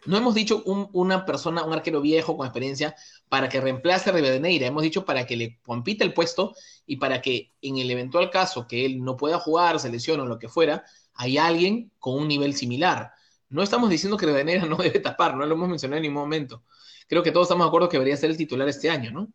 No 0.06 0.18
hemos 0.18 0.36
dicho 0.36 0.64
un, 0.66 0.90
una 0.92 1.26
persona, 1.26 1.64
un 1.64 1.74
arquero 1.74 2.02
viejo 2.02 2.36
con 2.36 2.46
experiencia 2.46 2.96
para 3.30 3.48
que 3.48 3.62
reemplace 3.62 4.10
a 4.10 4.14
Rivadeneira. 4.14 4.68
Hemos 4.68 4.84
dicho 4.84 5.06
para 5.06 5.26
que 5.26 5.38
le 5.38 5.60
compita 5.62 6.04
el 6.04 6.14
puesto 6.14 6.56
y 6.86 6.98
para 6.98 7.22
que 7.22 7.54
en 7.62 7.78
el 7.78 7.90
eventual 7.90 8.30
caso 8.30 8.68
que 8.68 8.86
él 8.86 9.02
no 9.02 9.16
pueda 9.16 9.40
jugar, 9.40 9.80
se 9.80 9.90
lesione 9.90 10.24
o 10.24 10.26
lo 10.26 10.40
que 10.40 10.50
fuera, 10.50 10.84
hay 11.14 11.38
alguien 11.38 11.92
con 12.00 12.16
un 12.16 12.28
nivel 12.28 12.54
similar. 12.54 13.12
No 13.50 13.64
estamos 13.64 13.90
diciendo 13.90 14.18
que 14.18 14.26
Rivadeneira 14.26 14.66
no 14.68 14.76
debe 14.76 15.00
tapar, 15.00 15.38
no 15.38 15.46
lo 15.46 15.56
hemos 15.56 15.70
mencionado 15.70 15.98
en 15.98 16.04
ningún 16.04 16.22
momento. 16.22 16.64
Creo 17.10 17.24
que 17.24 17.32
todos 17.32 17.48
estamos 17.48 17.66
de 17.66 17.68
acuerdo 17.70 17.90
que 17.90 17.98
debería 17.98 18.16
ser 18.16 18.30
el 18.30 18.38
titular 18.38 18.70
este 18.70 18.90
año, 18.90 19.12
¿no? 19.12 19.28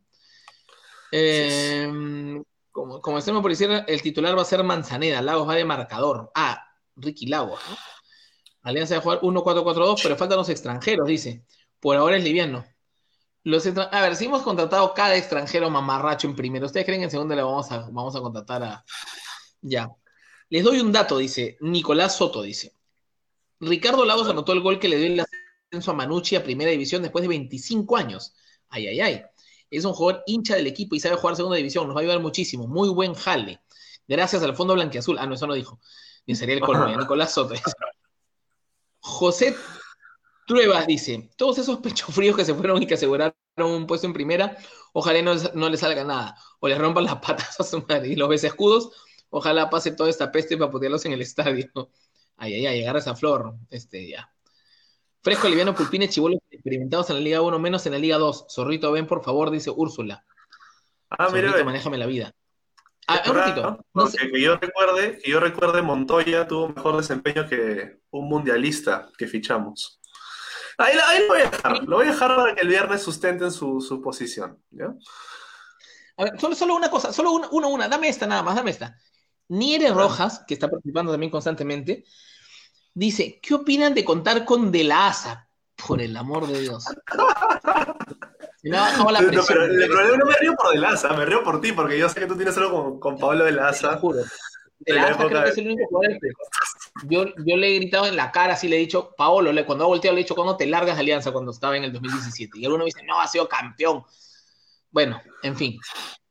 Eh, 1.11 1.91
como, 2.71 3.01
como 3.01 3.19
estemos 3.19 3.43
por 3.43 3.51
decir, 3.51 3.69
el 3.87 4.03
titular 4.03 4.39
va 4.39 4.43
a 4.43 4.47
ser 4.47 4.63
Manzaneda, 4.63 5.21
Lagos 5.21 5.49
va 5.49 5.57
de 5.57 5.65
marcador. 5.65 6.31
Ah, 6.35 6.65
Ricky 6.97 7.27
Lagos, 7.27 7.61
¿no? 7.69 7.77
Alianza 8.63 8.95
de 8.95 9.01
jugar 9.01 9.21
1-4-4-2, 9.21 10.01
pero 10.03 10.17
faltan 10.17 10.39
los 10.39 10.49
extranjeros, 10.49 11.07
dice. 11.07 11.45
Por 11.81 11.97
ahora 11.97 12.17
es 12.17 12.25
liviano. 12.25 12.65
Los 13.43 13.67
a 13.67 14.01
ver, 14.01 14.17
si 14.17 14.25
hemos 14.25 14.43
contratado 14.43 14.95
cada 14.95 15.17
extranjero 15.17 15.69
mamarracho 15.69 16.27
en 16.27 16.35
primero, 16.35 16.65
¿ustedes 16.65 16.87
creen 16.87 17.01
que 17.01 17.05
en 17.05 17.11
segundo 17.11 17.35
le 17.35 17.43
vamos 17.43 17.71
a, 17.71 17.81
vamos 17.91 18.17
a 18.17 18.21
contratar 18.21 18.63
a... 18.63 18.85
Ya. 19.61 19.91
Les 20.49 20.65
doy 20.65 20.81
un 20.81 20.93
dato, 20.93 21.19
dice. 21.19 21.59
Nicolás 21.61 22.17
Soto, 22.17 22.41
dice. 22.41 22.73
Ricardo 23.61 24.05
Lagos 24.07 24.29
anotó 24.29 24.53
el 24.53 24.61
gol 24.61 24.79
que 24.79 24.89
le 24.89 24.97
dio 24.97 25.07
el 25.09 25.17
a 25.87 25.93
Manucci 25.93 26.37
a 26.37 26.45
primera 26.45 26.71
división 26.71 27.03
después 27.03 27.23
de 27.23 27.29
25 27.29 27.97
años. 27.97 28.35
Ay, 28.69 28.89
ay, 28.89 29.01
ay. 29.01 29.23
Es 29.71 29.85
un 29.85 29.93
jugador 29.93 30.23
hincha 30.27 30.55
del 30.57 30.67
equipo 30.67 30.95
y 30.95 31.01
sabe 31.01 31.17
jugar 31.17 31.37
segunda 31.37 31.57
división. 31.57 31.87
Nos 31.87 31.97
va 31.97 32.01
a 32.01 32.03
ayudar 32.03 32.21
muchísimo. 32.21 32.67
Muy 32.67 32.89
buen 32.89 33.15
jale. 33.15 33.61
Gracias 34.07 34.43
al 34.43 34.55
fondo 34.55 34.75
blanquiazul. 34.75 35.19
Ah, 35.19 35.27
no, 35.27 35.35
eso 35.35 35.47
no 35.47 35.55
dijo. 35.55 35.81
Ni 36.27 36.35
sería 36.35 36.55
el 36.55 36.61
colmo. 36.61 36.87
Nicolás 36.87 37.33
Soto. 37.33 37.55
José 39.01 39.55
Truebas 40.47 40.87
dice, 40.87 41.31
todos 41.37 41.59
esos 41.59 41.79
pechos 41.79 42.15
fríos 42.15 42.37
que 42.37 42.45
se 42.45 42.55
fueron 42.55 42.83
y 42.83 42.87
que 42.87 42.95
aseguraron 42.95 43.35
un 43.59 43.87
puesto 43.87 44.07
en 44.07 44.13
primera, 44.13 44.57
ojalá 44.93 45.23
no, 45.23 45.35
no 45.55 45.69
les 45.69 45.81
salga 45.81 46.05
nada, 46.05 46.37
o 46.61 46.69
les 46.69 46.79
rompan 46.79 47.05
las 47.05 47.17
patas 47.17 47.59
a 47.61 47.65
su 47.65 47.81
madre. 47.89 48.09
Y 48.09 48.17
los 48.17 48.29
ves 48.29 48.45
escudos, 48.45 48.91
ojalá 49.31 49.71
pase 49.71 49.93
toda 49.93 50.11
esta 50.11 50.31
peste 50.31 50.57
para 50.57 50.71
ponerlos 50.71 51.05
en 51.07 51.13
el 51.13 51.23
estadio. 51.23 51.71
Ay, 52.37 52.55
ay, 52.55 52.67
ay, 52.67 52.83
agarra 52.83 52.99
esa 52.99 53.15
flor. 53.15 53.55
Este, 53.71 54.09
ya. 54.09 54.34
Fresco, 55.25 55.49
liviano, 55.49 55.75
pulpine, 55.75 56.07
chibolos 56.07 56.39
experimentados 56.51 57.09
en 57.09 57.17
la 57.17 57.23
Liga 57.23 57.41
1, 57.41 57.59
menos 57.59 57.87
en 57.87 57.93
la 57.93 57.99
Liga 57.99 58.19
2. 58.19 58.45
Zorrito, 58.51 58.93
ven 58.93 59.07
por 59.07 59.25
favor, 59.25 59.51
dice 59.51 59.71
Úrsula. 59.71 60.23
Ah, 61.09 61.31
mira. 61.33 61.49
Zorrito, 61.49 61.65
manéjame 61.65 61.97
la 61.97 62.05
vida. 62.05 62.35
Ah, 63.07 63.23
un 63.27 63.35
ratito. 63.35 63.87
No 63.95 64.07
sé. 64.07 64.19
que, 64.31 64.39
yo 64.39 64.59
recuerde, 64.59 65.19
que 65.19 65.31
yo 65.31 65.41
recuerde, 65.41 65.81
Montoya 65.81 66.47
tuvo 66.47 66.69
mejor 66.69 66.99
desempeño 66.99 67.49
que 67.49 68.01
un 68.11 68.29
mundialista 68.29 69.09
que 69.17 69.27
fichamos. 69.27 69.99
Ahí, 70.77 70.93
ahí 71.07 71.23
lo 71.23 71.29
voy 71.29 71.41
a 71.41 71.51
dejar. 71.51 71.85
Lo 71.85 71.97
voy 71.97 72.07
a 72.07 72.11
dejar 72.11 72.37
para 72.37 72.55
que 72.55 72.61
el 72.61 72.69
viernes 72.69 73.03
sustenten 73.03 73.51
su, 73.51 73.81
su 73.81 74.03
posición. 74.03 74.63
¿ya? 74.73 74.95
A 76.19 76.25
ver, 76.25 76.39
solo, 76.39 76.55
solo 76.55 76.77
una 76.77 76.91
cosa, 76.91 77.15
solo 77.15 77.33
una, 77.33 77.49
una, 77.51 77.67
una, 77.69 77.89
dame 77.89 78.09
esta 78.09 78.27
nada 78.27 78.43
más, 78.43 78.57
dame 78.57 78.73
esta. 78.73 78.99
Niere 79.49 79.91
Rojas, 79.91 80.45
que 80.47 80.53
está 80.53 80.69
participando 80.69 81.13
también 81.13 81.31
constantemente, 81.31 82.05
dice, 82.95 83.41
¿qué 83.43 83.55
opinan 83.55 83.95
de 83.95 84.05
contar 84.05 84.45
con 84.45 84.73
De 84.73 84.85
la 84.85 85.09
Asa? 85.09 85.49
Por 85.87 86.01
el 86.01 86.17
amor 86.17 86.47
de 86.47 86.61
Dios. 86.61 86.85
Se 88.63 88.71
me 88.71 88.79
ha 88.79 88.83
bajado 88.83 89.11
la 89.11 89.19
presión. 89.19 89.37
No, 89.37 89.47
pero 89.47 89.65
el 89.65 89.89
problema 89.89 90.17
no 90.17 90.25
me 90.27 90.37
río 90.37 90.55
por 90.55 90.73
De 90.73 90.79
la 90.79 90.89
Asa, 90.91 91.13
me 91.13 91.27
río 91.27 91.43
por 91.43 91.61
ti, 91.61 91.73
porque 91.73 91.99
yo 91.99 92.09
sé 92.09 92.21
que 92.21 92.27
tú 92.27 92.37
tienes 92.37 92.57
algo 92.57 92.83
con, 92.83 93.01
con 93.01 93.19
Pablo 93.19 93.45
De 93.45 93.53
la 93.53 93.69
Asa. 93.69 93.91
Te 93.91 93.97
juro. 93.99 94.21
De 94.79 94.95
la 94.95 95.09
Asa 95.09 95.27
creo 95.27 95.45
que 95.45 95.51
es 95.51 95.59
el 95.59 95.67
único 95.67 95.87
jugador 95.89 96.19
que 96.21 96.29
yo, 97.09 97.27
yo 97.45 97.57
le 97.57 97.69
he 97.69 97.79
gritado 97.79 98.07
en 98.07 98.17
la 98.17 98.31
cara, 98.31 98.55
así 98.55 98.69
le 98.69 98.77
he 98.77 98.81
dicho, 98.81 99.15
Paolo, 99.17 99.53
le, 99.53 99.67
cuando 99.67 99.85
ha 99.85 99.89
volteado 99.89 100.15
le 100.15 100.21
he 100.21 100.25
dicho, 100.25 100.35
¿cuándo 100.35 100.57
te 100.57 100.67
largas 100.67 100.97
de 100.97 101.01
Alianza? 101.01 101.33
Cuando 101.33 101.51
estaba 101.51 101.77
en 101.77 101.85
el 101.85 101.93
2017. 101.93 102.59
Y 102.59 102.65
alguno 102.65 102.85
me 102.85 102.87
dice, 102.87 103.03
no, 103.05 103.21
ha 103.21 103.27
sido 103.27 103.49
campeón. 103.49 104.05
Bueno, 104.91 105.21
en 105.43 105.57
fin. 105.57 105.79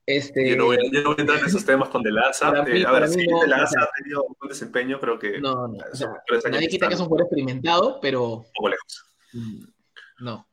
Este... 0.05 0.49
Yo, 0.49 0.57
no 0.57 0.65
voy, 0.65 0.77
yo 0.91 1.01
no 1.01 1.09
voy 1.09 1.15
a 1.17 1.21
entrar 1.21 1.39
en 1.39 1.45
esos 1.45 1.65
temas 1.65 1.89
con 1.89 2.03
De 2.03 2.11
la 2.11 2.29
Asa. 2.29 2.51
Eh, 2.67 2.85
a 2.85 2.91
ver, 2.91 3.07
sí, 3.07 3.25
no, 3.27 3.39
De 3.41 3.53
ha 3.53 3.89
tenido 3.97 4.23
un 4.23 4.35
buen 4.39 4.49
desempeño, 4.49 4.99
creo 4.99 5.17
que... 5.17 5.39
No, 5.39 5.67
no. 5.67 5.77
O 5.91 5.95
sea, 5.95 6.09
nadie 6.51 6.67
quita 6.67 6.87
que 6.87 6.95
es 6.95 6.99
un 6.99 7.07
jugador 7.07 7.27
experimentado, 7.27 7.99
pero... 8.01 8.33
Un 8.35 8.51
poco 8.53 8.69
lejos. 8.69 9.05
No. 10.19 10.47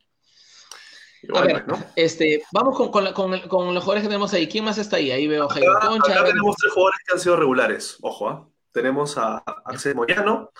Igual, 1.23 1.43
a 1.43 1.45
ver, 1.45 1.67
¿no? 1.67 1.77
este, 1.95 2.41
vamos 2.51 2.75
con, 2.75 2.89
con, 2.89 3.13
con, 3.13 3.39
con, 3.41 3.73
los 3.75 3.83
jugadores 3.83 4.01
que 4.01 4.07
tenemos 4.07 4.33
ahí. 4.33 4.47
¿Quién 4.47 4.65
más 4.65 4.79
está 4.79 4.97
ahí? 4.97 5.11
Ahí 5.11 5.27
veo 5.27 5.45
a 5.45 5.53
Jairo 5.53 5.77
acá, 5.77 5.87
Concha. 5.87 6.13
Acá 6.13 6.25
tenemos 6.25 6.55
tres 6.55 6.73
jugadores 6.73 6.99
que 7.05 7.13
han 7.13 7.19
sido 7.19 7.35
regulares. 7.35 7.97
Ojo, 8.01 8.31
¿eh? 8.31 8.51
Tenemos 8.71 9.17
a 9.17 9.43
Axel 9.65 9.93
Moyano, 9.93 10.51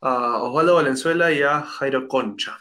a 0.00 0.42
Osvaldo 0.42 0.76
Valenzuela 0.76 1.30
y 1.30 1.42
a 1.42 1.60
Jairo 1.60 2.08
Concha, 2.08 2.58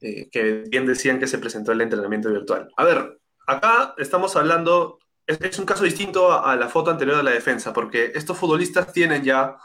eh, 0.00 0.30
que 0.30 0.64
bien 0.68 0.86
decían 0.86 1.18
que 1.18 1.26
se 1.26 1.38
presentó 1.38 1.72
el 1.72 1.80
entrenamiento 1.80 2.30
virtual. 2.30 2.68
A 2.76 2.84
ver, 2.84 3.18
acá 3.52 3.94
estamos 3.98 4.34
hablando, 4.36 4.98
es, 5.26 5.58
un 5.58 5.66
caso 5.66 5.84
distinto 5.84 6.32
a, 6.32 6.56
la 6.56 6.68
foto 6.68 6.90
anterior 6.90 7.16
de 7.16 7.22
la 7.22 7.30
defensa, 7.30 7.72
porque 7.72 8.12
estos 8.14 8.36
futbolistas 8.38 8.92
tienen 8.92 9.22
ya 9.22 9.56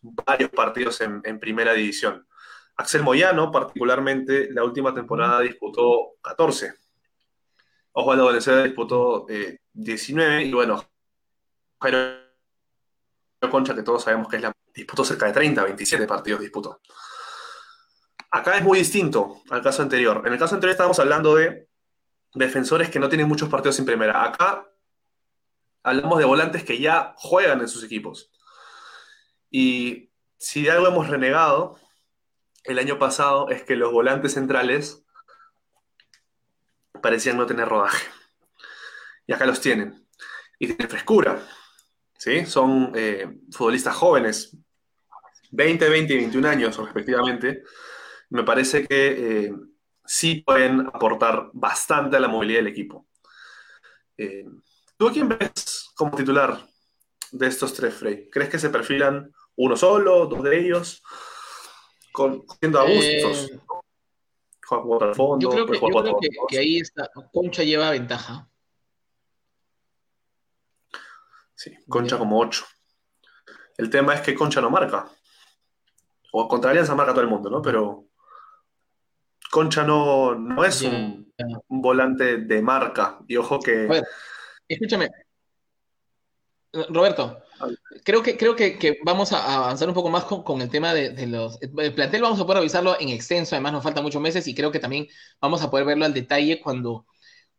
varios 0.00 0.50
partidos 0.50 1.00
en, 1.00 1.20
en 1.24 1.38
primera 1.38 1.72
división. 1.72 2.26
Axel 2.76 3.02
Moyano, 3.02 3.50
particularmente, 3.50 4.52
la 4.52 4.64
última 4.64 4.92
temporada 4.92 5.40
disputó 5.40 6.16
14. 6.22 6.74
Osvaldo 7.92 8.26
Valenzuela 8.26 8.62
disputó 8.62 9.26
eh, 9.30 9.60
19 9.72 10.44
y 10.44 10.52
bueno, 10.52 10.84
Jairo 11.80 12.00
Concha, 13.50 13.74
que 13.74 13.82
todos 13.82 14.02
sabemos 14.02 14.28
que 14.28 14.36
es 14.36 14.42
la 14.42 14.52
disputó 14.74 15.04
cerca 15.04 15.26
de 15.26 15.32
30, 15.32 15.64
27 15.64 16.06
partidos 16.06 16.40
disputó. 16.42 16.80
Acá 18.30 18.58
es 18.58 18.62
muy 18.62 18.78
distinto 18.78 19.40
al 19.48 19.62
caso 19.62 19.82
anterior. 19.82 20.22
En 20.26 20.32
el 20.34 20.38
caso 20.38 20.54
anterior 20.54 20.72
estábamos 20.72 20.98
hablando 20.98 21.36
de 21.36 21.68
defensores 22.36 22.90
que 22.90 22.98
no 22.98 23.08
tienen 23.08 23.28
muchos 23.28 23.48
partidos 23.48 23.78
en 23.78 23.86
primera. 23.86 24.22
Acá 24.22 24.70
hablamos 25.82 26.18
de 26.18 26.24
volantes 26.24 26.64
que 26.64 26.78
ya 26.78 27.14
juegan 27.16 27.60
en 27.60 27.68
sus 27.68 27.82
equipos. 27.82 28.30
Y 29.50 30.10
si 30.38 30.62
de 30.62 30.70
algo 30.70 30.88
hemos 30.88 31.08
renegado 31.08 31.78
el 32.64 32.78
año 32.78 32.98
pasado 32.98 33.48
es 33.48 33.62
que 33.62 33.76
los 33.76 33.92
volantes 33.92 34.34
centrales 34.34 35.04
parecían 37.00 37.36
no 37.36 37.46
tener 37.46 37.68
rodaje. 37.68 38.06
Y 39.26 39.32
acá 39.32 39.46
los 39.46 39.60
tienen. 39.60 40.06
Y 40.58 40.66
tienen 40.66 40.88
frescura. 40.88 41.42
¿Sí? 42.18 42.46
Son 42.46 42.92
eh, 42.94 43.40
futbolistas 43.52 43.94
jóvenes, 43.94 44.56
20, 45.52 45.88
20 45.88 46.12
y 46.12 46.16
21 46.16 46.48
años 46.48 46.76
respectivamente. 46.76 47.62
Me 48.30 48.42
parece 48.42 48.86
que 48.86 49.44
eh, 49.46 49.54
sí 50.06 50.36
pueden 50.36 50.80
aportar 50.80 51.50
bastante 51.52 52.16
a 52.16 52.20
la 52.20 52.28
movilidad 52.28 52.60
del 52.60 52.68
equipo. 52.68 53.06
Eh, 54.16 54.44
¿Tú 54.96 55.08
a 55.08 55.12
quién 55.12 55.28
ves 55.28 55.92
como 55.94 56.16
titular 56.16 56.66
de 57.32 57.46
estos 57.46 57.74
tres, 57.74 57.94
Frey? 57.94 58.30
¿Crees 58.30 58.48
que 58.48 58.58
se 58.58 58.70
perfilan 58.70 59.30
uno 59.56 59.76
solo, 59.76 60.26
dos 60.26 60.42
de 60.42 60.58
ellos? 60.58 61.02
siendo 62.60 62.80
a 62.80 62.84
gustos. 62.84 63.50
Eh, 63.50 63.60
al 64.68 65.14
fondo, 65.14 65.38
yo 65.38 65.50
creo, 65.50 65.66
que, 65.66 65.78
yo 65.78 66.02
creo 66.02 66.18
que, 66.18 66.28
que, 66.48 66.58
ahí 66.58 66.78
está, 66.78 67.08
Concha 67.32 67.62
lleva 67.62 67.90
ventaja. 67.90 68.48
Sí, 71.54 71.76
Concha 71.88 72.18
como 72.18 72.40
8. 72.40 72.64
El 73.78 73.90
tema 73.90 74.14
es 74.14 74.22
que 74.22 74.34
Concha 74.34 74.60
no 74.60 74.70
marca. 74.70 75.08
O 76.32 76.48
contra 76.48 76.70
Alianza 76.70 76.94
marca 76.94 77.12
todo 77.12 77.22
el 77.22 77.28
mundo, 77.28 77.48
¿no? 77.48 77.62
Pero 77.62 78.08
Concha 79.56 79.84
no, 79.84 80.34
no 80.34 80.66
es 80.66 80.80
yeah, 80.80 80.90
un, 80.90 81.32
yeah. 81.38 81.58
un, 81.68 81.80
volante 81.80 82.36
de 82.36 82.60
marca. 82.60 83.20
Y 83.26 83.38
ojo 83.38 83.58
que. 83.58 83.86
Ver, 83.86 84.04
escúchame. 84.68 85.08
Roberto, 86.90 87.42
Creo 88.04 88.22
que, 88.22 88.36
creo 88.36 88.54
que, 88.54 88.78
que, 88.78 88.98
vamos 89.02 89.32
a 89.32 89.56
avanzar 89.56 89.88
un 89.88 89.94
poco 89.94 90.10
más 90.10 90.24
con, 90.24 90.42
con 90.42 90.60
el 90.60 90.68
tema 90.68 90.92
de, 90.92 91.08
de, 91.08 91.26
los... 91.26 91.58
El 91.62 91.94
plantel 91.94 92.20
vamos 92.20 92.38
a 92.38 92.42
poder 92.44 92.58
revisarlo 92.58 93.00
en 93.00 93.08
extenso, 93.08 93.54
además 93.54 93.72
nos 93.72 93.82
faltan 93.82 94.04
muchos 94.04 94.20
meses 94.20 94.46
y 94.46 94.54
creo 94.54 94.70
que 94.70 94.78
también 94.78 95.08
vamos 95.40 95.62
a 95.62 95.70
poder 95.70 95.86
verlo 95.86 96.04
al 96.04 96.12
detalle 96.12 96.60
cuando, 96.60 97.06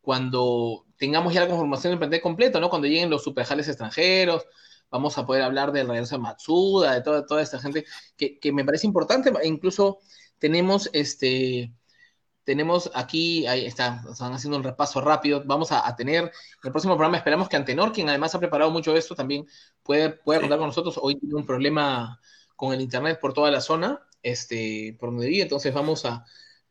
cuando 0.00 0.86
tengamos 0.98 1.34
ya 1.34 1.40
la 1.40 1.48
conformación 1.48 1.90
del 1.90 1.98
plantel 1.98 2.20
completo, 2.20 2.60
¿no? 2.60 2.70
Cuando 2.70 2.86
lleguen 2.86 3.10
los 3.10 3.24
superjales 3.24 3.66
extranjeros, 3.66 4.46
vamos 4.88 5.18
a 5.18 5.26
poder 5.26 5.42
hablar 5.42 5.72
del 5.72 5.88
regreso 5.88 6.14
de 6.14 6.22
Matsuda, 6.22 6.94
de 6.94 7.00
toda, 7.00 7.26
toda 7.26 7.42
esta 7.42 7.58
gente 7.58 7.84
que, 8.16 8.38
que 8.38 8.52
me 8.52 8.64
parece 8.64 8.86
importante, 8.86 9.32
incluso 9.42 9.98
tenemos 10.38 10.88
este 10.92 11.72
tenemos 12.48 12.90
aquí, 12.94 13.46
ahí 13.46 13.66
está, 13.66 14.02
están 14.10 14.32
haciendo 14.32 14.56
un 14.56 14.64
repaso 14.64 15.02
rápido. 15.02 15.42
Vamos 15.44 15.70
a, 15.70 15.86
a, 15.86 15.94
tener 15.94 16.24
en 16.24 16.30
el 16.64 16.70
próximo 16.70 16.94
programa, 16.94 17.18
esperamos 17.18 17.46
que 17.46 17.56
Antenor, 17.56 17.92
quien 17.92 18.08
además 18.08 18.34
ha 18.34 18.38
preparado 18.38 18.70
mucho 18.70 18.96
esto, 18.96 19.14
también 19.14 19.46
puede, 19.82 20.08
puede 20.08 20.40
contar 20.40 20.58
con 20.58 20.68
nosotros. 20.68 20.98
Hoy 21.02 21.16
tiene 21.16 21.34
un 21.34 21.44
problema 21.44 22.18
con 22.56 22.72
el 22.72 22.80
internet 22.80 23.18
por 23.20 23.34
toda 23.34 23.50
la 23.50 23.60
zona, 23.60 24.00
este, 24.22 24.96
por 24.98 25.10
donde 25.10 25.28
vive, 25.28 25.42
entonces 25.42 25.74
vamos 25.74 26.06
a, 26.06 26.24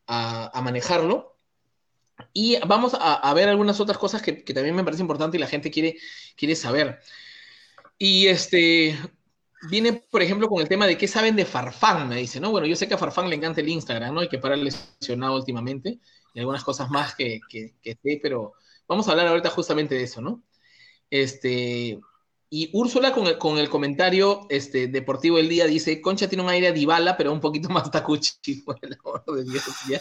a, 0.07 0.49
a 0.51 0.61
manejarlo. 0.63 1.37
Y 2.33 2.57
vamos 2.65 2.97
a, 2.99 3.31
ver 3.35 3.47
algunas 3.47 3.79
otras 3.79 3.99
cosas 3.99 4.23
que, 4.23 4.43
que, 4.43 4.55
también 4.55 4.75
me 4.75 4.83
parece 4.83 5.03
importante 5.03 5.37
y 5.37 5.39
la 5.39 5.45
gente 5.45 5.69
quiere, 5.69 5.97
quiere 6.35 6.55
saber. 6.55 7.01
Y 7.99 8.25
este, 8.25 8.97
viene, 9.69 9.93
por 9.93 10.21
ejemplo, 10.21 10.47
con 10.47 10.61
el 10.61 10.69
tema 10.69 10.85
de 10.85 10.97
qué 10.97 11.07
saben 11.07 11.35
de 11.35 11.45
Farfán, 11.45 12.07
me 12.07 12.17
dice, 12.17 12.39
¿no? 12.39 12.51
Bueno, 12.51 12.67
yo 12.67 12.75
sé 12.75 12.87
que 12.87 12.93
a 12.93 12.97
Farfán 12.97 13.29
le 13.29 13.35
encanta 13.35 13.61
el 13.61 13.69
Instagram, 13.69 14.13
¿no? 14.13 14.23
Y 14.23 14.29
que 14.29 14.37
para 14.37 14.55
lesionado 14.55 15.35
últimamente, 15.35 15.99
y 16.33 16.39
algunas 16.39 16.63
cosas 16.63 16.89
más 16.89 17.15
que, 17.15 17.39
que, 17.49 17.75
que 17.81 17.97
sé, 18.01 18.19
pero 18.21 18.53
vamos 18.87 19.07
a 19.07 19.11
hablar 19.11 19.27
ahorita 19.27 19.49
justamente 19.49 19.95
de 19.95 20.03
eso, 20.03 20.21
¿no? 20.21 20.43
Este, 21.09 21.99
y 22.49 22.69
Úrsula 22.73 23.11
con 23.11 23.27
el, 23.27 23.37
con 23.37 23.57
el 23.57 23.69
comentario 23.69 24.45
este, 24.49 24.87
deportivo 24.87 25.37
del 25.37 25.49
día 25.49 25.65
dice, 25.65 26.01
Concha 26.01 26.29
tiene 26.29 26.43
un 26.43 26.49
aire 26.49 26.67
a 26.67 26.71
Dybala, 26.71 27.17
pero 27.17 27.33
un 27.33 27.41
poquito 27.41 27.69
más 27.69 27.91
tacuchi, 27.91 28.61
por 28.65 28.77
el 28.81 28.97
amor 29.03 29.23
de 29.25 29.43
Dios, 29.43 29.63
ya. 29.89 29.99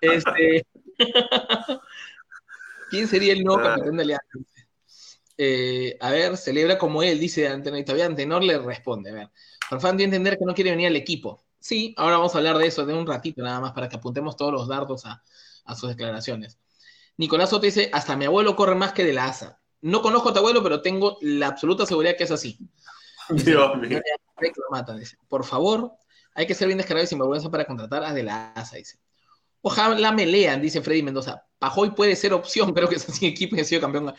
Este... 0.00 0.66
¿Quién 2.88 3.08
sería 3.08 3.32
el 3.32 3.42
nuevo 3.42 3.60
capitán 3.60 3.96
de 3.96 4.02
Alianza? 4.02 4.38
Eh, 5.38 5.96
a 6.00 6.10
ver, 6.10 6.36
celebra 6.36 6.78
como 6.78 7.02
él, 7.02 7.20
dice 7.20 7.48
Antenor, 7.48 7.80
y 7.80 7.84
todavía 7.84 8.06
Antenor 8.06 8.42
le 8.42 8.58
responde, 8.58 9.10
a 9.10 9.14
ver, 9.14 9.30
Farfán 9.68 9.96
dio 9.96 10.04
a 10.04 10.08
entender 10.08 10.38
que 10.38 10.44
no 10.44 10.54
quiere 10.54 10.70
venir 10.70 10.86
al 10.86 10.96
equipo. 10.96 11.44
Sí, 11.58 11.94
ahora 11.98 12.16
vamos 12.16 12.34
a 12.34 12.38
hablar 12.38 12.58
de 12.58 12.66
eso 12.66 12.86
de 12.86 12.94
un 12.94 13.06
ratito 13.06 13.42
nada 13.42 13.60
más 13.60 13.72
para 13.72 13.88
que 13.88 13.96
apuntemos 13.96 14.36
todos 14.36 14.52
los 14.52 14.68
dardos 14.68 15.04
a, 15.04 15.22
a 15.64 15.74
sus 15.74 15.90
declaraciones. 15.90 16.58
Nicolás 17.16 17.50
Soto 17.50 17.64
dice, 17.64 17.90
hasta 17.92 18.16
mi 18.16 18.24
abuelo 18.26 18.56
corre 18.56 18.74
más 18.74 18.92
que 18.92 19.04
de 19.04 19.12
la 19.12 19.26
asa. 19.26 19.60
No 19.80 20.02
conozco 20.02 20.30
a 20.30 20.32
tu 20.32 20.38
abuelo, 20.38 20.62
pero 20.62 20.82
tengo 20.82 21.18
la 21.20 21.48
absoluta 21.48 21.86
seguridad 21.86 22.16
que 22.16 22.24
es 22.24 22.30
así. 22.30 22.58
Dios 23.28 23.76
mío. 23.78 24.00
Por 25.28 25.44
favor, 25.44 25.92
hay 26.34 26.46
que 26.46 26.54
ser 26.54 26.66
bien 26.68 26.78
descarado 26.78 27.04
y 27.04 27.08
sinvergüenza 27.08 27.50
para 27.50 27.64
contratar 27.64 28.04
a 28.04 28.12
De 28.12 28.22
la 28.22 28.52
Asa, 28.52 28.76
dice. 28.76 28.98
Ojalá 29.62 30.12
me 30.12 30.26
lean, 30.26 30.60
dice 30.60 30.80
Freddy 30.82 31.02
Mendoza. 31.02 31.44
Pajoy 31.58 31.90
puede 31.90 32.14
ser 32.14 32.32
opción, 32.32 32.72
creo 32.74 32.88
que 32.88 32.96
es 32.96 33.08
así 33.08 33.26
equipo 33.26 33.56
que 33.56 33.62
ha 33.62 33.64
sido 33.64 33.80
campeón. 33.80 34.14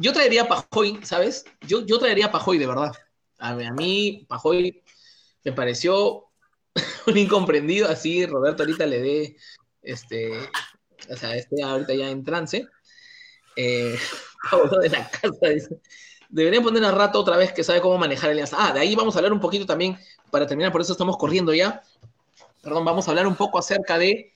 Yo 0.00 0.14
traería 0.14 0.42
a 0.42 0.48
Pajoy, 0.48 0.98
¿sabes? 1.02 1.44
Yo, 1.60 1.84
yo 1.84 1.98
traería 1.98 2.26
a 2.26 2.32
Pajoy, 2.32 2.56
de 2.56 2.66
verdad. 2.66 2.92
A, 3.38 3.54
mí, 3.54 4.24
Pajoy 4.28 4.82
me 5.44 5.52
pareció 5.52 6.30
un 7.06 7.18
incomprendido, 7.18 7.88
así 7.88 8.24
Roberto 8.24 8.62
ahorita 8.62 8.86
le 8.86 9.00
dé, 9.00 9.36
este, 9.82 10.32
o 11.10 11.16
sea, 11.16 11.36
este 11.36 11.62
ahorita 11.62 11.94
ya 11.94 12.08
en 12.08 12.24
trance. 12.24 12.66
Eh, 13.56 13.98
de 14.80 14.88
la 14.88 15.10
casa. 15.10 15.74
Deberían 16.30 16.62
poner 16.62 16.84
a 16.84 16.92
rato 16.92 17.20
otra 17.20 17.36
vez 17.36 17.52
que 17.52 17.62
sabe 17.62 17.82
cómo 17.82 17.98
manejar 17.98 18.30
alianza. 18.30 18.56
Ah, 18.58 18.72
de 18.72 18.80
ahí 18.80 18.94
vamos 18.94 19.14
a 19.14 19.18
hablar 19.18 19.34
un 19.34 19.40
poquito 19.40 19.66
también, 19.66 19.98
para 20.30 20.46
terminar, 20.46 20.72
por 20.72 20.80
eso 20.80 20.92
estamos 20.92 21.18
corriendo 21.18 21.52
ya. 21.52 21.82
Perdón, 22.62 22.86
vamos 22.86 23.06
a 23.06 23.10
hablar 23.10 23.26
un 23.26 23.36
poco 23.36 23.58
acerca 23.58 23.98
de 23.98 24.32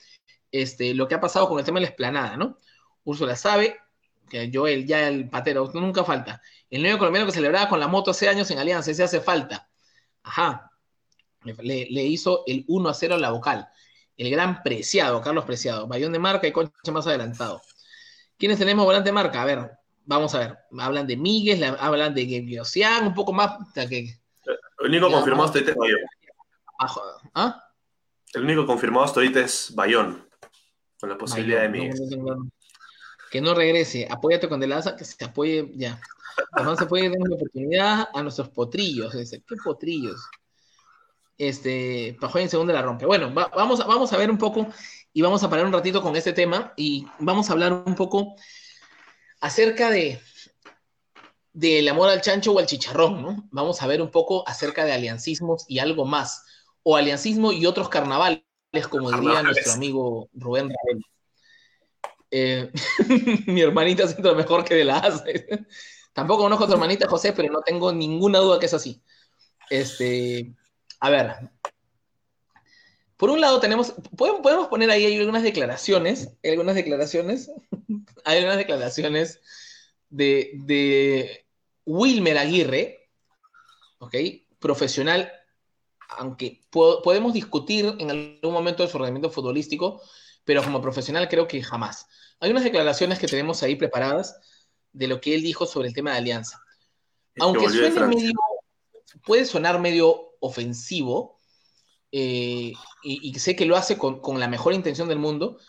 este, 0.51 0.93
lo 0.93 1.07
que 1.07 1.15
ha 1.15 1.21
pasado 1.21 1.49
con 1.49 1.57
el 1.57 1.65
tema 1.65 1.79
de 1.79 1.85
la 1.85 1.89
esplanada, 1.89 2.37
¿no? 2.37 2.57
Úrsula 3.03 3.35
sabe 3.35 3.79
que 4.29 4.51
Joel, 4.53 4.85
ya 4.85 5.07
el 5.07 5.29
patero, 5.29 5.69
nunca 5.73 6.03
falta. 6.03 6.41
El 6.69 6.81
nuevo 6.81 6.97
colombiano 6.97 7.27
que 7.27 7.33
celebraba 7.33 7.69
con 7.69 7.79
la 7.79 7.87
moto 7.87 8.11
hace 8.11 8.27
años 8.27 8.49
en 8.51 8.59
Alianza, 8.59 8.91
ese 8.91 9.03
hace 9.03 9.21
falta. 9.21 9.69
Ajá. 10.23 10.71
Le, 11.43 11.87
le 11.89 12.03
hizo 12.03 12.43
el 12.47 12.65
1 12.67 12.89
a 12.89 12.93
0 12.93 13.15
a 13.15 13.19
la 13.19 13.31
vocal. 13.31 13.67
El 14.17 14.31
gran 14.31 14.63
preciado, 14.63 15.21
Carlos 15.21 15.45
Preciado. 15.45 15.87
Bayón 15.87 16.11
de 16.11 16.19
marca 16.19 16.47
y 16.47 16.51
Concha 16.51 16.91
más 16.91 17.05
adelantado. 17.05 17.61
¿Quiénes 18.37 18.57
tenemos 18.57 18.85
volante 18.85 19.09
de 19.09 19.13
marca? 19.13 19.41
A 19.41 19.45
ver, 19.45 19.71
vamos 20.05 20.33
a 20.35 20.39
ver. 20.39 20.57
Hablan 20.79 21.05
de 21.05 21.17
Miguel, 21.17 21.63
hablan 21.63 22.13
de 22.13 22.25
Gebiosian, 22.25 23.07
un 23.07 23.13
poco 23.13 23.33
más. 23.33 23.57
que, 23.73 24.17
el 24.79 24.87
único 24.87 25.09
confirmado 25.09 25.45
hasta 25.45 25.59
ahorita 25.59 25.71
es 25.71 25.77
Bayón. 25.77 25.99
¿Ah? 27.33 27.63
El 28.33 28.43
único 28.43 28.65
confirmado 28.65 29.05
hasta 29.05 29.19
ahorita 29.19 29.39
es 29.41 29.73
Bayón. 29.73 30.27
Con 30.99 31.09
la 31.09 31.17
posibilidad 31.17 31.61
de 31.61 31.69
Miguel. 31.69 31.93
Que 33.35 33.41
no 33.41 33.53
regrese. 33.53 34.07
Apóyate 34.09 34.47
con 34.47 34.61
Delaza, 34.61 34.95
que 34.95 35.03
se 35.03 35.25
apoye 35.25 35.69
ya. 35.75 35.99
No 36.63 36.73
se 36.77 36.85
puede 36.85 37.09
dar 37.09 37.17
una 37.19 37.35
oportunidad 37.35 38.07
a 38.13 38.23
nuestros 38.23 38.47
potrillos. 38.47 39.11
Dice, 39.11 39.43
¿qué 39.45 39.55
potrillos? 39.61 40.21
Este, 41.37 42.15
Pajoy 42.21 42.43
en 42.43 42.49
segunda 42.49 42.73
la 42.73 42.81
rompe. 42.81 43.05
Bueno, 43.05 43.33
vamos, 43.33 43.81
a, 43.81 43.87
vamos 43.87 44.13
a 44.13 44.17
ver 44.17 44.31
un 44.31 44.37
poco 44.37 44.67
y 45.11 45.21
vamos 45.21 45.43
a 45.43 45.49
parar 45.49 45.65
un 45.65 45.73
ratito 45.73 46.01
con 46.01 46.15
este 46.15 46.31
tema 46.31 46.71
y 46.77 47.07
vamos 47.19 47.49
a 47.49 47.53
hablar 47.53 47.73
un 47.73 47.95
poco 47.95 48.37
acerca 49.41 49.91
de 49.91 50.21
del 51.51 51.89
amor 51.89 52.07
al 52.07 52.21
chancho 52.21 52.53
o 52.53 52.59
al 52.59 52.67
chicharrón, 52.67 53.21
¿no? 53.21 53.49
Vamos 53.51 53.81
a 53.81 53.87
ver 53.87 54.01
un 54.01 54.11
poco 54.11 54.47
acerca 54.47 54.85
de 54.85 54.93
aliancismos 54.93 55.65
y 55.67 55.79
algo 55.79 56.05
más, 56.05 56.45
o 56.83 56.95
aliancismo 56.95 57.51
y 57.51 57.65
otros 57.65 57.89
carnavales, 57.89 58.43
como 58.89 59.11
diría 59.11 59.43
nuestro 59.43 59.73
amigo 59.73 60.29
Rubén 60.33 60.69
Ravel. 60.69 61.03
Eh, 62.37 62.69
mi 63.47 63.61
hermanita 63.61 64.05
siento 64.09 64.31
lo 64.31 64.35
mejor 64.35 64.65
que 64.65 64.75
de 64.75 64.83
la 64.83 64.97
hace. 64.97 65.47
Tampoco 66.13 66.43
conozco 66.43 66.65
a 66.65 66.67
tu 66.67 66.73
hermanita 66.73 67.07
José, 67.07 67.31
pero 67.31 67.49
no 67.49 67.61
tengo 67.61 67.93
ninguna 67.93 68.39
duda 68.39 68.59
que 68.59 68.65
es 68.65 68.73
así. 68.73 69.01
Este, 69.69 70.53
a 70.99 71.09
ver, 71.09 71.49
por 73.15 73.29
un 73.29 73.39
lado 73.39 73.61
tenemos, 73.61 73.93
podemos 74.17 74.67
poner 74.67 74.89
ahí 74.91 75.17
algunas 75.17 75.43
declaraciones, 75.43 76.29
algunas 76.43 76.75
declaraciones, 76.75 77.51
hay 78.25 78.39
algunas 78.39 78.57
declaraciones 78.57 79.39
de, 80.09 80.51
de 80.55 81.45
Wilmer 81.85 82.37
Aguirre, 82.37 83.11
¿ok? 83.99 84.13
Profesional, 84.59 85.31
aunque 86.09 86.65
podemos 86.69 87.33
discutir 87.33 87.95
en 87.97 88.11
algún 88.11 88.51
momento 88.51 88.83
de 88.83 88.89
su 88.89 88.97
rendimiento 88.97 89.29
futbolístico, 89.29 90.01
pero 90.43 90.63
como 90.63 90.81
profesional 90.81 91.27
creo 91.27 91.47
que 91.47 91.61
jamás. 91.61 92.07
Hay 92.39 92.51
unas 92.51 92.63
declaraciones 92.63 93.19
que 93.19 93.27
tenemos 93.27 93.63
ahí 93.63 93.75
preparadas 93.75 94.39
de 94.91 95.07
lo 95.07 95.19
que 95.19 95.35
él 95.35 95.43
dijo 95.43 95.65
sobre 95.65 95.87
el 95.87 95.93
tema 95.93 96.11
de 96.11 96.17
alianza. 96.17 96.61
Aunque 97.39 97.69
suene 97.69 98.07
medio, 98.07 98.33
puede 99.25 99.45
sonar 99.45 99.79
medio 99.79 100.35
ofensivo, 100.39 101.37
eh, 102.11 102.73
y, 103.03 103.33
sé 103.39 103.55
que 103.55 103.65
lo 103.65 103.75
hace 103.75 103.97
con, 103.97 104.39
la 104.39 104.47
mejor 104.47 104.73
intención 104.73 105.09
del 105.09 105.19
mundo, 105.19 105.59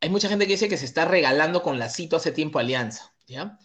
hay 0.00 0.08
mucha 0.08 0.28
gente 0.28 0.46
que 0.46 0.52
dice 0.52 0.68
que 0.68 0.76
se 0.76 0.84
está 0.84 1.04
regalando 1.04 1.62
con 1.62 1.78
la 1.78 1.88
cito 1.88 2.16
hace 2.16 2.30
tiempo 2.30 2.58
Alianza, 2.58 3.12
¿ya? 3.26 3.58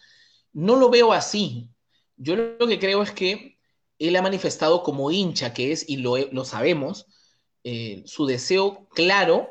No 0.52 0.76
lo 0.76 0.89
veo 0.89 1.13
así. 1.13 1.70
Yo 2.18 2.36
lo 2.36 2.68
que 2.68 2.80
creo 2.80 3.04
es 3.04 3.12
que 3.12 3.60
él 4.00 4.15
ha 4.15 4.22
manifestado 4.22 4.84
como 4.84 5.12
hincha 5.12 5.54
que 5.54 5.72
es, 5.72 5.88
y 5.88 5.98
lo, 5.98 6.18
lo 6.18 6.44
sabemos, 6.44 7.06
eh, 7.63 8.04
su 8.06 8.26
deseo 8.26 8.88
claro, 8.89 9.50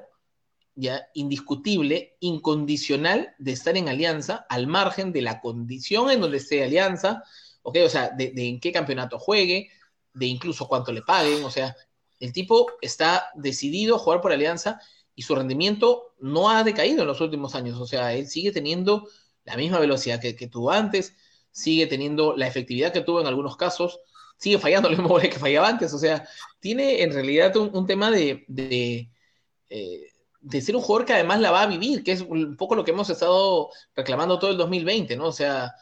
ya 0.75 1.07
indiscutible, 1.15 2.17
incondicional 2.21 3.35
de 3.39 3.53
estar 3.53 3.77
en 3.77 3.89
Alianza, 3.89 4.47
al 4.49 4.67
margen 4.67 5.13
de 5.13 5.23
la 5.23 5.41
condición 5.41 6.11
en 6.11 6.21
donde 6.21 6.39
esté 6.39 6.65
Alianza, 6.65 7.23
¿ok? 7.63 7.79
O 7.85 7.89
sea, 7.89 8.11
de, 8.11 8.33
en 8.37 8.61
qué 8.61 8.73
campeonato 8.73 9.19
juegue, 9.19 9.71
de 10.13 10.27
incluso 10.27 10.67
cuánto 10.69 10.93
le 10.93 11.03
paguen, 11.03 11.45
o 11.45 11.51
sea, 11.51 11.77
el 12.21 12.33
tipo 12.33 12.67
está 12.81 13.27
decidido 13.35 13.97
a 13.97 13.99
jugar 13.99 14.21
por 14.21 14.33
Alianza 14.33 14.81
y 15.15 15.23
su 15.23 15.35
rendimiento 15.35 16.15
no 16.19 16.51
ha 16.51 16.65
decaído 16.65 17.03
en 17.03 17.09
los 17.09 17.21
últimos 17.21 17.55
años. 17.55 17.79
O 17.81 17.87
sea, 17.87 18.15
él 18.15 18.27
sigue 18.27 18.53
teniendo 18.53 19.09
la 19.45 19.57
misma 19.57 19.79
velocidad 19.79 20.21
que, 20.21 20.33
tuvo 20.49 20.71
antes, 20.71 21.17
sigue 21.51 21.87
teniendo 21.87 22.37
la 22.37 22.47
efectividad 22.47 22.93
que 22.93 23.03
tuvo 23.03 23.21
en 23.21 23.27
algunos 23.27 23.57
casos, 23.57 24.01
sigue 24.39 24.59
fallando 24.59 24.89
lo 24.91 24.97
mismo 25.03 25.19
que 25.19 25.33
fallaba 25.33 25.69
antes. 25.69 25.93
O 25.93 25.99
sea, 25.99 26.27
tiene 26.61 27.03
en 27.03 27.13
realidad 27.13 27.55
un, 27.57 27.87
tema 27.87 28.11
de, 28.11 28.45
eh, 29.69 30.07
de, 30.45 30.61
ser 30.61 30.77
un 30.77 30.83
jugador 30.83 31.07
que 31.07 31.15
además 31.15 31.41
la 31.41 31.51
va 31.51 31.63
a 31.63 31.67
vivir, 31.67 32.05
que 32.05 32.13
es 32.13 32.21
un 32.21 32.57
poco 32.57 32.75
lo 32.75 32.85
que 32.85 32.91
hemos 32.91 33.11
estado 33.11 33.71
reclamando 33.97 34.39
todo 34.39 34.51
el 34.51 34.57
2020, 34.57 35.17
¿no? 35.17 35.27
O 35.27 35.33
sea, 35.33 35.75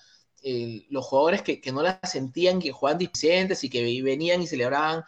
los 0.91 1.05
jugadores 1.05 1.43
que, 1.43 1.61
no 1.73 1.83
la 1.83 2.01
sentían, 2.03 2.61
que 2.61 2.73
jugaban 2.73 2.99
displicentes 2.99 3.63
y 3.65 3.71
que 3.71 4.03
venían 4.03 4.43
y 4.43 4.47
celebraban 4.47 5.05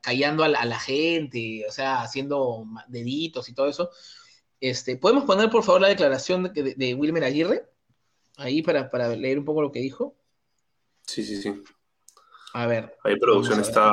callando 0.00 0.44
a 0.44 0.48
la, 0.48 0.78
gente, 0.78 1.64
o 1.68 1.72
sea, 1.72 2.02
haciendo 2.02 2.66
deditos 2.88 3.48
y 3.48 3.54
todo 3.54 3.68
eso. 3.68 3.90
Este, 4.60 4.96
¿Podemos 4.96 5.24
poner, 5.24 5.50
por 5.50 5.62
favor, 5.62 5.80
la 5.80 5.88
declaración 5.88 6.52
de, 6.52 6.94
Wilmer 6.94 7.24
Aguirre? 7.24 7.68
Ahí 8.36 8.62
para, 8.62 9.08
leer 9.16 9.38
un 9.38 9.44
poco 9.44 9.62
lo 9.62 9.72
que 9.72 9.80
dijo. 9.80 10.16
Sí, 11.02 11.24
sí, 11.24 11.40
sí. 11.40 11.62
A 12.54 12.66
ver. 12.66 12.96
Ahí 13.04 13.16
producción 13.16 13.60
está 13.60 13.92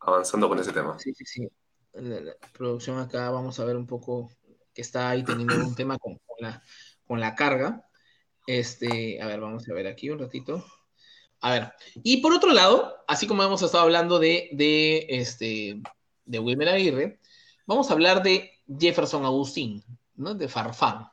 avanzando 0.00 0.48
con 0.48 0.58
ese 0.58 0.72
tema. 0.72 0.98
Sí, 0.98 1.12
sí, 1.14 1.24
sí. 1.24 1.48
La, 1.92 2.34
producción 2.52 2.98
acá, 2.98 3.30
vamos 3.30 3.58
a 3.58 3.64
ver 3.64 3.76
un 3.76 3.86
poco 3.86 4.30
está 4.80 5.10
ahí 5.10 5.24
teniendo 5.24 5.54
un 5.56 5.74
tema 5.74 5.98
con, 5.98 6.18
la, 6.38 6.62
con 7.06 7.20
la 7.20 7.34
carga. 7.34 7.86
Este, 8.46 9.20
a 9.20 9.26
ver, 9.26 9.40
vamos 9.40 9.68
a 9.68 9.74
ver 9.74 9.86
aquí 9.86 10.10
un 10.10 10.18
ratito. 10.18 10.64
A 11.40 11.52
ver, 11.52 11.72
y 12.02 12.18
por 12.18 12.32
otro 12.32 12.52
lado, 12.52 12.96
así 13.08 13.26
como 13.26 13.42
hemos 13.42 13.62
estado 13.62 13.84
hablando 13.84 14.18
de, 14.18 14.50
de, 14.52 15.06
este, 15.08 15.80
de 16.24 16.38
Wilmer 16.38 16.68
Aguirre, 16.68 17.20
vamos 17.66 17.90
a 17.90 17.94
hablar 17.94 18.22
de 18.22 18.50
Jefferson 18.78 19.24
Agustín, 19.24 19.82
¿no? 20.16 20.34
de 20.34 20.48
Farfán. 20.48 21.08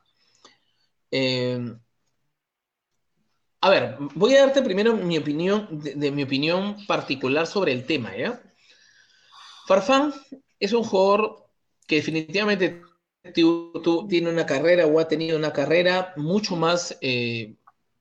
Eh, 1.12 1.75
a 3.62 3.69
ver, 3.69 3.97
voy 4.15 4.36
a 4.36 4.41
darte 4.41 4.62
primero 4.62 4.95
mi 4.95 5.17
opinión, 5.17 5.67
de, 5.71 6.12
mi 6.12 6.23
opinión 6.23 6.86
particular 6.86 7.47
sobre 7.47 7.71
el 7.71 7.86
tema, 7.86 8.15
¿ya? 8.15 8.41
Farfán 9.65 10.13
es 10.60 10.73
un 10.73 10.84
jugador 10.84 11.49
que 11.88 11.97
definitivamente 11.97 12.82
tiene 13.34 14.30
una 14.30 14.46
carrera 14.46 14.86
o 14.86 15.00
ha 15.00 15.08
tenido 15.08 15.38
una 15.38 15.54
carrera 15.54 16.13
mucho 16.18 16.56
más 16.56 16.98
eh, 17.02 17.56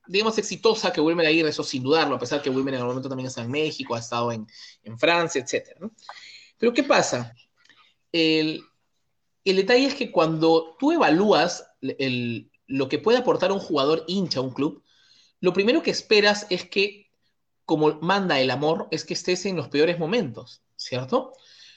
digamos, 0.07 0.37
exitosa 0.37 0.91
que 0.91 1.01
Wilmer 1.01 1.27
Aguirre, 1.27 1.49
eso 1.49 1.63
sin 1.63 1.83
dudarlo, 1.83 2.15
a 2.15 2.19
pesar 2.19 2.41
que 2.41 2.49
Wilmer 2.49 2.73
en 2.73 2.81
el 2.81 2.87
momento 2.87 3.09
también 3.09 3.27
está 3.27 3.41
en 3.41 3.51
México, 3.51 3.95
ha 3.95 3.99
estado 3.99 4.31
en, 4.31 4.47
en 4.83 4.97
Francia, 4.97 5.41
etc. 5.41 5.79
Pero 6.57 6.73
¿qué 6.73 6.83
pasa? 6.83 7.35
El, 8.11 8.63
el, 9.43 9.55
detalle 9.57 9.85
es 9.85 9.95
que 9.95 10.11
cuando 10.11 10.75
tú 10.79 10.91
evalúas 10.91 11.67
el, 11.81 12.49
lo 12.67 12.87
que 12.87 12.99
puede 12.99 13.17
aportar 13.17 13.51
un 13.51 13.59
jugador 13.59 14.03
hincha 14.07 14.39
a 14.39 14.43
un 14.43 14.53
club, 14.53 14.83
lo 15.39 15.53
primero 15.53 15.83
que 15.83 15.91
esperas 15.91 16.47
es 16.49 16.65
que, 16.65 17.11
como 17.65 17.99
manda 17.99 18.39
el 18.39 18.49
amor, 18.49 18.87
es 18.91 19.03
que 19.03 19.13
estés 19.13 19.45
en 19.45 19.57
los 19.57 19.67
peores 19.67 19.99
momentos, 19.99 20.63
¿cierto? 20.77 21.33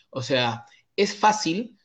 O 0.09 0.23
sea, 0.23 0.67
es 0.97 1.17
fácil 1.17 1.79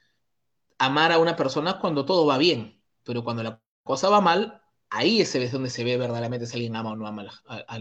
amar 0.78 1.12
a 1.12 1.20
una 1.20 1.36
persona 1.36 1.80
cuando 1.80 2.06
todo 2.06 2.26
va 2.26 2.38
bien, 2.38 2.82
pero 3.04 3.24
cuando 3.24 3.44
la 3.44 3.62
cosa 3.84 4.10
va 4.10 4.22
mal, 4.22 4.62
ahí 4.90 5.22
es 5.22 5.52
donde 5.52 5.70
se 5.70 5.84
ve 5.84 5.98
verdaderamente 5.98 6.48
si 6.48 6.54
alguien 6.56 6.76
ama 6.76 6.92
o 6.92 6.96
no 6.96 7.08
ama 7.08 7.26
a, 7.48 7.80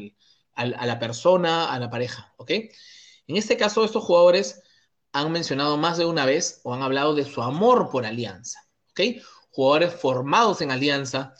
a, 0.54 0.86
la 0.86 0.98
persona, 0.98 1.72
a 1.72 1.78
la 1.78 1.90
pareja, 1.90 2.34
¿ok? 2.36 2.50
En 3.26 3.36
este 3.36 3.56
caso, 3.56 3.84
estos 3.84 4.04
jugadores 4.04 4.62
han 5.12 5.30
mencionado 5.32 5.76
más 5.76 5.96
de 5.98 6.06
una 6.06 6.26
vez 6.26 6.60
o 6.64 6.74
han 6.74 6.82
hablado 6.82 7.14
de 7.14 7.24
su 7.24 7.42
amor 7.42 7.90
por 7.90 8.04
Alianza, 8.04 8.60
¿ok? 8.90 9.22
Jugadores 9.50 9.94
formados 9.94 10.60
en 10.60 10.70
Alianza 10.70 11.34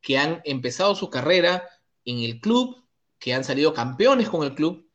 que 0.00 0.18
han 0.18 0.40
empezado 0.44 0.94
su 0.94 1.10
carrera 1.10 1.68
en 2.04 2.18
el 2.20 2.40
club, 2.40 2.84
que 3.18 3.34
han 3.34 3.44
salido 3.44 3.74
campeones 3.74 4.28
con 4.28 4.42
el 4.44 4.54
club. 4.54 4.90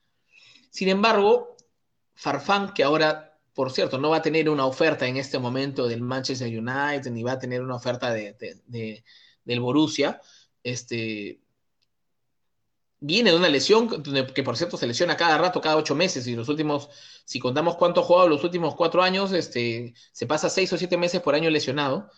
Sin 0.70 0.90
embargo, 0.90 1.56
Farfán, 2.16 2.74
que 2.74 2.84
ahora, 2.84 3.25
por 3.56 3.72
cierto, 3.72 3.98
no 3.98 4.10
va 4.10 4.18
a 4.18 4.22
tener 4.22 4.50
una 4.50 4.66
oferta 4.66 5.08
en 5.08 5.16
este 5.16 5.40
momento 5.40 5.88
del 5.88 6.02
Manchester 6.02 6.48
United, 6.48 7.10
ni 7.10 7.24
va 7.24 7.32
a 7.34 7.40
tener 7.40 7.62
una 7.62 7.76
oferta 7.76 8.12
de, 8.14 8.34
de, 8.34 8.62
de, 8.68 9.06
del 9.46 9.62
Borussia, 9.62 10.22
este, 10.62 11.40
viene 13.00 13.32
de 13.32 13.38
una 13.38 13.48
lesión 13.48 14.04
que 14.34 14.44
por 14.44 14.58
cierto 14.58 14.76
se 14.76 14.88
lesiona 14.88 15.16
cada 15.16 15.38
rato, 15.38 15.62
cada 15.62 15.78
ocho 15.78 15.96
meses, 15.96 16.28
y 16.28 16.36
los 16.36 16.50
últimos, 16.50 16.90
si 17.24 17.40
contamos 17.40 17.78
cuánto 17.78 18.02
ha 18.02 18.04
jugado 18.04 18.28
los 18.28 18.44
últimos 18.44 18.76
cuatro 18.76 19.02
años, 19.02 19.32
este, 19.32 19.94
se 20.12 20.28
pasa 20.28 20.50
seis 20.50 20.74
o 20.74 20.78
siete 20.78 20.98
meses 20.98 21.22
por 21.22 21.34
año 21.34 21.50
lesionado, 21.50 22.12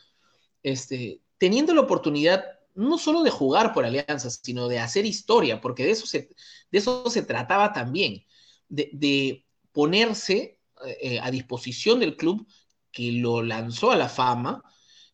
este, 0.64 1.22
teniendo 1.38 1.76
la 1.76 1.82
oportunidad 1.82 2.46
no 2.74 2.98
solo 2.98 3.22
de 3.22 3.30
jugar 3.30 3.74
por 3.74 3.86
alianzas, 3.86 4.40
sino 4.42 4.68
de 4.68 4.80
hacer 4.80 5.06
historia, 5.06 5.62
porque 5.62 5.84
de 5.84 5.92
eso 5.92 6.08
se, 6.08 6.30
de 6.72 6.78
eso 6.80 7.08
se 7.12 7.22
trataba 7.22 7.74
también, 7.74 8.26
de 8.70 9.46
ponerse 9.72 10.57
eh, 10.86 11.20
a 11.22 11.32
disposición 11.32 12.00
del 12.00 12.16
club 12.16 12.48
que 12.92 13.12
lo 13.12 13.42
lanzó 13.42 13.92
a 13.92 13.96
la 13.96 14.10
fama, 14.10 14.64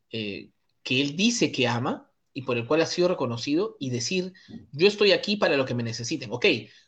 eh, 0.10 0.52
que 0.82 1.02
él 1.02 1.16
dice 1.16 1.52
que 1.52 1.68
ama, 1.68 2.10
y 2.34 2.42
por 2.42 2.58
el 2.58 2.66
cual 2.66 2.82
ha 2.82 2.86
sido 2.86 3.08
reconocido 3.08 3.78
y 3.80 3.90
decir, 3.92 4.34
yo 4.72 4.88
estoy 4.88 5.12
aquí 5.12 5.38
para 5.38 5.56
lo 5.56 5.66
que 5.66 5.76
me 5.76 5.84
necesiten. 5.84 6.32
Ok, 6.32 6.46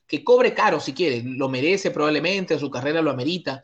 que 0.07 0.23
cobre 0.23 0.53
caro 0.53 0.79
si 0.79 0.93
quiere, 0.93 1.21
lo 1.23 1.49
merece 1.49 1.91
probablemente, 1.91 2.57
su 2.57 2.69
carrera 2.69 3.01
lo 3.01 3.11
amerita, 3.11 3.61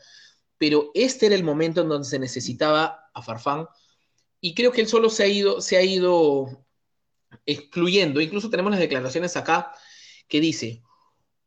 pero 0.58 0.92
este 0.94 1.26
era 1.26 1.36
el 1.36 1.44
momento 1.44 1.82
en 1.82 1.90
donde 1.90 2.08
se 2.08 2.20
necesitaba 2.20 3.10
a 3.14 3.22
Farfán 3.22 3.68
y 4.40 4.54
creo 4.54 4.72
que 4.72 4.82
él 4.82 4.88
solo 4.88 5.10
se 5.10 5.24
ha 5.24 5.28
ido, 5.28 5.60
se 5.62 5.78
ha 5.78 5.84
ido 5.84 6.66
excluyendo, 7.46 8.22
incluso 8.22 8.50
tenemos 8.50 8.72
las 8.72 8.80
declaraciones 8.80 9.36
acá 9.38 9.72
que 10.28 10.40
dice, 10.40 10.84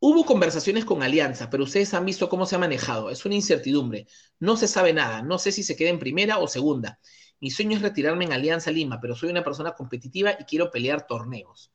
hubo 0.07 0.23
conversaciones 0.23 0.85
con 0.85 1.01
Alianza, 1.01 1.49
pero 1.49 1.63
ustedes 1.63 1.91
han 1.95 2.05
visto 2.05 2.29
cómo 2.29 2.45
se 2.45 2.55
ha 2.55 2.59
manejado, 2.59 3.09
es 3.09 3.25
una 3.25 3.33
incertidumbre, 3.33 4.05
no 4.39 4.55
se 4.55 4.67
sabe 4.67 4.93
nada, 4.93 5.23
no 5.23 5.39
sé 5.39 5.51
si 5.51 5.63
se 5.63 5.75
queda 5.75 5.89
en 5.89 5.97
primera 5.97 6.37
o 6.37 6.47
segunda. 6.47 6.99
Mi 7.39 7.49
sueño 7.49 7.75
es 7.75 7.81
retirarme 7.81 8.25
en 8.25 8.33
Alianza 8.33 8.69
Lima, 8.69 9.01
pero 9.01 9.15
soy 9.15 9.31
una 9.31 9.43
persona 9.43 9.73
competitiva 9.73 10.35
y 10.39 10.43
quiero 10.43 10.69
pelear 10.69 11.07
torneos. 11.07 11.71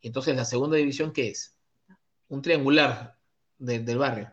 Y 0.00 0.08
entonces, 0.08 0.34
¿la 0.34 0.44
segunda 0.44 0.76
división 0.76 1.12
qué 1.12 1.28
es? 1.28 1.56
Un 2.26 2.42
triangular 2.42 3.16
de, 3.58 3.78
del 3.78 3.98
barrio. 3.98 4.32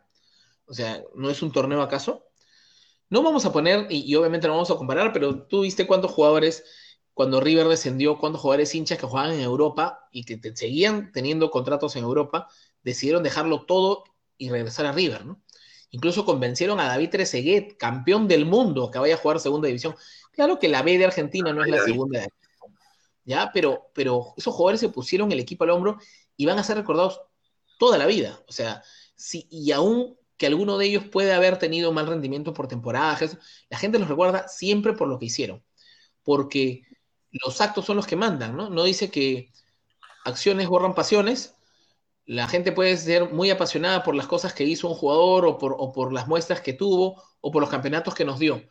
O 0.66 0.74
sea, 0.74 1.04
¿no 1.14 1.30
es 1.30 1.44
un 1.44 1.52
torneo 1.52 1.84
acaso? 1.84 2.26
No 3.12 3.22
vamos 3.22 3.46
a 3.46 3.54
poner, 3.54 3.86
y, 3.92 4.12
y, 4.12 4.16
obviamente 4.16 4.48
no 4.48 4.54
vamos 4.54 4.72
a 4.72 4.76
comparar, 4.76 5.14
pero 5.14 5.44
tú 5.44 5.62
viste 5.62 5.86
cuántos 5.86 6.12
jugadores, 6.12 6.64
cuando 7.14 7.40
River 7.40 7.68
descendió, 7.68 8.18
cuántos 8.18 8.42
jugadores 8.42 8.74
hinchas 8.74 8.98
que 8.98 9.06
jugaban 9.06 9.34
en 9.34 9.42
Europa 9.42 10.08
y 10.12 10.24
que 10.24 10.38
te, 10.38 10.56
seguían 10.56 11.12
teniendo 11.12 11.52
contratos 11.52 11.96
en 11.96 12.04
Europa, 12.04 12.48
decidieron 12.84 13.24
dejarlo 13.24 13.66
todo 13.66 14.04
y 14.38 14.50
regresar 14.50 14.86
a 14.86 14.92
River, 14.92 15.26
¿no? 15.26 15.42
Incluso 15.92 16.24
convencieron 16.24 16.80
a 16.80 16.86
David 16.86 17.10
Trezeguet, 17.10 17.78
campeón 17.78 18.28
del 18.28 18.46
mundo, 18.46 18.92
que 18.92 19.00
vaya 19.00 19.16
a 19.16 19.18
jugar 19.18 19.40
segunda 19.40 19.68
división. 19.68 19.96
Claro 20.32 20.60
que 20.60 20.68
la 20.68 20.84
B 20.84 20.98
de 20.98 21.06
Argentina 21.06 21.52
no 21.52 21.64
es 21.64 21.70
la 21.70 21.80
segunda, 21.84 22.28
¿ya? 23.26 23.52
Pero, 23.54 23.90
pero 23.94 24.34
esos 24.38 24.54
jugadores 24.54 24.80
se 24.80 24.90
pusieron 24.90 25.32
el 25.32 25.40
equipo 25.40 25.64
al 25.64 25.72
hombro 25.72 25.98
y 26.38 26.46
van 26.46 26.60
a 26.60 26.64
ser 26.64 26.78
recordados 26.78 27.22
toda 27.80 27.98
la 27.98 28.06
vida. 28.06 28.40
O 28.48 28.52
sea, 28.52 28.84
si, 29.16 29.48
y 29.50 29.72
aún 29.72 30.18
que 30.38 30.48
alguno 30.48 30.78
de 30.78 30.86
ellos 30.86 31.04
puede 31.12 31.34
haber 31.34 31.58
tenido 31.60 31.92
mal 31.92 32.08
rendimiento 32.08 32.54
por 32.54 32.68
temporadas, 32.68 33.38
la 33.70 33.78
gente 33.78 34.00
los 34.00 34.08
recuerda 34.08 34.48
siempre 34.48 34.94
por 34.94 35.08
lo 35.08 35.20
que 35.20 35.26
hicieron. 35.26 35.64
Porque 36.24 36.84
los 37.32 37.60
actos 37.62 37.86
son 37.86 37.98
los 37.98 38.08
que 38.08 38.16
mandan, 38.16 38.56
¿no? 38.56 38.70
No 38.70 38.84
dice 38.84 39.12
que 39.12 39.52
acciones 40.24 40.68
borran 40.68 40.96
pasiones. 40.96 41.56
La 42.30 42.48
gente 42.48 42.72
puede 42.72 42.96
ser 42.98 43.32
muy 43.32 43.50
apasionada 43.50 44.04
por 44.04 44.16
las 44.16 44.28
cosas 44.28 44.54
que 44.54 44.64
hizo 44.64 44.88
un 44.88 44.96
jugador 44.96 45.46
o 45.46 45.58
por, 45.58 45.76
o 45.78 45.92
por 45.92 46.14
las 46.14 46.28
muestras 46.28 46.62
que 46.62 46.74
tuvo 46.74 47.22
o 47.42 47.52
por 47.52 47.62
los 47.62 47.70
campeonatos 47.70 48.14
que 48.14 48.26
nos 48.26 48.40
dio 48.40 48.62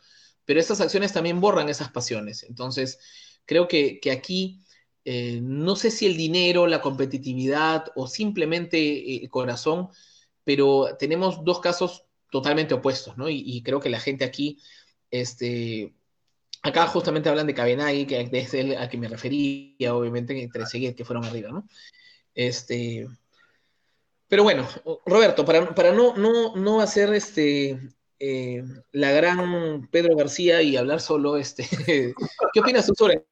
pero 0.49 0.61
estas 0.61 0.81
acciones 0.81 1.13
también 1.13 1.43
borran 1.43 1.69
esas 1.69 1.91
pasiones. 1.91 2.43
Entonces, 2.43 2.99
creo 3.45 3.69
que, 3.69 4.01
que 4.01 4.11
aquí 4.11 4.63
eh, 5.05 5.41
no 5.43 5.77
sé 5.77 5.91
si 5.91 6.07
el 6.07 6.17
dinero, 6.17 6.67
la 6.67 6.81
competitividad 6.81 7.93
o 7.95 8.07
simplemente 8.07 8.79
eh, 8.79 9.21
el 9.25 9.29
corazón, 9.29 9.91
pero 10.45 10.97
tenemos 10.99 11.45
dos 11.45 11.61
casos 11.61 12.07
totalmente 12.31 12.73
opuestos, 12.73 13.19
¿no? 13.19 13.29
Y, 13.29 13.63
creo 13.63 13.79
que 13.79 13.91
la 13.91 14.01
gente 14.01 14.25
aquí, 14.25 14.59
este, 15.11 15.95
acá 16.63 16.87
justamente 16.87 17.29
hablan 17.29 17.47
de 17.47 17.53
Cabenagui, 17.53 18.07
que 18.07 18.31
es 18.33 18.55
el 18.55 18.79
a 18.79 18.89
que 18.89 18.97
me 18.97 19.09
refería, 19.09 19.95
obviamente, 19.95 20.43
entre 20.43 20.65
Seguet, 20.65 20.95
que 20.95 21.05
fueron 21.05 21.27
arriba, 21.27 21.51
¿no? 21.51 21.69
Este, 22.35 23.07
pero 24.29 24.43
bueno, 24.43 24.69
Roberto, 25.07 25.45
para, 25.45 25.75
para 25.75 25.93
no, 25.93 26.15
no, 26.17 26.55
no 26.55 26.81
hacer 26.81 27.13
este, 27.15 27.81
eh, 28.19 28.63
la 28.93 29.13
gran 29.13 29.89
Pedro 29.91 30.17
García 30.17 30.61
y 30.61 30.77
hablar 30.77 31.01
solo, 31.01 31.37
este, 31.37 31.67
¿qué 32.53 32.61
opinas 32.61 32.87
tú 32.87 32.95
sobre? 32.95 33.27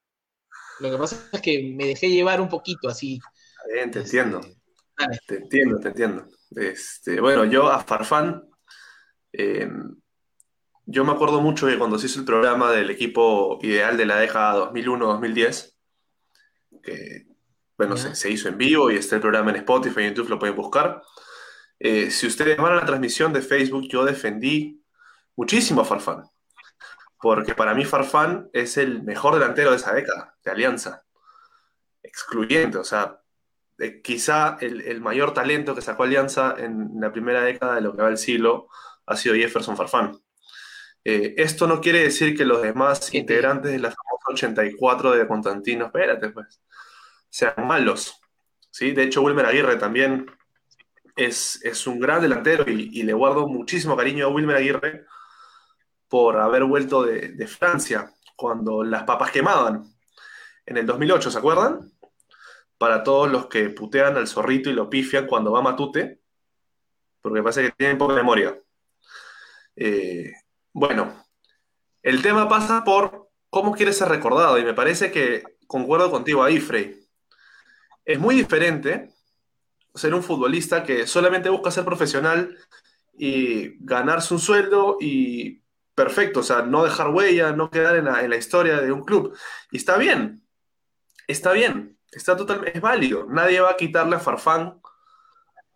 Lo 0.79 0.91
que 0.91 0.97
pasa 0.97 1.29
es 1.31 1.41
que 1.41 1.73
me 1.75 1.85
dejé 1.87 2.09
llevar 2.09 2.41
un 2.41 2.49
poquito 2.49 2.87
así. 2.87 3.19
Bien, 3.73 3.91
te 3.91 3.99
entiendo. 3.99 4.41
Dale. 4.97 5.19
Te 5.27 5.35
entiendo, 5.37 5.79
te 5.79 5.89
entiendo. 5.89 6.27
Este, 6.55 7.19
bueno, 7.19 7.45
yo 7.45 7.69
a 7.69 7.83
Farfán, 7.83 8.47
eh, 9.33 9.69
yo 10.85 11.03
me 11.03 11.11
acuerdo 11.11 11.41
mucho 11.41 11.67
que 11.67 11.77
cuando 11.77 11.99
se 11.99 12.07
hizo 12.07 12.19
el 12.19 12.25
programa 12.25 12.71
del 12.71 12.89
equipo 12.89 13.59
ideal 13.61 13.97
de 13.97 14.05
la 14.05 14.17
década 14.17 14.71
2001-2010, 14.71 15.73
que 16.81 17.27
bueno, 17.77 17.95
se, 17.97 18.15
se, 18.15 18.29
hizo 18.29 18.49
en 18.49 18.57
vivo 18.57 18.89
y 18.91 18.95
está 18.95 19.15
el 19.15 19.21
programa 19.21 19.51
en 19.51 19.57
Spotify 19.57 20.01
y 20.01 20.03
en 20.05 20.09
YouTube, 20.15 20.29
lo 20.29 20.39
pueden 20.39 20.55
buscar. 20.55 21.01
Eh, 21.79 22.09
si 22.09 22.27
ustedes 22.27 22.57
van 22.57 22.73
a 22.73 22.77
la 22.77 22.85
transmisión 22.85 23.31
de 23.33 23.41
Facebook, 23.41 23.87
yo 23.87 24.03
defendí 24.03 24.83
muchísimo 25.35 25.81
a 25.81 25.85
Farfán, 25.85 26.23
porque 27.21 27.53
para 27.53 27.75
mí 27.75 27.85
Farfán 27.85 28.49
es 28.53 28.77
el 28.77 29.03
mejor 29.03 29.35
delantero 29.35 29.71
de 29.71 29.77
esa 29.77 29.93
década, 29.93 30.35
de 30.43 30.51
Alianza, 30.51 31.03
excluyente, 32.01 32.79
o 32.79 32.83
sea, 32.83 33.21
eh, 33.77 34.01
quizá 34.01 34.57
el, 34.59 34.81
el, 34.81 35.01
mayor 35.01 35.33
talento 35.35 35.75
que 35.75 35.81
sacó 35.81 36.03
Alianza 36.03 36.55
en 36.57 36.89
la 36.99 37.11
primera 37.11 37.43
década 37.43 37.75
de 37.75 37.81
lo 37.81 37.95
que 37.95 38.01
va 38.01 38.09
el 38.09 38.17
siglo 38.17 38.69
ha 39.05 39.15
sido 39.15 39.35
Jefferson 39.35 39.77
Farfán. 39.77 40.19
Eh, 41.03 41.35
esto 41.37 41.67
no 41.67 41.79
quiere 41.79 41.99
decir 42.03 42.35
que 42.35 42.43
los 42.43 42.61
demás 42.61 43.13
integrantes 43.13 43.71
de 43.71 43.79
la 43.79 43.91
famosa 43.91 44.25
84 44.29 45.11
de 45.11 45.27
Constantino, 45.27 45.85
espérate 45.85 46.29
pues, 46.29 46.61
sean 47.37 47.67
malos. 47.67 48.19
¿sí? 48.71 48.93
De 48.93 49.03
hecho, 49.03 49.21
Wilmer 49.21 49.45
Aguirre 49.45 49.75
también 49.75 50.25
es, 51.15 51.63
es 51.63 51.85
un 51.85 51.99
gran 51.99 52.19
delantero 52.19 52.67
y, 52.67 53.03
le 53.03 53.13
guardo 53.13 53.47
muchísimo 53.47 53.95
cariño 53.95 54.25
a 54.25 54.29
Wilmer 54.29 54.55
Aguirre 54.55 55.05
por 56.07 56.37
haber 56.37 56.63
vuelto 56.63 57.03
de, 57.03 57.47
Francia 57.47 58.11
cuando 58.35 58.83
las 58.83 59.03
papas 59.03 59.29
quemaban 59.29 59.83
en 60.65 60.77
el 60.77 60.87
2008, 60.87 61.29
¿se 61.29 61.37
acuerdan? 61.37 61.91
Para 62.79 63.03
todos 63.03 63.31
los 63.31 63.45
que 63.45 63.69
putean 63.69 64.17
al 64.17 64.27
zorrito 64.27 64.71
y 64.71 64.73
lo 64.73 64.89
pifian 64.89 65.27
cuando 65.27 65.51
va 65.51 65.61
Matute, 65.61 66.21
porque 67.21 67.43
parece 67.43 67.61
que 67.63 67.71
tienen 67.71 67.99
poca 67.99 68.15
memoria. 68.15 68.59
Eh, 69.75 70.33
bueno, 70.73 71.23
el 72.01 72.23
tema 72.23 72.49
pasa 72.49 72.83
por 72.83 73.29
cómo 73.51 73.73
quiere 73.73 73.93
ser 73.93 74.09
recordado 74.09 74.57
y 74.57 74.65
me 74.65 74.73
parece 74.73 75.11
que 75.11 75.43
concuerdo 75.67 76.09
contigo 76.09 76.43
ahí, 76.43 76.59
Frey. 76.59 77.06
Es 78.07 78.17
muy 78.19 78.35
diferente 78.35 79.09
ser 79.93 80.13
un 80.13 80.23
futbolista 80.23 80.83
que 80.83 81.05
solamente 81.05 81.49
busca 81.49 81.71
ser 81.71 81.83
profesional 81.83 82.57
y 83.13 83.75
ganarse 83.85 84.33
un 84.33 84.39
sueldo 84.39 84.97
y 85.01 85.61
perfecto, 85.93 86.39
o 86.39 86.43
sea, 86.43 86.61
no 86.61 86.85
dejar 86.85 87.09
huella, 87.09 87.51
no 87.51 87.69
quedar 87.69 87.97
en 87.97 88.05
la, 88.05 88.23
en 88.23 88.29
la 88.29 88.37
historia 88.37 88.79
de 88.79 88.93
un 88.93 89.03
club. 89.03 89.37
Y 89.71 89.77
está 89.77 89.97
bien, 89.97 90.41
está 91.27 91.51
bien. 91.51 91.97
Está 92.09 92.37
totalmente, 92.37 92.77
es 92.77 92.81
válido. 92.81 93.25
Nadie 93.29 93.59
va 93.59 93.71
a 93.71 93.75
quitarle 93.75 94.15
a 94.15 94.19
Farfán 94.19 94.79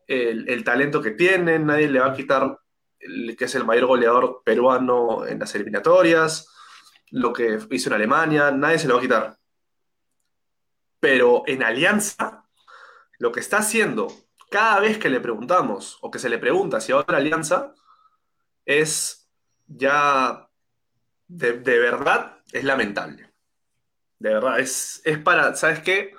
el, 0.07 0.47
el 0.47 0.63
talento 0.63 1.01
que 1.01 1.11
tiene, 1.11 1.59
nadie 1.59 1.89
le 1.89 1.99
va 1.99 2.07
a 2.07 2.15
quitar 2.15 2.57
el, 2.99 3.35
que 3.35 3.45
es 3.45 3.55
el 3.55 3.65
mayor 3.65 3.87
goleador 3.87 4.41
peruano 4.45 5.25
en 5.27 5.39
las 5.39 5.53
eliminatorias, 5.55 6.47
lo 7.09 7.33
que 7.33 7.59
hizo 7.71 7.89
en 7.89 7.95
Alemania, 7.95 8.51
nadie 8.51 8.79
se 8.79 8.87
lo 8.87 8.93
va 8.93 8.99
a 9.01 9.03
quitar. 9.03 9.37
Pero 11.01 11.43
en 11.47 11.63
Alianza, 11.63 12.45
lo 13.19 13.33
que 13.33 13.41
está 13.41 13.57
haciendo 13.57 14.07
cada 14.49 14.79
vez 14.79 14.97
que 14.97 15.09
le 15.09 15.19
preguntamos 15.19 15.97
o 16.01 16.09
que 16.11 16.19
se 16.19 16.29
le 16.29 16.37
pregunta 16.37 16.79
si 16.79 16.93
va 16.93 17.03
a 17.05 17.15
Alianza, 17.17 17.73
es 18.65 19.29
ya 19.67 20.47
de, 21.27 21.53
de 21.59 21.79
verdad, 21.79 22.37
es 22.51 22.63
lamentable. 22.63 23.33
De 24.19 24.33
verdad, 24.33 24.59
es, 24.59 25.01
es 25.03 25.17
para, 25.17 25.55
¿sabes 25.55 25.79
qué? 25.79 26.13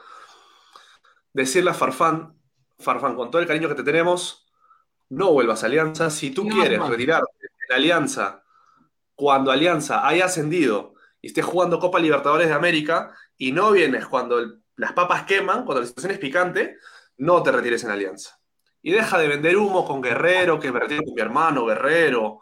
Decirle 1.33 1.71
a 1.71 1.75
Farfán, 1.75 2.37
Farfán, 2.79 3.15
con 3.15 3.31
todo 3.31 3.41
el 3.41 3.47
cariño 3.49 3.69
que 3.69 3.77
te 3.77 3.85
tenemos, 3.85 4.47
no 5.09 5.33
vuelvas 5.33 5.63
a 5.63 5.67
Alianza. 5.67 6.11
Si 6.11 6.31
tú 6.31 6.45
No, 6.45 6.55
quieres 6.55 6.79
man. 6.81 6.91
retirarte 6.91 7.31
en 7.69 7.77
Alianza, 7.77 8.43
cuando 9.15 9.53
Alianza 9.53 10.07
haya 10.07 10.25
ascendido 10.25 10.95
y 11.21 11.29
estés 11.29 11.45
jugando 11.45 11.79
Copa 11.79 12.01
Libertadores 12.01 12.49
de 12.49 12.55
América 12.55 13.15
y 13.37 13.53
no 13.53 13.71
vienes 13.71 14.07
cuando 14.07 14.39
el- 14.41 14.62
las 14.77 14.93
papas 14.93 15.25
queman, 15.25 15.65
cuando 15.65 15.81
la 15.83 15.87
situación 15.87 16.13
es 16.13 16.19
picante, 16.19 16.79
no 17.19 17.43
te 17.43 17.53
retires 17.53 17.83
en 17.85 17.91
Alianza. 17.91 18.39
Y 18.83 18.91
deja 18.93 19.19
de 19.19 19.29
vender 19.29 19.57
humo 19.57 19.87
con 19.87 20.01
Guerrero, 20.01 20.59
que 20.59 20.73
me 20.73 20.81
retiro 20.81 21.03
con 21.05 21.15
mi 21.15 21.21
hermano 21.21 21.65
Guerrero. 21.67 22.41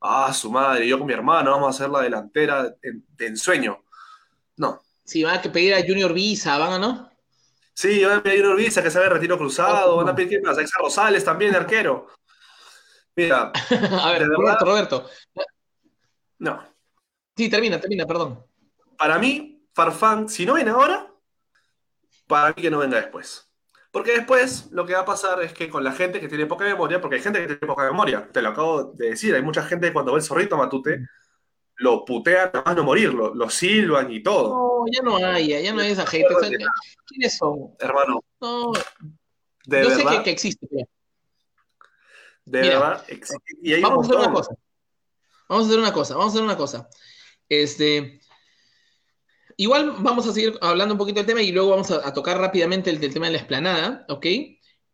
Ah, 0.00 0.32
su 0.32 0.50
madre, 0.50 0.86
yo 0.88 0.98
con 0.98 1.06
mi 1.06 1.12
hermano 1.12 1.50
vamos 1.52 1.66
a 1.66 1.70
hacer 1.70 1.90
la 1.90 2.00
delantera 2.00 2.74
en- 2.82 3.04
de 3.16 3.26
ensueño. 3.26 3.84
No. 4.56 4.80
Si 5.04 5.22
van 5.22 5.38
a 5.38 5.42
pedir 5.42 5.74
a 5.74 5.80
Junior 5.80 6.12
Visa, 6.12 6.56
van 6.58 6.72
a 6.72 6.78
no. 6.78 7.10
Sí, 7.74 8.04
van 8.04 8.18
a 8.18 8.22
pedir 8.22 8.44
a 8.44 8.50
Urbiza 8.50 8.82
que 8.82 8.90
se 8.90 8.98
haga 8.98 9.08
retiro 9.08 9.38
cruzado, 9.38 9.96
van 9.96 10.08
a 10.08 10.14
pedir 10.14 10.28
¿quién 10.28 10.42
más? 10.42 10.58
a 10.58 10.62
Rosales 10.78 11.24
también, 11.24 11.54
arquero. 11.54 12.06
Mira, 13.16 13.50
A 14.02 14.12
ver, 14.12 14.20
verdad. 14.28 14.36
Roberto, 14.36 14.64
Roberto. 14.64 15.10
no. 16.38 16.62
Sí, 17.36 17.48
termina, 17.48 17.80
termina, 17.80 18.06
perdón. 18.06 18.44
Para 18.98 19.18
mí, 19.18 19.66
Farfán, 19.74 20.28
si 20.28 20.44
no 20.44 20.54
viene 20.54 20.70
ahora, 20.70 21.10
para 22.32 22.48
mí 22.48 22.62
que 22.62 22.70
no 22.70 22.78
venga 22.78 22.96
después. 22.96 23.48
Porque 23.90 24.12
después 24.12 24.68
lo 24.70 24.86
que 24.86 24.94
va 24.94 25.00
a 25.00 25.04
pasar 25.04 25.42
es 25.42 25.52
que 25.52 25.68
con 25.68 25.84
la 25.84 25.92
gente 25.92 26.18
que 26.18 26.28
tiene 26.28 26.46
poca 26.46 26.64
memoria, 26.64 26.98
porque 27.00 27.16
hay 27.16 27.22
gente 27.22 27.40
que 27.40 27.46
tiene 27.46 27.66
poca 27.66 27.84
memoria, 27.84 28.26
te 28.32 28.40
lo 28.40 28.48
acabo 28.48 28.84
de 28.84 29.10
decir, 29.10 29.34
hay 29.34 29.42
mucha 29.42 29.62
gente 29.62 29.88
que 29.88 29.92
cuando 29.92 30.12
ve 30.12 30.18
el 30.18 30.24
zorrito 30.24 30.56
Matute, 30.56 31.06
lo 31.76 32.04
putean 32.04 32.50
más 32.64 32.74
no 32.74 32.84
morir, 32.84 33.12
lo, 33.12 33.34
lo 33.34 33.50
silban 33.50 34.10
y 34.10 34.22
todo. 34.22 34.48
No, 34.48 34.84
ya 34.90 35.02
no 35.02 35.16
hay, 35.16 35.48
ya 35.62 35.72
no 35.74 35.80
hay 35.82 35.90
esa 35.90 36.06
gente. 36.06 36.34
O 36.34 36.40
sea, 36.40 36.48
¿Quiénes 37.06 37.36
son? 37.36 37.74
Hermano, 37.78 38.24
No, 38.40 38.72
de 39.66 39.82
yo 39.84 39.90
sé 39.90 39.96
verdad, 39.96 40.18
que, 40.18 40.22
que 40.24 40.30
existe. 40.30 40.66
pero 40.70 40.86
de 42.46 42.60
mira, 42.62 42.78
verdad, 42.78 43.04
existe. 43.08 43.44
Y 43.62 43.74
hay 43.74 43.84
un 43.84 43.90
Vamos 43.90 44.06
a 44.06 44.08
hacer 44.08 44.20
una 44.26 44.32
cosa. 44.32 44.54
Vamos 45.48 45.64
a 45.64 45.68
hacer 45.68 45.78
una 45.80 45.92
cosa, 45.92 46.14
vamos 46.14 46.32
a 46.32 46.34
hacer 46.34 46.42
una 46.44 46.56
cosa. 46.56 46.88
Este, 47.48 48.21
igual 49.56 49.94
vamos 50.00 50.26
a 50.26 50.32
seguir 50.32 50.58
hablando 50.60 50.94
un 50.94 50.98
poquito 50.98 51.18
del 51.20 51.26
tema 51.26 51.42
y 51.42 51.52
luego 51.52 51.70
vamos 51.70 51.90
a, 51.90 52.06
a 52.06 52.12
tocar 52.12 52.38
rápidamente 52.38 52.90
el 52.90 53.00
tema 53.12 53.26
de 53.26 53.32
la 53.32 53.38
esplanada, 53.38 54.04
¿ok? 54.08 54.26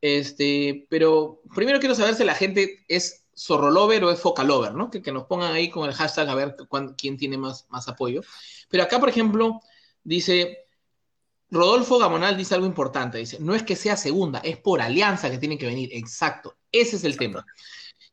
Este, 0.01 0.87
pero 0.89 1.43
primero 1.55 1.81
quiero 1.81 1.95
saber 1.95 2.15
si 2.15 2.25
la 2.25 2.35
gente 2.35 2.85
es 2.89 3.27
Zorrolover 3.37 4.05
o 4.05 4.11
es 4.11 4.21
Focalover, 4.21 4.75
¿no? 4.75 4.91
Que, 4.91 5.03
que 5.03 5.13
nos 5.13 5.25
pongan 5.25 5.53
ahí 5.53 5.71
con 5.71 5.89
el 5.89 5.95
hashtag 5.95 6.29
a 6.29 6.35
ver 6.35 6.57
cuán- 6.69 6.95
quién 6.95 7.17
tiene 7.17 7.39
más, 7.39 7.67
más 7.71 7.89
apoyo. 7.89 8.21
Pero 8.69 8.83
acá, 8.83 8.99
por 9.01 9.09
ejemplo, 9.09 9.61
dice, 10.03 10.67
Rodolfo 11.51 11.99
Gamonal 11.99 12.37
dice 12.37 12.55
algo 12.55 12.67
importante, 12.67 13.19
dice, 13.19 13.39
no 13.41 13.55
es 13.55 13.63
que 13.63 13.77
sea 13.77 13.97
segunda, 13.97 14.41
es 14.41 14.59
por 14.59 14.81
alianza 14.83 15.31
que 15.31 15.39
tienen 15.39 15.59
que 15.59 15.67
venir, 15.67 15.91
exacto, 15.93 16.57
ese 16.71 16.97
es 16.97 17.05
el 17.05 17.17
tema. 17.17 17.47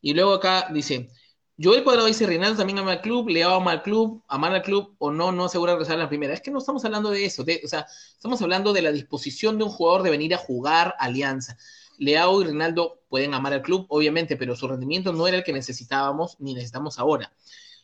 Y 0.01 0.13
luego 0.13 0.33
acá 0.33 0.67
dice, 0.71 1.09
Joel 1.57 1.83
Cuadrado 1.85 2.07
dice, 2.07 2.25
Reinaldo 2.27 2.57
también 2.57 2.79
ama 2.79 2.91
al 2.93 3.01
club, 3.01 3.29
Leao 3.29 3.55
ama 3.55 3.71
al 3.71 3.81
club, 3.81 4.21
amar 4.27 4.53
al 4.53 4.61
club 4.61 4.93
o 4.97 5.09
no, 5.11 5.31
no 5.31 5.45
asegura 5.45 5.71
regresar 5.73 5.95
a 5.95 6.03
la 6.03 6.09
primera. 6.09 6.33
Es 6.33 6.41
que 6.41 6.51
no 6.51 6.59
estamos 6.59 6.83
hablando 6.83 7.11
de 7.11 7.23
eso, 7.25 7.43
de- 7.45 7.61
o 7.63 7.67
sea, 7.67 7.85
estamos 8.13 8.41
hablando 8.41 8.73
de 8.73 8.81
la 8.81 8.91
disposición 8.91 9.57
de 9.57 9.63
un 9.63 9.69
jugador 9.69 10.03
de 10.03 10.09
venir 10.09 10.33
a 10.33 10.37
jugar 10.37 10.95
alianza. 10.99 11.57
Leao 11.97 12.41
y 12.41 12.45
Reinaldo 12.45 13.03
pueden 13.07 13.33
amar 13.33 13.53
al 13.53 13.61
club, 13.61 13.85
obviamente, 13.89 14.35
pero 14.35 14.55
su 14.55 14.67
rendimiento 14.67 15.13
no 15.13 15.27
era 15.27 15.37
el 15.37 15.43
que 15.45 15.53
necesitábamos 15.53 16.35
ni 16.39 16.53
necesitamos 16.53 16.99
ahora. 16.99 17.31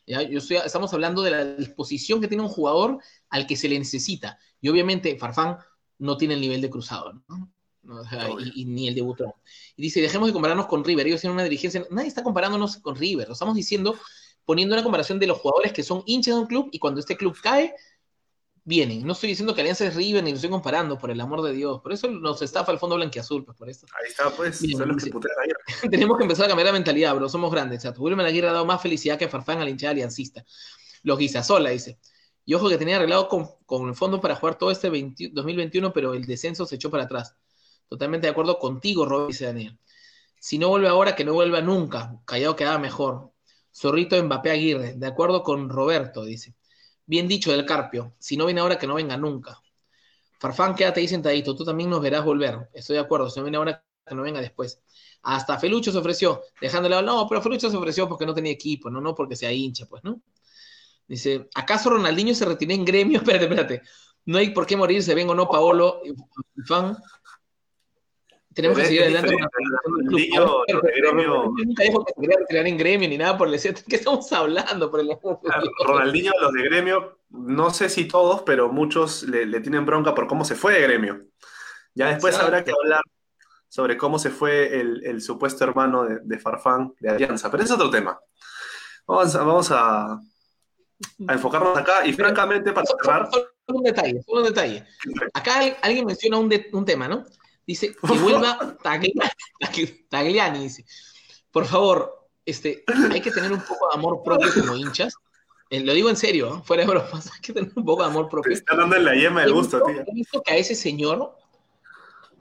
¿ya? 0.06 0.22
Yo 0.24 0.40
estoy- 0.40 0.58
estamos 0.58 0.94
hablando 0.94 1.22
de 1.22 1.32
la 1.32 1.46
disposición 1.46 2.20
que 2.20 2.28
tiene 2.28 2.44
un 2.44 2.50
jugador 2.50 3.00
al 3.30 3.48
que 3.48 3.56
se 3.56 3.70
le 3.70 3.80
necesita. 3.80 4.38
Y 4.60 4.68
obviamente 4.68 5.18
Farfán 5.18 5.58
no 5.98 6.18
tiene 6.18 6.34
el 6.34 6.42
nivel 6.42 6.62
de 6.62 6.70
cruzado, 6.70 7.14
¿no? 7.30 7.50
No, 7.84 8.04
y, 8.40 8.62
y 8.62 8.66
ni 8.66 8.88
el 8.88 8.96
de 8.96 9.02
Butrón. 9.02 9.34
Y 9.76 9.82
dice, 9.82 10.02
dejemos 10.02 10.28
de 10.28 10.34
compararnos 10.34 10.68
con 10.68 10.84
River. 10.84 11.08
Ellos 11.08 11.22
tienen 11.22 11.36
una 11.36 11.44
dirigencia. 11.44 11.86
Nadie 11.90 12.08
está 12.08 12.24
comparándonos 12.24 12.78
con 12.78 12.96
River. 12.96 13.28
Lo 13.28 13.34
estamos 13.34 13.56
diciendo 13.56 13.96
poniendo 14.46 14.76
una 14.76 14.84
comparación 14.84 15.20
de 15.20 15.28
los 15.28 15.40
jugadores 15.40 15.74
que 15.74 15.84
son 15.84 16.04
hinchas 16.06 16.36
de 16.36 16.42
un 16.42 16.48
club 16.48 16.70
y 16.72 16.80
cuando 16.80 17.00
este 17.00 17.16
club 17.16 17.36
cae, 17.42 17.74
vienen. 18.64 19.06
No 19.06 19.14
estoy 19.14 19.30
diciendo 19.30 19.56
que 19.56 19.62
Alianza 19.62 19.86
es 19.86 19.96
River 19.96 20.24
ni 20.24 20.32
lo 20.32 20.36
estoy 20.36 20.50
comparando, 20.50 20.98
por 20.98 21.12
el 21.12 21.20
amor 21.22 21.42
de 21.42 21.54
Dios. 21.54 21.82
Por 21.82 21.94
eso 21.94 22.10
nos 22.10 22.42
estafa 22.42 22.72
el 22.72 22.80
fondo 22.80 22.96
blanquiazul, 22.96 23.46
pues 23.46 23.58
por 23.58 23.70
eso. 23.70 23.88
Ahí 24.00 24.10
está, 24.10 24.30
pues, 24.30 24.60
son 24.60 24.88
los 24.88 25.04
dice-. 25.04 25.12
Tenemos 25.90 26.18
que 26.18 26.24
empezar 26.24 26.46
a 26.46 26.48
cambiar 26.50 26.68
la 26.68 26.74
mentalidad, 26.74 27.16
bro. 27.16 27.30
Somos 27.30 27.52
grandes. 27.52 27.86
O 27.86 27.94
sea, 27.94 28.26
Aguirre 28.26 28.48
ha 28.48 28.54
dado 28.54 28.66
más 28.66 28.82
felicidad 28.82 29.18
que 29.18 29.28
Farfán 29.28 29.60
al 29.60 29.70
hinchada 29.70 29.92
aliancista. 29.92 30.46
Los 31.04 31.18
Guisasola, 31.18 31.70
dice. 31.70 32.00
Y 32.46 32.54
ojo 32.54 32.70
que 32.70 32.78
tenía 32.78 32.98
arreglado 32.98 33.28
con, 33.30 33.48
con 33.66 33.88
el 33.88 33.96
fondo 33.96 34.20
para 34.20 34.36
jugar 34.36 34.58
todo 34.58 34.72
este 34.72 34.90
20 34.90 35.30
2021, 35.32 35.94
pero 35.94 36.14
el 36.14 36.26
descenso 36.26 36.66
se 36.66 36.76
echó 36.76 36.90
para 36.90 37.04
atrás. 37.04 37.36
Totalmente 37.92 38.26
de 38.26 38.32
acuerdo 38.32 38.58
contigo, 38.58 39.06
Rob, 39.06 39.28
dice 39.28 39.44
Daniel. 39.48 39.78
Si 40.40 40.58
no 40.58 40.70
vuelve 40.70 40.88
ahora, 40.88 41.14
que 41.14 41.26
no 41.26 41.34
vuelva 41.34 41.60
nunca. 41.60 42.22
Callado 42.24 42.56
quedaba 42.56 42.80
mejor. 42.80 43.34
Zorrito 43.76 44.16
Mbappé 44.24 44.50
Aguirre, 44.50 44.94
de 44.94 45.08
acuerdo 45.08 45.44
con 45.44 45.68
Roberto, 45.68 46.24
dice. 46.24 46.56
Bien 47.06 47.28
dicho 47.28 47.52
del 47.52 47.66
Carpio. 47.66 48.16
Si 48.18 48.38
no 48.38 48.46
viene 48.46 48.62
ahora, 48.62 48.80
que 48.80 48.88
no 48.88 48.94
venga 48.96 49.18
nunca. 49.18 49.62
Farfán, 50.40 50.74
quédate 50.74 51.02
ahí 51.02 51.08
sentadito. 51.10 51.54
Tú 51.54 51.66
también 51.66 51.90
nos 51.90 52.02
verás 52.02 52.24
volver. 52.24 52.70
Estoy 52.74 52.94
de 52.94 53.02
acuerdo. 53.02 53.30
Si 53.30 53.42
no 53.42 53.44
viene 53.44 53.58
ahora, 53.58 53.84
que 54.08 54.16
no 54.16 54.22
venga 54.22 54.40
después. 54.40 54.82
Hasta 55.24 55.60
Felucho 55.60 55.92
se 55.92 55.98
ofreció, 55.98 56.44
dejándole. 56.62 57.02
No, 57.02 57.28
pero 57.28 57.42
Felucho 57.42 57.70
se 57.70 57.76
ofreció 57.76 58.08
porque 58.08 58.26
no 58.26 58.34
tenía 58.34 58.54
equipo, 58.54 58.90
no, 58.90 59.02
no 59.02 59.14
porque 59.14 59.36
sea 59.36 59.52
hincha, 59.52 59.86
pues, 59.86 60.02
¿no? 60.06 60.22
Dice, 61.10 61.50
¿acaso 61.56 61.90
Ronaldinho 61.90 62.34
se 62.34 62.46
retiró 62.46 62.74
en 62.74 62.86
gremio? 62.86 63.18
Espérate, 63.20 63.44
espérate. 63.44 63.82
No 64.24 64.38
hay 64.38 64.52
por 64.52 64.66
qué 64.66 64.78
morirse, 64.78 65.14
vengo 65.14 65.36
no, 65.36 65.50
Paolo. 65.50 66.02
Tenemos 68.54 68.78
que 68.78 68.86
seguir 68.86 69.04
adelante. 69.04 69.34
con 69.34 69.42
nunca 71.66 71.84
dijo 71.84 72.06
que 72.06 72.14
se 72.14 72.22
quería 72.22 72.38
retirar 72.40 72.68
en 72.68 72.78
gremio 72.78 73.10
ni 73.10 73.18
nada 73.18 73.38
por 73.38 73.48
el. 73.48 73.60
¿Qué 73.88 73.96
estamos 73.96 74.32
hablando? 74.34 74.92
Por 74.92 75.00
el? 75.00 75.18
Ronaldinho, 75.86 76.32
los 76.42 76.52
de 76.52 76.64
gremio, 76.64 77.20
no 77.30 77.70
sé 77.72 77.90
si 77.90 78.06
todos, 78.08 78.42
pero 78.44 78.70
muchos 78.70 79.24
le, 79.24 79.46
le 79.46 79.60
tienen 79.62 79.86
bronca 79.86 80.14
por 80.14 80.28
cómo 80.28 80.44
se 80.46 80.56
fue 80.56 80.74
de 80.74 80.82
gremio. 80.82 81.22
Ya 81.94 82.08
después 82.08 82.34
Exacto. 82.36 82.48
habrá 82.56 82.64
que 82.66 82.72
hablar 82.72 83.02
sobre 83.68 83.98
cómo 83.98 84.20
se 84.20 84.30
fue 84.30 84.80
el, 84.80 85.06
el 85.06 85.22
supuesto 85.22 85.64
hermano 85.64 86.04
de, 86.04 86.20
de 86.24 86.40
Farfán 86.40 86.94
de 87.00 87.10
Alianza, 87.10 87.50
pero 87.50 87.64
ese 87.64 87.74
es 87.74 87.80
otro 87.80 87.90
tema. 87.90 88.20
Vamos 89.08 89.36
a, 89.36 89.44
vamos 89.44 89.72
a, 89.72 90.14
a 90.14 91.34
enfocarnos 91.34 91.78
acá 91.78 92.06
y 92.06 92.14
francamente 92.14 92.72
para 92.74 92.86
cerrar, 92.86 93.30
Solo 93.32 93.48
un 93.80 93.84
detalle, 93.84 94.22
solo 94.24 94.42
un 94.42 94.48
detalle. 94.48 94.86
Acá 95.34 95.60
al- 95.60 95.78
alguien 95.82 96.06
menciona 96.06 96.38
un, 96.38 96.50
de- 96.50 96.70
un 96.74 96.84
tema, 96.86 97.08
¿no? 97.08 97.24
Dice 97.66 97.94
que 97.94 98.20
vuelva 98.20 98.78
Tagliani, 98.84 99.30
Tagliani, 100.10 100.60
dice. 100.60 100.86
Por 101.52 101.66
favor, 101.66 102.28
este, 102.46 102.84
hay 103.12 103.22
que 103.22 103.32
tener 103.32 103.52
un 103.52 103.62
poco 103.62 103.88
de 103.90 103.98
amor 103.98 104.22
propio 104.24 104.50
como 104.54 104.76
hinchas. 104.76 105.14
Eh, 105.70 105.80
lo 105.80 105.94
digo 105.94 106.10
en 106.10 106.18
serio, 106.18 106.58
¿eh? 106.58 106.62
fuera 106.66 106.84
de 106.84 106.90
bromas, 106.90 107.32
hay 107.34 107.42
que 107.42 107.54
tener 107.54 107.72
un 107.76 107.86
poco 107.86 108.04
de 108.04 108.10
amor 108.10 108.26
te 108.26 108.32
propio. 108.32 108.52
está 108.52 108.76
dando 108.76 108.96
en 108.98 109.06
la 109.06 109.16
yema 109.16 109.42
del 109.42 109.54
gusto, 109.54 109.82
tío. 109.84 110.02
He 110.06 110.14
visto 110.14 110.42
que 110.42 110.52
a 110.52 110.58
ese 110.58 110.76
señor, 110.76 111.38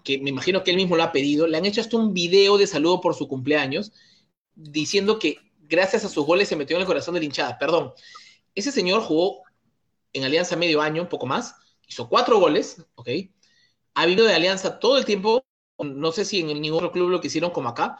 que 0.02 0.18
me 0.18 0.30
imagino 0.30 0.64
que 0.64 0.72
él 0.72 0.76
mismo 0.76 0.96
lo 0.96 1.04
ha 1.04 1.12
pedido, 1.12 1.46
le 1.46 1.56
han 1.56 1.64
hecho 1.64 1.80
hasta 1.80 1.96
un 1.96 2.12
video 2.12 2.58
de 2.58 2.66
saludo 2.66 3.00
por 3.00 3.14
su 3.14 3.28
cumpleaños, 3.28 3.92
diciendo 4.54 5.20
que 5.20 5.38
gracias 5.60 6.04
a 6.04 6.08
sus 6.08 6.26
goles 6.26 6.48
se 6.48 6.56
metió 6.56 6.76
en 6.76 6.80
el 6.80 6.86
corazón 6.86 7.14
de 7.14 7.20
la 7.20 7.26
hinchada. 7.26 7.56
Perdón, 7.56 7.92
ese 8.54 8.72
señor 8.72 9.02
jugó 9.02 9.42
en 10.12 10.24
Alianza 10.24 10.56
medio 10.56 10.80
año, 10.80 11.02
un 11.02 11.08
poco 11.08 11.26
más, 11.26 11.54
hizo 11.86 12.08
cuatro 12.08 12.40
goles, 12.40 12.84
¿ok? 12.96 13.08
Ha 13.94 14.06
vivido 14.06 14.26
de 14.26 14.34
Alianza 14.34 14.78
todo 14.78 14.98
el 14.98 15.04
tiempo, 15.04 15.44
no 15.78 16.12
sé 16.12 16.24
si 16.24 16.40
en 16.40 16.60
ningún 16.60 16.78
otro 16.78 16.92
club 16.92 17.10
lo 17.10 17.20
que 17.20 17.28
hicieron 17.28 17.50
como 17.50 17.68
acá, 17.68 17.98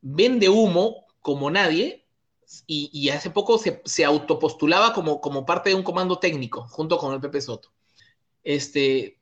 vende 0.00 0.48
humo 0.48 1.06
como 1.20 1.50
nadie, 1.50 2.06
y, 2.66 2.90
y 2.92 3.08
hace 3.10 3.30
poco 3.30 3.58
se, 3.58 3.82
se 3.84 4.04
autopostulaba 4.04 4.92
como, 4.92 5.20
como 5.20 5.44
parte 5.44 5.70
de 5.70 5.76
un 5.76 5.82
comando 5.82 6.18
técnico, 6.18 6.66
junto 6.68 6.98
con 6.98 7.12
el 7.12 7.20
Pepe 7.20 7.40
Soto. 7.40 7.72
Este, 8.44 9.20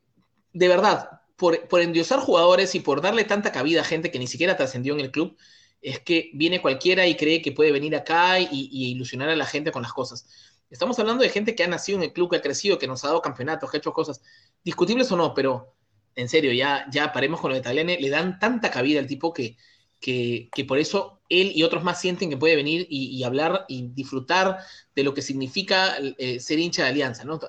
de 0.53 0.69
verdad, 0.69 1.23
por, 1.37 1.67
por 1.69 1.81
endiosar 1.81 2.21
jugadores 2.21 2.75
y 2.75 2.81
por 2.81 3.01
darle 3.01 3.25
tanta 3.25 3.53
cabida 3.53 3.81
a 3.81 3.85
gente 3.85 4.11
que 4.11 4.19
ni 4.19 4.27
siquiera 4.27 4.57
trascendió 4.57 4.95
en 4.95 5.01
el 5.01 5.11
club, 5.11 5.37
es 5.81 6.01
que 6.01 6.31
viene 6.35 6.63
cualquiera 6.63 7.07
y 7.07 7.17
cree 7.17 7.43
que 7.43 7.53
puede 7.53 7.73
venir 7.73 7.97
acá 7.97 8.41
y, 8.41 8.49
y 8.51 8.91
ilusionar 8.91 9.29
a 9.31 9.37
la 9.37 9.47
gente 9.47 9.73
con 9.73 9.83
las 9.83 9.93
cosas. 9.93 10.27
Estamos 10.71 10.99
hablando 10.99 11.23
de 11.23 11.31
gente 11.31 11.55
que 11.55 11.65
ha 11.65 11.69
nacido 11.69 11.99
en 11.99 12.05
el 12.05 12.13
club, 12.13 12.31
que 12.31 12.37
ha 12.37 12.43
crecido, 12.43 12.79
que 12.79 12.87
nos 12.87 13.05
ha 13.05 13.09
dado 13.09 13.23
campeonatos, 13.23 13.71
que 13.71 13.77
ha 13.77 13.79
hecho 13.79 13.93
cosas 13.93 14.23
discutibles 14.65 15.11
o 15.13 15.17
no, 15.17 15.35
pero 15.35 15.74
en 16.17 16.29
serio, 16.29 16.53
ya, 16.53 16.87
ya 16.91 17.13
paremos 17.13 17.41
con 17.41 17.51
lo 17.51 17.57
de 17.57 17.63
Tagliani, 17.63 17.97
le 17.99 18.11
dan 18.11 18.39
tanta 18.39 18.71
cabida 18.71 19.01
al 19.01 19.07
tipo 19.07 19.33
que, 19.33 19.57
que, 20.01 20.49
que 20.55 20.65
por 20.65 20.79
eso 20.79 21.21
él 21.29 21.53
y 21.55 21.63
otros 21.63 21.83
más 21.83 22.01
sienten 22.01 22.31
que 22.31 22.37
puede 22.37 22.57
venir 22.57 22.87
y, 22.89 23.07
y 23.17 23.25
hablar 23.25 23.65
y 23.69 23.89
disfrutar 23.89 24.59
de 24.95 25.03
lo 25.03 25.15
que 25.15 25.23
significa 25.23 25.97
eh, 25.99 26.39
ser 26.41 26.59
hincha 26.59 26.85
de 26.85 26.91
Alianza, 26.91 27.25
¿no? 27.25 27.41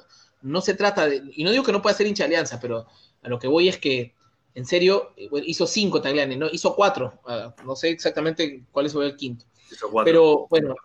No 0.42 0.62
se 0.62 0.74
trata 0.74 1.08
de, 1.08 1.22
y 1.36 1.44
no 1.44 1.52
digo 1.52 1.64
que 1.64 1.72
no 1.72 1.82
pueda 1.82 1.96
ser 1.96 2.08
hincha 2.08 2.24
de 2.24 2.36
Alianza, 2.36 2.60
pero 2.60 2.88
a 3.22 3.30
lo 3.30 3.40
que 3.40 3.48
voy 3.48 3.68
es 3.68 3.78
que, 3.78 4.14
en 4.54 4.66
serio, 4.66 5.14
bueno, 5.30 5.46
hizo 5.48 5.68
cinco 5.68 6.02
Tagliani, 6.02 6.38
¿no? 6.38 6.48
Hizo 6.52 6.76
cuatro, 6.76 7.20
uh, 7.26 7.66
no 7.66 7.76
sé 7.76 7.90
exactamente 7.90 8.64
cuál 8.72 8.86
es 8.86 8.96
el 8.96 9.16
quinto. 9.16 9.46
Pero 10.04 10.48
bueno, 10.50 10.76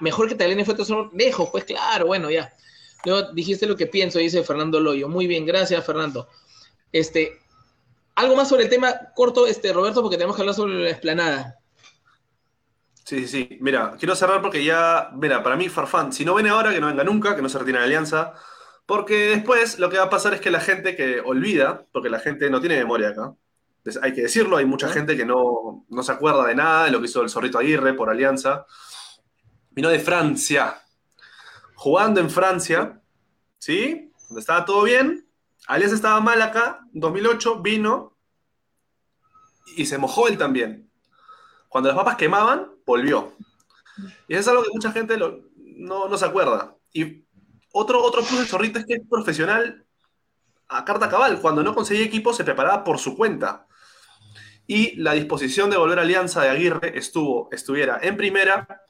mejor 0.00 0.28
que 0.28 0.34
Tagliani 0.34 0.64
fue 0.64 0.74
todo 0.74 1.10
lejos, 1.12 1.48
pues 1.50 1.64
claro, 1.64 2.06
bueno, 2.06 2.30
ya. 2.30 2.54
Luego 3.04 3.32
dijiste 3.32 3.66
lo 3.66 3.76
que 3.76 3.86
pienso, 3.86 4.18
dice 4.18 4.42
Fernando 4.42 4.78
Loyo. 4.80 5.08
Muy 5.08 5.26
bien, 5.26 5.44
gracias, 5.46 5.84
Fernando. 5.84 6.28
Este, 6.92 7.40
algo 8.14 8.36
más 8.36 8.48
sobre 8.48 8.64
el 8.64 8.70
tema 8.70 8.94
corto, 9.14 9.46
este, 9.46 9.72
Roberto, 9.72 10.02
porque 10.02 10.16
tenemos 10.16 10.36
que 10.36 10.42
hablar 10.42 10.54
sobre 10.54 10.74
la 10.74 10.90
explanada. 10.90 11.56
Sí, 13.04 13.26
sí, 13.26 13.26
sí. 13.26 13.58
Mira, 13.60 13.96
quiero 13.98 14.14
cerrar 14.14 14.40
porque 14.40 14.62
ya, 14.62 15.10
mira, 15.14 15.42
para 15.42 15.56
mí 15.56 15.68
Farfán, 15.68 16.12
si 16.12 16.24
no 16.24 16.34
viene 16.34 16.50
ahora, 16.50 16.72
que 16.72 16.80
no 16.80 16.86
venga 16.86 17.02
nunca, 17.02 17.34
que 17.34 17.42
no 17.42 17.48
se 17.48 17.58
retire 17.58 17.78
de 17.78 17.84
alianza, 17.84 18.34
porque 18.86 19.30
después 19.30 19.78
lo 19.78 19.90
que 19.90 19.98
va 19.98 20.04
a 20.04 20.10
pasar 20.10 20.34
es 20.34 20.40
que 20.40 20.50
la 20.50 20.60
gente 20.60 20.94
que 20.94 21.20
olvida, 21.20 21.86
porque 21.92 22.10
la 22.10 22.20
gente 22.20 22.50
no 22.50 22.60
tiene 22.60 22.76
memoria 22.76 23.08
acá, 23.08 23.34
hay 24.02 24.12
que 24.12 24.22
decirlo, 24.22 24.56
hay 24.56 24.66
mucha 24.66 24.88
gente 24.88 25.16
que 25.16 25.24
no, 25.24 25.86
no 25.88 26.02
se 26.02 26.12
acuerda 26.12 26.46
de 26.46 26.54
nada 26.54 26.84
de 26.84 26.90
lo 26.90 27.00
que 27.00 27.06
hizo 27.06 27.22
el 27.22 27.30
Zorrito 27.30 27.58
Aguirre 27.58 27.94
por 27.94 28.10
alianza, 28.10 28.66
vino 29.70 29.88
de 29.88 29.98
Francia, 29.98 30.82
jugando 31.74 32.20
en 32.20 32.30
Francia, 32.30 33.00
¿sí? 33.58 34.12
Donde 34.28 34.40
estaba 34.40 34.64
todo 34.64 34.82
bien, 34.82 35.26
Alianza 35.70 35.94
estaba 35.94 36.20
mal 36.20 36.42
acá, 36.42 36.80
2008 36.94 37.62
vino 37.62 38.16
y 39.76 39.86
se 39.86 39.98
mojó 39.98 40.26
él 40.26 40.36
también. 40.36 40.90
Cuando 41.68 41.88
las 41.88 41.96
papas 41.96 42.16
quemaban, 42.16 42.72
volvió. 42.84 43.36
Y 44.26 44.34
eso 44.34 44.40
es 44.40 44.48
algo 44.48 44.64
que 44.64 44.70
mucha 44.72 44.90
gente 44.90 45.16
no, 45.16 46.18
se 46.18 46.24
acuerda. 46.24 46.74
Y 46.92 47.24
otro, 47.70 48.02
otro 48.02 48.22
plus 48.22 48.38
del 48.38 48.48
Zorrito 48.48 48.80
es 48.80 48.84
que 48.84 48.94
es 48.94 49.02
profesional 49.08 49.86
a 50.66 50.84
carta 50.84 51.08
cabal. 51.08 51.40
Cuando 51.40 51.62
no 51.62 51.72
conseguía 51.72 52.04
equipo, 52.04 52.32
se 52.32 52.42
preparaba 52.42 52.82
por 52.82 52.98
su 52.98 53.16
cuenta. 53.16 53.68
Y 54.66 54.96
la 54.96 55.12
disposición 55.12 55.70
de 55.70 55.76
volver 55.76 56.00
a 56.00 56.02
Alianza 56.02 56.42
de 56.42 56.48
Aguirre 56.48 56.98
estuvo, 56.98 57.48
estuviera 57.52 58.00
en 58.02 58.16
primera 58.16 58.82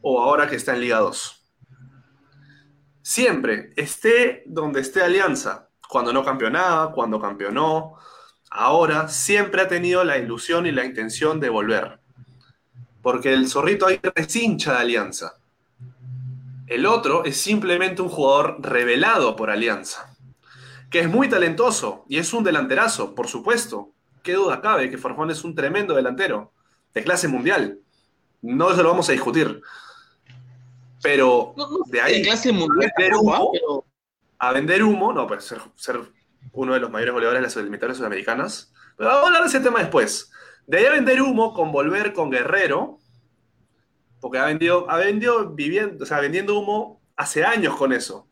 o 0.00 0.22
ahora 0.22 0.48
que 0.48 0.54
está 0.54 0.72
en 0.74 0.82
Liga 0.82 1.00
2. 1.00 1.52
Siempre, 3.02 3.72
esté 3.74 4.44
donde 4.46 4.80
esté 4.80 5.02
Alianza, 5.02 5.71
cuando 5.92 6.10
no 6.10 6.24
campeonaba, 6.24 6.90
cuando 6.90 7.20
campeonó. 7.20 7.96
Ahora 8.50 9.08
siempre 9.08 9.60
ha 9.60 9.68
tenido 9.68 10.02
la 10.04 10.16
ilusión 10.16 10.64
y 10.64 10.72
la 10.72 10.86
intención 10.86 11.38
de 11.38 11.50
volver. 11.50 12.00
Porque 13.02 13.34
el 13.34 13.46
zorrito 13.46 13.86
ahí 13.86 14.00
es 14.14 14.34
hincha 14.34 14.72
de 14.72 14.78
Alianza. 14.78 15.34
El 16.66 16.86
otro 16.86 17.26
es 17.26 17.36
simplemente 17.36 18.00
un 18.00 18.08
jugador 18.08 18.56
revelado 18.60 19.36
por 19.36 19.50
Alianza. 19.50 20.16
Que 20.88 21.00
es 21.00 21.10
muy 21.10 21.28
talentoso 21.28 22.06
y 22.08 22.16
es 22.16 22.32
un 22.32 22.42
delanterazo, 22.42 23.14
por 23.14 23.28
supuesto. 23.28 23.90
Qué 24.22 24.32
duda 24.32 24.62
cabe 24.62 24.88
que 24.88 24.96
Farfán 24.96 25.30
es 25.30 25.44
un 25.44 25.54
tremendo 25.54 25.94
delantero. 25.94 26.52
De 26.94 27.04
clase 27.04 27.28
mundial. 27.28 27.80
No 28.40 28.74
se 28.74 28.82
lo 28.82 28.88
vamos 28.88 29.10
a 29.10 29.12
discutir. 29.12 29.60
Pero 31.02 31.54
de 31.88 32.00
ahí. 32.00 32.14
De 32.14 32.22
clase 32.22 32.50
mundial 32.50 32.90
a 34.42 34.50
vender 34.50 34.82
humo, 34.82 35.12
no, 35.12 35.28
pues 35.28 35.44
ser, 35.44 36.00
uno 36.50 36.74
de 36.74 36.80
los 36.80 36.90
mayores 36.90 37.14
goleadores 37.14 37.40
de 37.40 37.46
las 37.46 37.56
eliminatorias 37.56 37.98
sudamericanas. 37.98 38.72
Pero 38.96 39.08
vamos 39.08 39.22
a 39.22 39.26
hablar 39.28 39.42
de 39.42 39.48
ese 39.48 39.60
tema 39.60 39.78
después. 39.78 40.32
De 40.66 40.78
ahí 40.78 40.86
a 40.86 40.90
vender 40.90 41.22
humo 41.22 41.54
con 41.54 41.70
volver 41.70 42.12
con 42.12 42.28
Guerrero, 42.28 42.98
porque 44.20 44.38
ha 44.38 44.46
vendido, 44.46 44.90
ha 44.90 44.96
vendido 44.96 45.50
viviendo, 45.50 46.02
o 46.02 46.06
sea, 46.08 46.18
vendiendo 46.18 46.58
humo 46.58 47.00
hace 47.14 47.44
años 47.44 47.76
con 47.76 47.92
eso. 47.92 48.26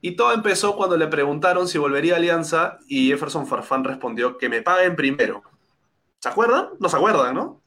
Y 0.00 0.12
todo 0.12 0.32
empezó 0.32 0.74
cuando 0.74 0.96
le 0.96 1.06
preguntaron 1.06 1.68
si 1.68 1.76
volvería 1.76 2.14
a 2.14 2.16
Alianza 2.16 2.78
y 2.88 3.08
Jefferson 3.10 3.46
Farfán 3.46 3.84
respondió 3.84 4.38
que 4.38 4.48
me 4.48 4.62
paguen 4.62 4.96
primero. 4.96 5.42
¿Se 6.18 6.30
acuerdan? 6.30 6.70
No 6.78 6.88
se 6.88 6.96
acuerdan, 6.96 7.34
¿no? 7.34 7.60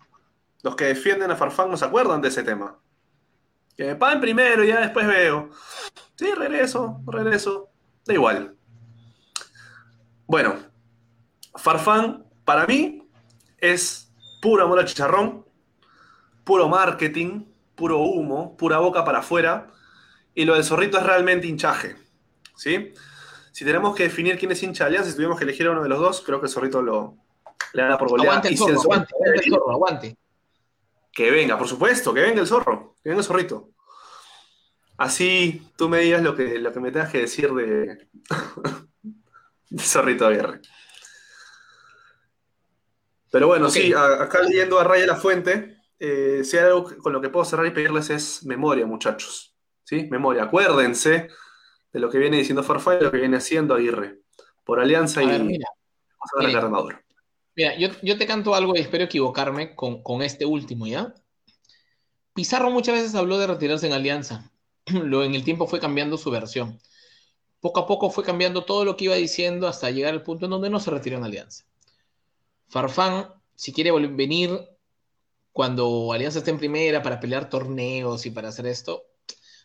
Los 0.63 0.75
que 0.75 0.85
defienden 0.85 1.29
a 1.29 1.35
Farfán 1.35 1.69
no 1.69 1.77
se 1.77 1.85
acuerdan 1.85 2.19
de 2.19 2.29
ese 2.29 2.41
tema. 2.41 2.79
Que 3.75 3.85
me 3.85 3.95
paguen 3.95 4.21
primero 4.21 4.63
y 4.63 4.67
ya 4.67 4.81
después 4.81 5.07
veo. 5.07 5.49
Sí, 6.15 6.31
regreso, 6.31 7.01
regreso. 7.07 7.69
Da 8.05 8.13
igual. 8.13 8.55
Bueno, 10.27 10.55
Farfán, 11.55 12.25
para 12.45 12.65
mí, 12.65 13.07
es 13.57 14.11
puro 14.41 14.63
amor 14.63 14.79
al 14.79 14.85
chicharrón, 14.85 15.45
puro 16.43 16.67
marketing, 16.67 17.45
puro 17.75 17.99
humo, 17.99 18.55
pura 18.57 18.77
boca 18.79 19.03
para 19.05 19.19
afuera. 19.19 19.67
Y 20.35 20.45
lo 20.45 20.55
del 20.55 20.63
zorrito 20.63 20.97
es 20.97 21.03
realmente 21.05 21.47
hinchaje. 21.47 21.95
¿Sí? 22.55 22.93
Si 23.51 23.65
tenemos 23.65 23.95
que 23.95 24.03
definir 24.03 24.37
quién 24.37 24.51
es 24.51 24.63
hincha 24.63 24.85
de 24.85 24.89
Alianza, 24.89 25.09
si 25.09 25.15
tuviéramos 25.15 25.37
que 25.37 25.45
elegir 25.45 25.67
a 25.67 25.71
uno 25.71 25.83
de 25.83 25.89
los 25.89 25.99
dos, 25.99 26.21
creo 26.21 26.39
que 26.39 26.47
el 26.47 26.51
zorrito 26.51 26.81
lo, 26.81 27.17
le 27.73 27.83
da 27.83 27.97
por 27.97 28.09
golear. 28.09 28.29
Aguante 28.29 28.49
el 28.49 28.57
zorro, 28.57 28.81
aguante, 28.81 29.13
el 29.35 29.49
zorro, 29.51 29.71
aguante. 29.71 30.17
Que 31.13 31.31
venga, 31.31 31.57
por 31.57 31.67
supuesto, 31.67 32.13
que 32.13 32.21
venga 32.21 32.41
el 32.41 32.47
zorro, 32.47 32.95
que 33.01 33.09
venga 33.09 33.21
el 33.21 33.25
zorrito. 33.25 33.69
Así 34.97 35.61
tú 35.77 35.87
me 35.87 35.99
digas 35.99 36.21
lo 36.21 36.35
que, 36.35 36.59
lo 36.59 36.73
que 36.73 36.79
me 36.79 36.91
tengas 36.91 37.11
que 37.11 37.19
decir 37.19 37.53
de, 37.53 38.07
Zorrito 39.79 40.27
Aguirre. 40.27 40.61
Pero 43.31 43.47
bueno, 43.47 43.69
sí, 43.69 43.93
acá 43.93 44.41
leyendo 44.41 44.79
a 44.79 44.83
Raya 44.83 45.07
La 45.07 45.15
Fuente, 45.15 45.77
eh, 45.99 46.41
si 46.43 46.57
hay 46.57 46.65
algo 46.65 46.95
con 46.97 47.13
lo 47.13 47.21
que 47.21 47.29
puedo 47.29 47.45
cerrar 47.45 47.65
y 47.65 47.71
pedirles 47.71 48.09
es 48.11 48.45
memoria, 48.45 48.85
muchachos. 48.85 49.55
¿Sí? 49.83 50.07
Memoria. 50.09 50.43
Acuérdense 50.43 51.29
de 51.91 51.99
lo 51.99 52.09
que 52.09 52.19
viene 52.19 52.37
diciendo 52.37 52.63
Farfán 52.63 52.99
y 52.99 53.03
lo 53.03 53.11
que 53.11 53.17
viene 53.17 53.37
haciendo 53.37 53.73
Aguirre. 53.73 54.19
Por 54.63 54.79
alianza 54.79 55.23
y 55.23 55.27
mira, 55.27 55.67
mira 56.39 56.69
yo, 57.55 57.89
yo, 58.01 58.17
te 58.17 58.27
canto 58.27 58.55
algo 58.55 58.75
y 58.75 58.79
espero 58.79 59.05
equivocarme 59.05 59.75
con, 59.75 60.21
este 60.21 60.45
último, 60.45 60.87
¿ya? 60.87 61.13
Pizarro 62.33 62.71
muchas 62.71 62.95
veces 62.95 63.15
habló 63.15 63.37
de 63.37 63.47
retirarse 63.47 63.87
en 63.87 63.93
alianza. 63.93 64.51
lo 64.85 65.23
en 65.23 65.35
el 65.35 65.43
tiempo 65.43 65.67
fue 65.67 65.79
cambiando 65.79 66.17
su 66.17 66.31
versión. 66.31 66.79
Poco 67.59 67.79
a 67.81 67.87
poco 67.87 68.09
fue 68.09 68.23
cambiando 68.23 68.65
todo 68.65 68.85
lo 68.85 68.97
que 68.97 69.05
iba 69.05 69.15
diciendo 69.15 69.67
hasta 69.67 69.91
llegar 69.91 70.13
al 70.13 70.23
punto 70.23 70.45
en 70.45 70.51
donde 70.51 70.69
no 70.69 70.79
se 70.79 70.91
retiró 70.91 71.17
en 71.17 71.23
Alianza. 71.23 71.65
Farfán, 72.67 73.29
si 73.55 73.71
quiere 73.71 73.91
venir 73.91 74.49
cuando 75.51 76.11
Alianza 76.11 76.39
esté 76.39 76.51
en 76.51 76.57
primera 76.57 77.01
para 77.03 77.19
pelear 77.19 77.49
torneos 77.49 78.25
y 78.25 78.31
para 78.31 78.49
hacer 78.49 78.65
esto, 78.65 79.05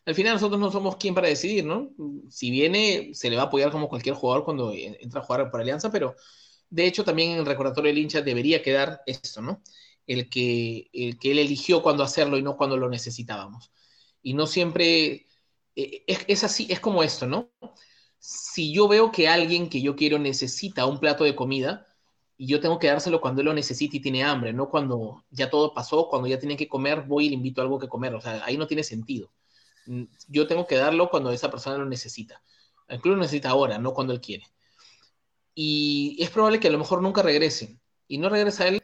al 0.05 0.15
final 0.15 0.35
nosotros 0.35 0.61
no 0.61 0.71
somos 0.71 0.97
quien 0.97 1.15
para 1.15 1.29
decidir, 1.29 1.65
¿no? 1.65 1.91
Si 2.31 2.51
viene, 2.51 3.11
se 3.15 3.31
le 3.31 3.37
va 3.37 3.43
a 3.43 3.47
apoyar 3.47 3.71
como 3.71 3.89
cualquier 3.89 4.15
jugador 4.15 4.45
cuando 4.45 4.73
entra 4.73 5.21
a 5.21 5.25
jugar 5.25 5.51
por 5.51 5.61
Alianza, 5.61 5.91
pero 5.91 6.15
de 6.71 6.87
hecho 6.87 7.05
también 7.05 7.33
en 7.33 7.39
el 7.39 7.47
recordatorio 7.47 7.91
del 7.91 7.99
hincha 7.99 8.23
debería 8.23 8.63
quedar 8.63 9.03
esto, 9.07 9.41
¿no? 9.43 9.63
El 10.07 10.29
que, 10.31 10.89
el 10.93 11.19
que 11.19 11.33
él 11.33 11.39
eligió 11.39 11.83
cuando 11.83 12.03
hacerlo 12.03 12.39
y 12.39 12.43
no 12.43 12.57
cuando 12.57 12.77
lo 12.77 12.89
necesitábamos 12.89 13.71
y 14.23 14.35
no 14.35 14.47
siempre 14.47 15.27
eh, 15.77 16.05
es, 16.07 16.45
así, 16.45 16.67
es 16.71 16.81
como 16.81 17.03
esto, 17.03 17.27
¿no? 17.27 17.51
Si 18.19 18.73
yo 18.73 18.89
veo 18.89 19.13
que 19.13 19.29
alguien 19.29 19.69
que 19.69 19.81
yo 19.81 19.97
quiero 19.97 20.19
necesita 20.19 20.87
un 20.87 20.99
plato 20.99 21.25
de 21.25 21.37
comida, 21.37 21.87
y 22.37 22.47
yo 22.47 22.61
tengo 22.61 22.79
que 22.79 22.89
dárselo 22.89 23.21
cuando 23.21 23.41
él 23.41 23.47
lo 23.47 23.55
necesita 23.55 23.97
y 23.97 24.01
tiene 24.01 24.23
hambre, 24.25 24.53
no 24.53 24.71
cuando 24.71 25.25
ya 25.31 25.51
todo 25.51 25.75
pasó, 25.75 26.09
cuando 26.09 26.29
ya 26.29 26.39
tiene 26.39 26.57
que 26.57 26.69
comer, 26.69 27.03
voy 27.03 27.27
y 27.27 27.29
le 27.31 27.35
invito 27.35 27.63
algo 27.63 27.79
que 27.79 27.89
comer, 27.89 28.15
o 28.15 28.21
sea, 28.21 28.45
ahí 28.45 28.57
no 28.57 28.67
tiene 28.67 28.85
sentido. 28.85 29.31
Yo 30.29 30.47
tengo 30.47 30.67
que 30.67 30.77
darlo 30.77 31.11
cuando 31.11 31.33
esa 31.33 31.51
persona 31.51 31.79
lo 31.79 31.87
necesita. 31.87 32.43
Incluso 32.89 33.17
lo 33.17 33.23
necesita 33.23 33.51
ahora, 33.51 33.79
no 33.79 33.93
cuando 33.95 34.13
él 34.13 34.21
quiere. 34.21 34.45
Y 35.61 36.17
es 36.21 36.31
probable 36.31 36.61
que 36.61 36.69
a 36.69 36.71
lo 36.71 36.79
mejor 36.79 37.03
nunca 37.03 37.21
regrese. 37.21 37.81
Y 38.07 38.19
no 38.19 38.29
regresa 38.29 38.69
él, 38.69 38.81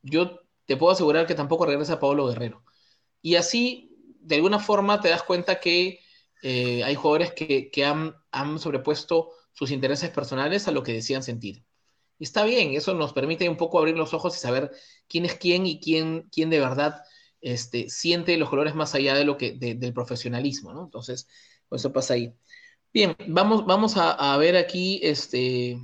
yo 0.00 0.40
te 0.64 0.74
puedo 0.74 0.90
asegurar 0.90 1.26
que 1.26 1.34
tampoco 1.34 1.66
regresa 1.66 2.00
Pablo 2.00 2.26
Guerrero. 2.28 2.64
Y 3.20 3.34
así 3.34 3.94
de 4.20 4.36
alguna 4.36 4.58
forma 4.58 5.02
te 5.02 5.10
das 5.10 5.22
cuenta 5.22 5.60
que 5.60 6.00
eh, 6.42 6.82
hay 6.82 6.94
jugadores 6.94 7.34
que, 7.34 7.84
han, 7.84 8.58
sobrepuesto 8.58 9.32
sus 9.52 9.70
intereses 9.70 10.08
personales 10.08 10.66
a 10.66 10.70
lo 10.70 10.82
que 10.82 10.94
decían 10.94 11.22
sentir. 11.22 11.62
Y 12.18 12.24
está 12.24 12.46
bien, 12.46 12.72
eso 12.72 12.94
nos 12.94 13.12
permite 13.12 13.46
un 13.46 13.58
poco 13.58 13.78
abrir 13.78 13.94
los 13.94 14.14
ojos 14.14 14.34
y 14.34 14.40
saber 14.40 14.70
quién 15.06 15.26
es 15.26 15.34
quién 15.34 15.66
y 15.66 15.78
quién, 15.78 16.30
quién 16.32 16.48
de 16.48 16.58
verdad 16.58 17.02
este, 17.42 17.90
siente 17.90 18.38
los 18.38 18.48
colores 18.48 18.74
más 18.74 18.94
allá 18.94 19.14
de 19.14 19.26
lo 19.26 19.36
que, 19.36 19.52
del 19.52 19.92
profesionalismo, 19.92 20.72
¿no? 20.72 20.84
Entonces, 20.84 21.28
pues 21.68 21.82
eso 21.82 21.92
pasa 21.92 22.14
ahí. 22.14 22.32
Bien, 22.94 23.14
vamos, 23.28 23.66
vamos 23.66 23.98
a, 23.98 24.34
ver 24.38 24.56
aquí 24.56 25.00
este, 25.02 25.78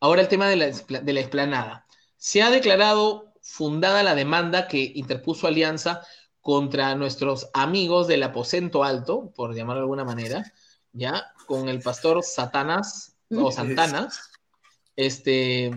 ahora 0.00 0.22
el 0.22 0.28
tema 0.28 0.48
de 0.48 0.56
la, 0.56 0.66
de 0.66 1.12
la 1.12 1.20
explanada. 1.20 1.86
Se 2.16 2.42
ha 2.42 2.50
declarado 2.50 3.32
fundada 3.40 4.02
la 4.02 4.14
demanda 4.14 4.66
que 4.66 4.92
interpuso 4.94 5.46
Alianza 5.46 6.02
contra 6.40 6.94
nuestros 6.94 7.48
amigos 7.54 8.06
del 8.06 8.22
aposento 8.22 8.84
alto, 8.84 9.32
por 9.34 9.54
llamarlo 9.54 9.80
de 9.80 9.84
alguna 9.84 10.04
manera, 10.04 10.52
¿ya? 10.92 11.32
Con 11.46 11.68
el 11.68 11.80
pastor 11.80 12.22
Satanás 12.22 13.16
o 13.30 13.50
Santana, 13.52 14.08
Este, 14.94 15.70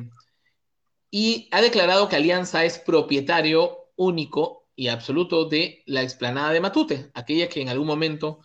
y 1.12 1.48
ha 1.52 1.62
declarado 1.62 2.08
que 2.08 2.16
Alianza 2.16 2.66
es 2.66 2.80
propietario 2.80 3.90
único 3.96 4.68
y 4.76 4.88
absoluto 4.88 5.46
de 5.46 5.84
la 5.86 6.04
explanada 6.04 6.52
de 6.52 6.62
Matute, 6.62 7.12
aquella 7.14 7.50
que 7.50 7.62
en 7.62 7.70
algún 7.70 7.88
momento 7.88 8.40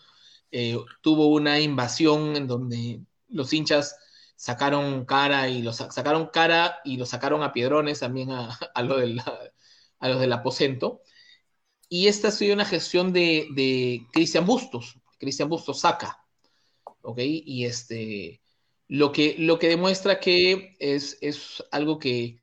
eh, 0.50 0.76
tuvo 1.00 1.28
una 1.28 1.60
invasión 1.60 2.36
en 2.36 2.46
donde 2.46 3.00
los 3.28 3.52
hinchas 3.52 3.96
sacaron 4.36 5.04
cara 5.04 5.48
y 5.48 5.62
los 5.62 5.76
sacaron 5.76 6.26
cara 6.26 6.80
y 6.84 6.96
los 6.96 7.08
sacaron 7.10 7.42
a 7.42 7.52
piedrones 7.52 8.00
también 8.00 8.30
a, 8.30 8.50
a, 8.74 8.82
lo 8.82 8.98
del, 8.98 9.20
a 9.98 10.08
los 10.08 10.20
del 10.20 10.32
aposento. 10.32 11.02
Y 11.88 12.08
esta 12.08 12.28
ha 12.28 12.30
sido 12.30 12.54
una 12.54 12.64
gestión 12.64 13.12
de, 13.12 13.48
de 13.54 14.06
Cristian 14.12 14.46
Bustos. 14.46 14.98
Cristian 15.18 15.48
Bustos 15.48 15.80
saca. 15.80 16.18
¿Ok? 17.02 17.18
Y 17.20 17.66
este, 17.66 18.42
lo 18.88 19.12
que, 19.12 19.36
lo 19.38 19.58
que 19.58 19.68
demuestra 19.68 20.20
que 20.20 20.76
es, 20.78 21.18
es 21.20 21.62
algo 21.70 21.98
que, 21.98 22.42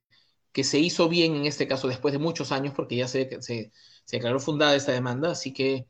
que, 0.52 0.64
se 0.64 0.80
hizo 0.80 1.10
bien 1.10 1.36
en 1.36 1.46
este 1.46 1.68
caso 1.68 1.88
después 1.88 2.12
de 2.14 2.20
muchos 2.20 2.52
años, 2.52 2.74
porque 2.76 2.96
ya 2.96 3.08
se, 3.08 3.42
se, 3.42 3.72
se 4.06 4.16
declaró 4.18 4.40
fundada 4.40 4.76
esta 4.76 4.92
demanda. 4.92 5.32
Así 5.32 5.54
que 5.54 5.88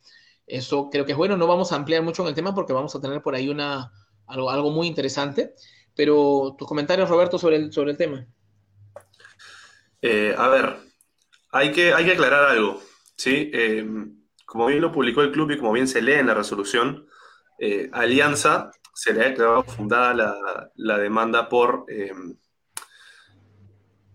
eso 0.48 0.90
creo 0.90 1.06
que 1.06 1.12
es 1.14 1.18
bueno. 1.18 1.38
No 1.38 1.48
vamos 1.48 1.72
a 1.72 1.76
ampliar 1.76 2.04
mucho 2.04 2.24
en 2.24 2.30
el 2.30 2.36
tema 2.36 2.56
porque 2.56 2.74
vamos 2.74 2.96
a 2.96 3.02
tener 3.02 3.22
por 3.22 3.36
ahí 3.36 3.50
una, 3.50 3.92
algo, 4.28 4.50
algo 4.50 4.72
muy 4.72 4.88
interesante. 4.88 5.54
Pero 5.96 6.56
tus 6.58 6.68
comentarios, 6.68 7.10
Roberto, 7.10 7.38
sobre 7.38 7.58
el, 7.58 7.72
sobre 7.74 7.92
el 7.92 7.98
tema. 7.98 8.26
Eh, 10.02 10.34
a 10.38 10.48
ver, 10.48 10.78
hay 11.52 11.72
que, 11.72 11.94
hay 11.94 12.06
que 12.06 12.14
aclarar 12.14 12.46
algo. 12.46 12.82
¿sí? 13.16 13.52
Eh, 13.54 13.86
como 14.46 14.68
bien 14.68 14.82
lo 14.82 14.92
publicó 14.92 15.22
el 15.22 15.32
club 15.32 15.52
y 15.52 15.58
como 15.58 15.74
bien 15.74 15.88
se 15.88 16.02
lee 16.02 16.14
en 16.14 16.28
la 16.28 16.34
resolución, 16.34 17.08
eh, 17.60 17.90
Alianza 17.94 18.72
se 18.94 19.14
le 19.14 19.22
ha 19.22 19.30
declarado 19.30 19.64
fundada 19.64 20.14
la, 20.14 20.72
la 20.76 20.98
demanda 20.98 21.48
por 21.48 21.86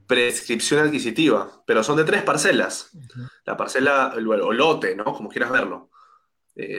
prescripción 0.07 0.87
adquisitiva, 0.87 1.63
pero 1.67 1.83
son 1.83 1.97
de 1.97 2.05
tres 2.05 2.23
parcelas. 2.23 2.91
Uh 2.93 2.99
-huh. 3.01 3.31
La 3.45 3.57
parcela, 3.57 4.13
el, 4.17 4.29
o 4.29 4.53
lote, 4.53 4.95
¿no? 4.95 5.05
Como 5.05 5.29
quieras 5.29 5.51
verlo. 5.51 5.91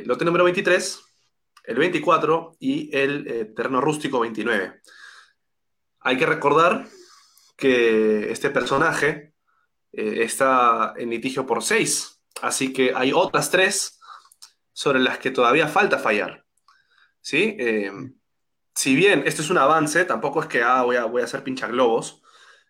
Lote 0.06 0.26
número 0.26 0.43
23, 0.43 1.07
el 1.68 1.78
24 1.78 2.57
y 2.59 2.95
el 2.97 3.28
eh, 3.28 3.45
terreno 3.45 3.80
rústico 3.82 4.20
29. 4.20 4.82
Hay 5.99 6.18
que 6.18 6.26
recordar 6.26 6.88
que 7.55 8.32
este 8.32 8.49
personaje 8.49 9.34
eh, 9.91 10.24
está 10.24 10.93
en 10.97 11.09
litigio 11.09 11.45
por 11.45 11.61
6, 11.61 12.22
así 12.41 12.74
que 12.74 12.93
hay 12.95 13.11
otras 13.13 13.51
tres 13.51 13.99
sobre 14.74 14.99
las 14.99 15.20
que 15.20 15.32
todavía 15.32 15.68
falta 15.68 15.99
fallar. 15.99 16.45
¿Sí? 17.22 17.55
Eh, 17.59 17.91
si 18.74 18.95
bien 18.95 19.24
esto 19.26 19.41
es 19.41 19.49
un 19.49 19.57
avance, 19.57 20.05
tampoco 20.05 20.41
es 20.41 20.47
que 20.47 20.63
ah, 20.63 20.84
voy, 20.84 20.95
a, 20.95 21.05
voy 21.05 21.22
a 21.22 21.26
hacer 21.26 21.43
pinchaglobos, 21.43 22.22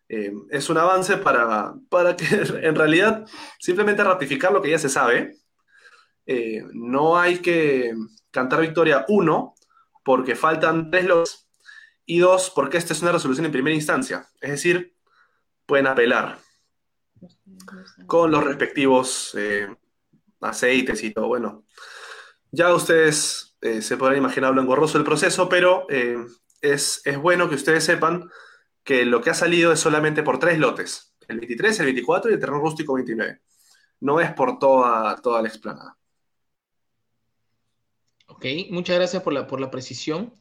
eh, 0.10 0.32
es 0.50 0.70
un 0.70 0.78
avance 0.78 1.18
para, 1.18 1.74
para 1.90 2.16
que 2.16 2.26
en 2.64 2.76
realidad 2.76 3.26
simplemente 3.60 4.04
ratificar 4.04 4.52
lo 4.52 4.62
que 4.62 4.72
ya 4.72 4.80
se 4.80 4.90
sabe. 4.90 5.38
Eh, 6.30 6.66
no 6.74 7.18
hay 7.18 7.40
que 7.40 7.94
cantar 8.32 8.60
victoria, 8.60 9.06
uno, 9.08 9.56
porque 10.04 10.36
faltan 10.36 10.92
tres 10.92 11.06
lotes, 11.06 11.48
y 12.06 12.20
dos, 12.20 12.52
porque 12.54 12.78
esta 12.78 12.94
es 12.94 13.02
una 13.02 13.14
resolución 13.14 13.46
en 13.46 13.52
primera 13.52 13.76
instancia. 13.76 14.28
Es 14.42 14.52
decir, 14.52 14.94
pueden 15.66 15.88
apelar 15.88 16.40
con 18.06 18.30
los 18.32 18.44
respectivos 18.44 19.34
eh, 19.38 19.68
aceites 20.42 21.02
y 21.04 21.14
todo. 21.14 21.28
Bueno, 21.28 21.66
ya 22.52 22.74
ustedes 22.74 23.58
eh, 23.62 23.82
se 23.82 23.98
podrán 23.98 24.18
imaginar 24.18 24.54
lo 24.54 24.62
engorroso 24.62 24.98
del 24.98 25.06
proceso, 25.06 25.48
pero 25.48 25.88
es, 25.90 27.02
es, 27.06 27.18
bueno 27.18 27.50
que 27.50 27.56
ustedes 27.56 27.84
sepan 27.84 28.30
que 28.84 29.06
lo 29.06 29.22
que 29.22 29.30
ha 29.30 29.34
salido 29.34 29.72
es 29.72 29.80
solamente 29.80 30.24
por 30.24 30.40
tres 30.40 30.60
lotes, 30.60 31.16
el 31.28 31.40
23, 31.40 31.80
el 31.80 31.86
24 31.88 32.32
y 32.32 32.34
el 32.34 32.40
terreno 32.40 32.60
rústico 32.60 32.94
29. 32.94 33.42
No 34.02 34.22
es 34.22 34.32
por 34.34 34.60
toda, 34.60 35.16
toda 35.22 35.42
la 35.42 35.48
explanada. 35.48 35.97
Ok, 38.38 38.46
muchas 38.70 38.98
gracias 38.98 39.24
por 39.24 39.34
la, 39.34 39.48
por 39.48 39.60
la 39.60 39.72
precisión. 39.72 40.32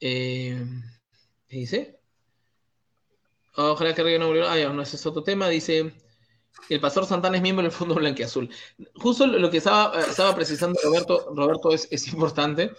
Eh, 0.00 0.66
¿Qué 1.46 1.56
dice? 1.58 2.00
Ojalá 3.54 3.94
que 3.94 4.18
no 4.18 4.32
Ah, 4.48 4.58
ya, 4.58 4.70
no, 4.72 4.82
ese 4.82 4.96
es 4.96 5.06
otro 5.06 5.22
tema. 5.22 5.48
Dice, 5.48 5.92
el 6.68 6.80
pastor 6.80 7.06
Santana 7.06 7.36
es 7.36 7.42
miembro 7.42 7.62
del 7.62 7.70
Fondo 7.70 7.94
Blanqueazul. 7.94 8.50
Justo 8.96 9.28
lo 9.28 9.48
que 9.48 9.58
estaba, 9.58 10.00
estaba 10.00 10.34
precisando 10.34 10.80
Roberto, 10.82 11.32
Roberto 11.32 11.72
es, 11.72 11.86
es 11.92 12.08
importante. 12.08 12.72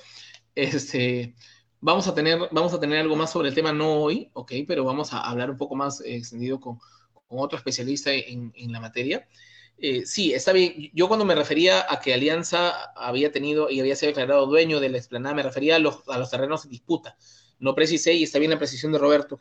Este, 0.53 1.33
vamos, 1.79 2.09
a 2.09 2.13
tener, 2.13 2.49
vamos 2.51 2.73
a 2.73 2.79
tener 2.79 2.99
algo 2.99 3.15
más 3.15 3.31
sobre 3.31 3.47
el 3.47 3.55
tema, 3.55 3.71
no 3.71 4.01
hoy, 4.01 4.31
ok, 4.33 4.51
pero 4.67 4.83
vamos 4.83 5.13
a 5.13 5.21
hablar 5.21 5.49
un 5.49 5.57
poco 5.57 5.75
más 5.75 6.01
extendido 6.01 6.59
con, 6.59 6.77
con 7.13 7.39
otro 7.39 7.57
especialista 7.57 8.11
en, 8.11 8.51
en 8.53 8.71
la 8.73 8.81
materia. 8.81 9.29
Eh, 9.83 10.05
sí, 10.05 10.31
está 10.31 10.53
bien. 10.53 10.91
Yo 10.93 11.07
cuando 11.07 11.25
me 11.25 11.33
refería 11.33 11.91
a 11.91 11.99
que 11.99 12.13
Alianza 12.13 12.91
había 12.95 13.31
tenido 13.31 13.69
y 13.69 13.79
había 13.79 13.95
sido 13.95 14.11
declarado 14.11 14.45
dueño 14.45 14.79
de 14.79 14.89
la 14.89 14.97
explanada, 14.97 15.33
me 15.33 15.41
refería 15.41 15.77
a 15.77 15.79
los, 15.79 16.07
a 16.07 16.19
los 16.19 16.29
terrenos 16.29 16.65
en 16.65 16.71
disputa. 16.71 17.17
No 17.59 17.73
precisé 17.73 18.13
y 18.13 18.23
está 18.23 18.37
bien 18.37 18.51
la 18.51 18.59
precisión 18.59 18.91
de 18.91 18.99
Roberto. 18.99 19.39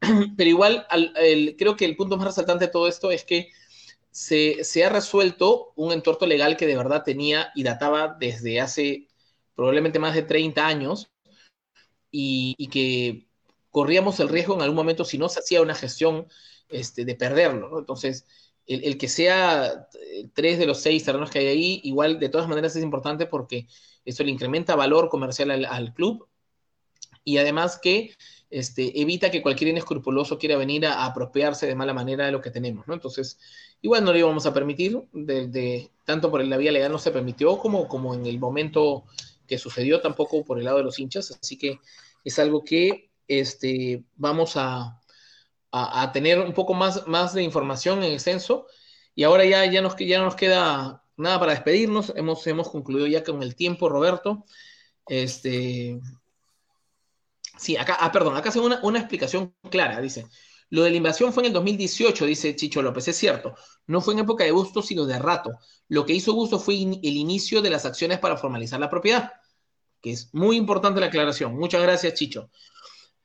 Pero 0.36 0.48
igual, 0.48 0.86
creo 1.58 1.76
que 1.76 1.84
el 1.84 1.96
punto 1.96 2.16
más 2.16 2.28
resaltante 2.28 2.66
de 2.66 2.70
todo 2.70 2.86
esto 2.86 3.10
es 3.10 3.24
que 3.24 3.48
se, 4.12 4.62
se, 4.64 4.84
ha 4.84 4.90
resuelto 4.90 5.72
un 5.76 5.92
entorno 5.92 6.26
legal 6.26 6.56
que 6.56 6.66
de 6.66 6.76
verdad 6.76 7.02
tenía 7.04 7.50
y 7.56 7.64
databa 7.64 8.16
desde 8.18 8.60
hace 8.60 9.08
probablemente 9.54 9.98
más 9.98 10.14
de 10.14 10.22
30 10.22 10.66
años 10.66 11.10
y, 12.10 12.68
que 12.68 13.28
corríamos 13.70 14.20
el 14.20 14.28
riesgo 14.28 14.54
en 14.54 14.62
algún 14.62 14.76
momento 14.76 15.04
si 15.04 15.18
no 15.18 15.28
se 15.28 15.40
hacía 15.40 15.62
una 15.62 15.74
gestión 15.74 16.28
este, 16.68 17.04
de 17.04 17.14
perderlo. 17.14 17.78
Entonces, 17.78 18.26
el, 18.74 18.84
el, 18.84 18.98
que 18.98 19.08
sea 19.08 19.88
tres 20.32 20.58
de 20.58 20.66
los 20.66 20.80
seis 20.80 21.04
terrenos 21.04 21.30
que 21.30 21.40
hay 21.40 21.46
ahí, 21.48 21.80
igual 21.84 22.18
de 22.18 22.28
todas 22.28 22.48
maneras 22.48 22.76
es 22.76 22.82
importante 22.82 23.26
porque 23.26 23.66
eso 24.04 24.24
le 24.24 24.30
incrementa 24.30 24.76
valor 24.76 25.08
comercial 25.08 25.50
al, 25.50 25.64
al 25.64 25.92
club 25.92 26.28
y 27.24 27.38
además 27.38 27.78
que 27.82 28.14
este, 28.48 29.00
evita 29.00 29.30
que 29.30 29.42
cualquier 29.42 29.70
inescrupuloso 29.70 30.38
quiera 30.38 30.56
venir 30.56 30.86
a, 30.86 30.94
a, 30.94 31.06
apropiarse 31.06 31.66
de 31.66 31.74
mala 31.74 31.94
manera 31.94 32.26
de 32.26 32.32
lo 32.32 32.40
que 32.40 32.50
tenemos, 32.50 32.86
¿no? 32.88 32.94
Entonces, 32.94 33.38
igual 33.82 34.04
no 34.04 34.12
lo 34.12 34.18
íbamos 34.18 34.46
a 34.46 34.54
permitir, 34.54 35.00
de, 35.12 35.48
de, 35.48 35.90
tanto 36.04 36.30
por 36.30 36.44
la 36.44 36.56
vía 36.56 36.72
legal 36.72 36.90
no 36.90 36.98
se 36.98 37.12
permitió 37.12 37.58
como, 37.58 37.88
como 37.88 38.14
en 38.14 38.26
el 38.26 38.38
momento 38.38 39.04
que 39.46 39.58
sucedió, 39.58 40.00
tampoco 40.00 40.44
por 40.44 40.58
el 40.58 40.64
lado 40.64 40.78
de 40.78 40.84
los 40.84 40.98
hinchas, 40.98 41.36
así 41.40 41.58
que 41.58 41.78
es 42.24 42.38
algo 42.38 42.64
que 42.64 43.10
este, 43.28 44.04
vamos 44.16 44.56
a, 44.56 44.99
a, 45.72 46.02
a, 46.02 46.12
tener 46.12 46.38
un 46.38 46.52
poco 46.52 46.74
más, 46.74 47.06
más 47.06 47.34
de 47.34 47.42
información 47.42 48.02
en 48.02 48.12
el 48.12 48.20
censo. 48.20 48.66
Y 49.14 49.24
ahora 49.24 49.44
ya, 49.44 49.64
ya, 49.66 49.82
nos, 49.82 49.96
ya 49.96 50.18
no 50.18 50.24
nos 50.24 50.36
queda 50.36 51.04
nada 51.16 51.38
para 51.38 51.52
despedirnos. 51.52 52.12
Hemos, 52.16 52.46
hemos 52.46 52.68
concluido 52.70 53.06
ya 53.06 53.22
con 53.22 53.42
el 53.42 53.54
tiempo, 53.54 53.88
Roberto. 53.88 54.44
Este. 55.06 56.00
Sí, 57.58 57.76
acá, 57.76 57.96
ah, 58.00 58.10
perdón, 58.10 58.36
acá 58.36 58.48
hace 58.48 58.60
una, 58.60 58.80
una 58.82 58.98
explicación 58.98 59.54
clara. 59.70 60.00
Dice: 60.00 60.26
Lo 60.70 60.82
de 60.82 60.90
la 60.90 60.96
invasión 60.96 61.32
fue 61.32 61.42
en 61.42 61.48
el 61.48 61.52
2018, 61.52 62.26
dice 62.26 62.56
Chicho 62.56 62.82
López. 62.82 63.08
Es 63.08 63.16
cierto, 63.16 63.54
no 63.86 64.00
fue 64.00 64.14
en 64.14 64.20
época 64.20 64.44
de 64.44 64.52
Bustos, 64.52 64.86
sino 64.86 65.04
de 65.06 65.18
rato. 65.18 65.58
Lo 65.88 66.06
que 66.06 66.14
hizo 66.14 66.34
Bustos 66.34 66.64
fue 66.64 66.74
el 66.74 66.98
inicio 67.02 67.60
de 67.62 67.70
las 67.70 67.84
acciones 67.84 68.18
para 68.18 68.36
formalizar 68.36 68.80
la 68.80 68.88
propiedad. 68.90 69.32
Que 70.00 70.12
es 70.12 70.32
muy 70.32 70.56
importante 70.56 71.00
la 71.00 71.06
aclaración. 71.06 71.58
Muchas 71.58 71.82
gracias, 71.82 72.14
Chicho. 72.14 72.50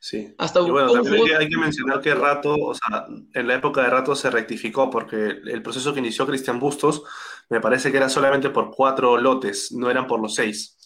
Sí. 0.05 0.35
Hasta 0.37 0.59
y 0.59 0.69
bueno, 0.69 0.93
también 0.93 1.15
hay 1.15 1.25
que, 1.25 1.35
hay 1.35 1.49
que, 1.49 1.57
mencionar 1.57 1.99
que 1.99 2.13
Rato, 2.13 2.53
o 2.53 2.75
sea, 2.75 3.07
en 3.33 3.47
la 3.47 3.55
época 3.55 3.81
de 3.81 3.89
Rato 3.89 4.15
se 4.15 4.29
rectificó 4.29 4.87
porque 4.91 5.15
el 5.15 5.63
proceso 5.63 5.95
que 5.95 5.99
inició 5.99 6.27
Cristian 6.27 6.59
Bustos 6.59 7.01
me 7.49 7.59
parece 7.59 7.89
que 7.89 7.97
era 7.97 8.07
solamente 8.07 8.51
por 8.51 8.69
cuatro 8.69 9.17
lotes, 9.17 9.71
no 9.71 9.89
eran 9.89 10.05
por 10.05 10.21
los 10.21 10.35
seis. 10.35 10.77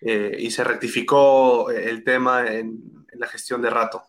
Eh, 0.00 0.36
y 0.38 0.52
se 0.52 0.62
rectificó 0.62 1.68
el 1.68 2.04
tema 2.04 2.46
en, 2.46 2.78
en 3.10 3.18
la 3.18 3.26
gestión 3.26 3.60
de 3.60 3.70
Rato. 3.70 4.04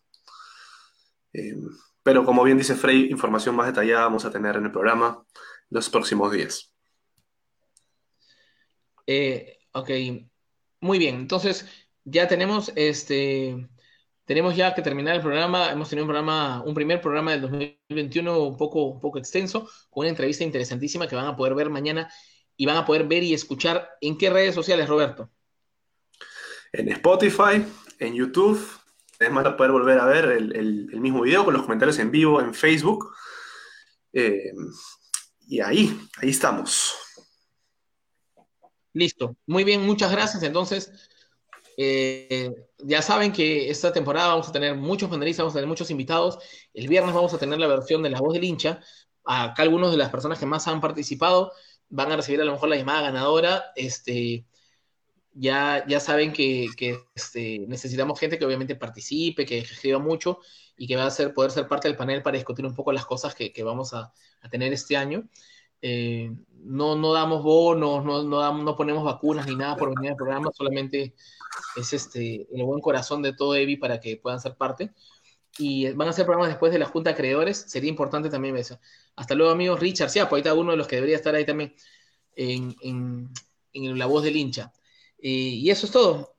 Eh, 1.34 1.56
pero 2.04 2.24
como 2.24 2.44
bien 2.44 2.60
dice 2.60 2.76
Frey, 2.76 3.10
información 3.10 3.56
más 3.56 3.66
detallada 3.66 4.04
vamos 4.04 4.26
a 4.26 4.32
tener 4.32 4.58
en 4.58 4.66
el 4.66 4.72
programa 4.72 5.26
los 5.72 5.90
próximos 5.90 6.32
días. 6.32 6.72
Eh, 9.08 9.58
ok, 9.72 9.90
muy 10.82 11.00
bien. 11.00 11.16
Entonces, 11.16 11.66
ya 12.04 12.28
tenemos 12.28 12.72
este 12.76 13.68
tenemos 14.26 14.56
ya 14.56 14.74
que 14.74 14.82
terminar 14.82 15.16
el 15.16 15.22
programa. 15.22 15.72
Hemos 15.72 15.90
tenido 15.90 16.04
un 16.04 16.10
programa, 16.10 16.64
un 16.64 16.74
primer 16.74 17.00
programa 17.00 17.32
del 17.32 17.42
2021 17.42 18.40
un 18.40 18.58
poco, 18.58 18.86
un 18.86 19.00
poco 19.00 19.20
extenso, 19.20 19.70
con 19.90 20.02
una 20.02 20.10
entrevista 20.10 20.44
interesantísima 20.44 21.08
que 21.08 21.16
van 21.16 21.28
a 21.28 21.36
poder 21.36 21.54
ver 21.54 21.70
mañana 21.70 22.12
y 22.58 22.66
van 22.66 22.78
a 22.78 22.86
poder 22.86 23.08
ver 23.08 23.24
y 23.24 23.34
escuchar 23.34 23.90
en 24.02 24.18
qué 24.18 24.30
redes 24.30 24.56
sociales, 24.56 24.90
Roberto. 24.90 25.30
En 26.72 26.90
Spotify, 26.90 27.64
en 28.00 28.14
YouTube. 28.16 28.60
Es 29.20 29.32
más, 29.32 29.48
poder 29.54 29.72
volver 29.72 30.00
a 30.00 30.06
ver 30.06 30.26
el, 30.26 30.56
el, 30.56 30.90
el, 30.92 31.00
mismo 31.00 31.22
video 31.22 31.46
con 31.46 31.54
los 31.54 31.64
comentarios 31.64 32.00
en 32.00 32.12
vivo 32.12 32.42
en 32.42 32.54
Facebook. 32.54 33.14
Eh, 34.12 34.52
y 35.48 35.62
ahí, 35.62 35.98
ahí 36.18 36.30
estamos. 36.30 36.96
Listo. 38.92 39.38
Muy 39.46 39.64
bien, 39.64 39.86
muchas 39.86 40.12
gracias. 40.12 40.44
Entonces, 40.44 41.10
Eh, 41.78 42.54
ya 42.80 43.02
saben 43.02 43.32
que 43.32 43.70
esta 43.70 43.92
temporada 43.92 44.30
vamos 44.30 44.50
a 44.50 44.52
tener 44.52 44.76
muchos 44.76 45.10
panelistas, 45.10 45.44
vamos 45.44 45.54
a 45.54 45.58
tener 45.58 45.68
muchos 45.68 45.92
invitados. 45.92 46.40
El 46.74 46.88
viernes 46.88 47.14
vamos 47.14 47.34
a 47.34 47.38
tener 47.38 47.60
la 47.60 47.68
versión 47.68 48.04
de 48.04 48.10
La 48.10 48.20
Voz 48.20 48.34
del 48.34 48.44
Hincha. 48.44 48.82
Acá 49.24 49.64
algunos 49.64 49.92
de 49.92 49.98
las 49.98 50.10
personas 50.10 50.40
que 50.40 50.46
más 50.46 50.68
han 50.68 50.82
participado 50.82 51.52
van 51.90 52.12
a 52.12 52.18
recibir 52.18 52.42
a 52.42 52.46
lo 52.46 52.54
mejor 52.54 52.70
la 52.70 52.78
llamada 52.78 53.02
ganadora. 53.02 53.66
Este, 53.76 54.46
ya, 55.36 55.86
ya 55.88 56.00
saben 56.00 56.32
que, 56.34 56.68
que 56.78 56.98
este, 57.14 57.66
necesitamos 57.68 58.20
gente 58.20 58.40
que 58.40 58.46
obviamente 58.46 58.76
participe, 58.76 59.46
que 59.46 59.60
escriba 59.60 60.00
mucho 60.00 60.40
y 60.78 60.88
que 60.88 60.96
va 60.96 61.06
a 61.06 61.12
ser, 61.12 61.34
poder 61.34 61.52
ser 61.52 61.68
parte 61.68 61.88
del 61.88 61.98
panel 61.98 62.24
para 62.24 62.38
discutir 62.38 62.66
un 62.66 62.76
poco 62.76 62.92
las 62.92 63.06
cosas 63.06 63.36
que, 63.36 63.52
que 63.52 63.64
vamos 63.64 63.94
a, 63.94 64.14
a, 64.42 64.50
tener 64.50 64.74
este 64.74 64.98
año. 64.98 65.28
Eh, 65.82 66.32
no, 66.64 66.96
no 66.96 67.14
damos 67.14 67.44
bonos, 67.44 68.04
no, 68.04 68.24
no, 68.24 68.40
damos, 68.40 68.64
no, 68.64 68.76
ponemos 68.76 69.04
vacunas 69.04 69.46
ni 69.46 69.56
nada 69.56 69.76
por 69.76 69.94
venir 69.94 70.12
al 70.12 70.18
programa, 70.18 70.52
solamente 70.54 71.16
es 71.76 71.94
este, 71.94 72.48
el 72.54 72.64
buen 72.64 72.82
corazón 72.82 73.22
de 73.22 73.34
todo 73.34 73.56
EVI 73.56 73.78
para 73.78 74.00
que 74.00 74.18
puedan 74.18 74.40
ser 74.40 74.56
parte. 74.56 74.92
Y 75.58 75.90
van 75.94 76.10
a 76.10 76.14
ser 76.14 76.26
programas 76.26 76.50
después 76.50 76.72
de 76.74 76.80
la 76.80 76.86
Junta 76.86 77.10
de 77.10 77.14
Acreedores, 77.14 77.66
sería 77.68 77.90
importante 77.90 78.30
también 78.30 78.58
eso. 78.58 78.80
Hasta 79.16 79.36
luego, 79.36 79.52
amigos. 79.52 79.80
Richard, 79.80 80.10
ahí 80.10 80.38
está 80.40 80.54
uno 80.54 80.72
de 80.72 80.78
los 80.78 80.88
que 80.88 80.98
debería 80.98 81.16
estar 81.16 81.34
ahí 81.34 81.46
también 81.46 81.74
en, 82.36 82.76
en, 82.82 83.30
en 83.74 83.98
la 83.98 84.06
voz 84.06 84.24
del 84.24 84.36
hincha. 84.36 84.74
Eh, 85.18 85.30
y 85.30 85.70
eso 85.70 85.86
es 85.86 85.92
todo. 85.92 86.36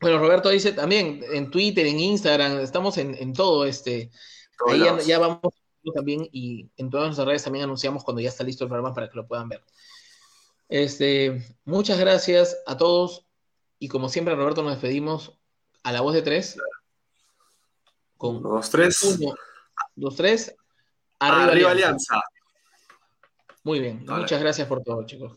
Bueno, 0.00 0.18
Roberto 0.18 0.48
dice 0.48 0.72
también 0.72 1.24
en 1.32 1.50
Twitter, 1.50 1.86
en 1.86 2.00
Instagram, 2.00 2.58
estamos 2.58 2.98
en, 2.98 3.14
en 3.14 3.32
todo. 3.32 3.64
Este, 3.64 4.10
ahí 4.68 4.80
ya, 4.80 4.98
ya, 4.98 5.18
vamos 5.20 5.40
también 5.94 6.28
y 6.32 6.68
en 6.76 6.90
todas 6.90 7.06
nuestras 7.06 7.26
redes 7.26 7.44
también 7.44 7.64
anunciamos 7.64 8.04
cuando 8.04 8.20
ya 8.20 8.28
está 8.28 8.44
listo 8.44 8.64
el 8.64 8.68
programa 8.68 8.94
para 8.94 9.08
que 9.08 9.16
lo 9.16 9.26
puedan 9.26 9.48
ver. 9.48 9.64
Este, 10.68 11.56
muchas 11.64 11.98
gracias 11.98 12.56
a 12.66 12.76
todos 12.76 13.26
y 13.82 13.88
como 13.88 14.08
siempre, 14.08 14.36
Roberto, 14.36 14.62
nos 14.62 14.74
despedimos 14.74 15.32
a 15.82 15.90
la 15.90 16.02
voz 16.02 16.14
de 16.14 16.22
tres. 16.22 16.56
Con 18.16 18.36
uno, 18.36 18.50
dos, 18.50 18.70
tres. 18.70 19.02
Uno, 19.02 19.34
dos, 19.96 20.14
tres. 20.14 20.54
Arriba, 21.18 21.44
Arriba 21.50 21.70
Alianza. 21.72 22.22
Muy 23.64 23.80
bien. 23.80 24.04
Muchas 24.06 24.40
gracias 24.40 24.68
por 24.68 24.84
todo, 24.84 25.04
chicos. 25.04 25.32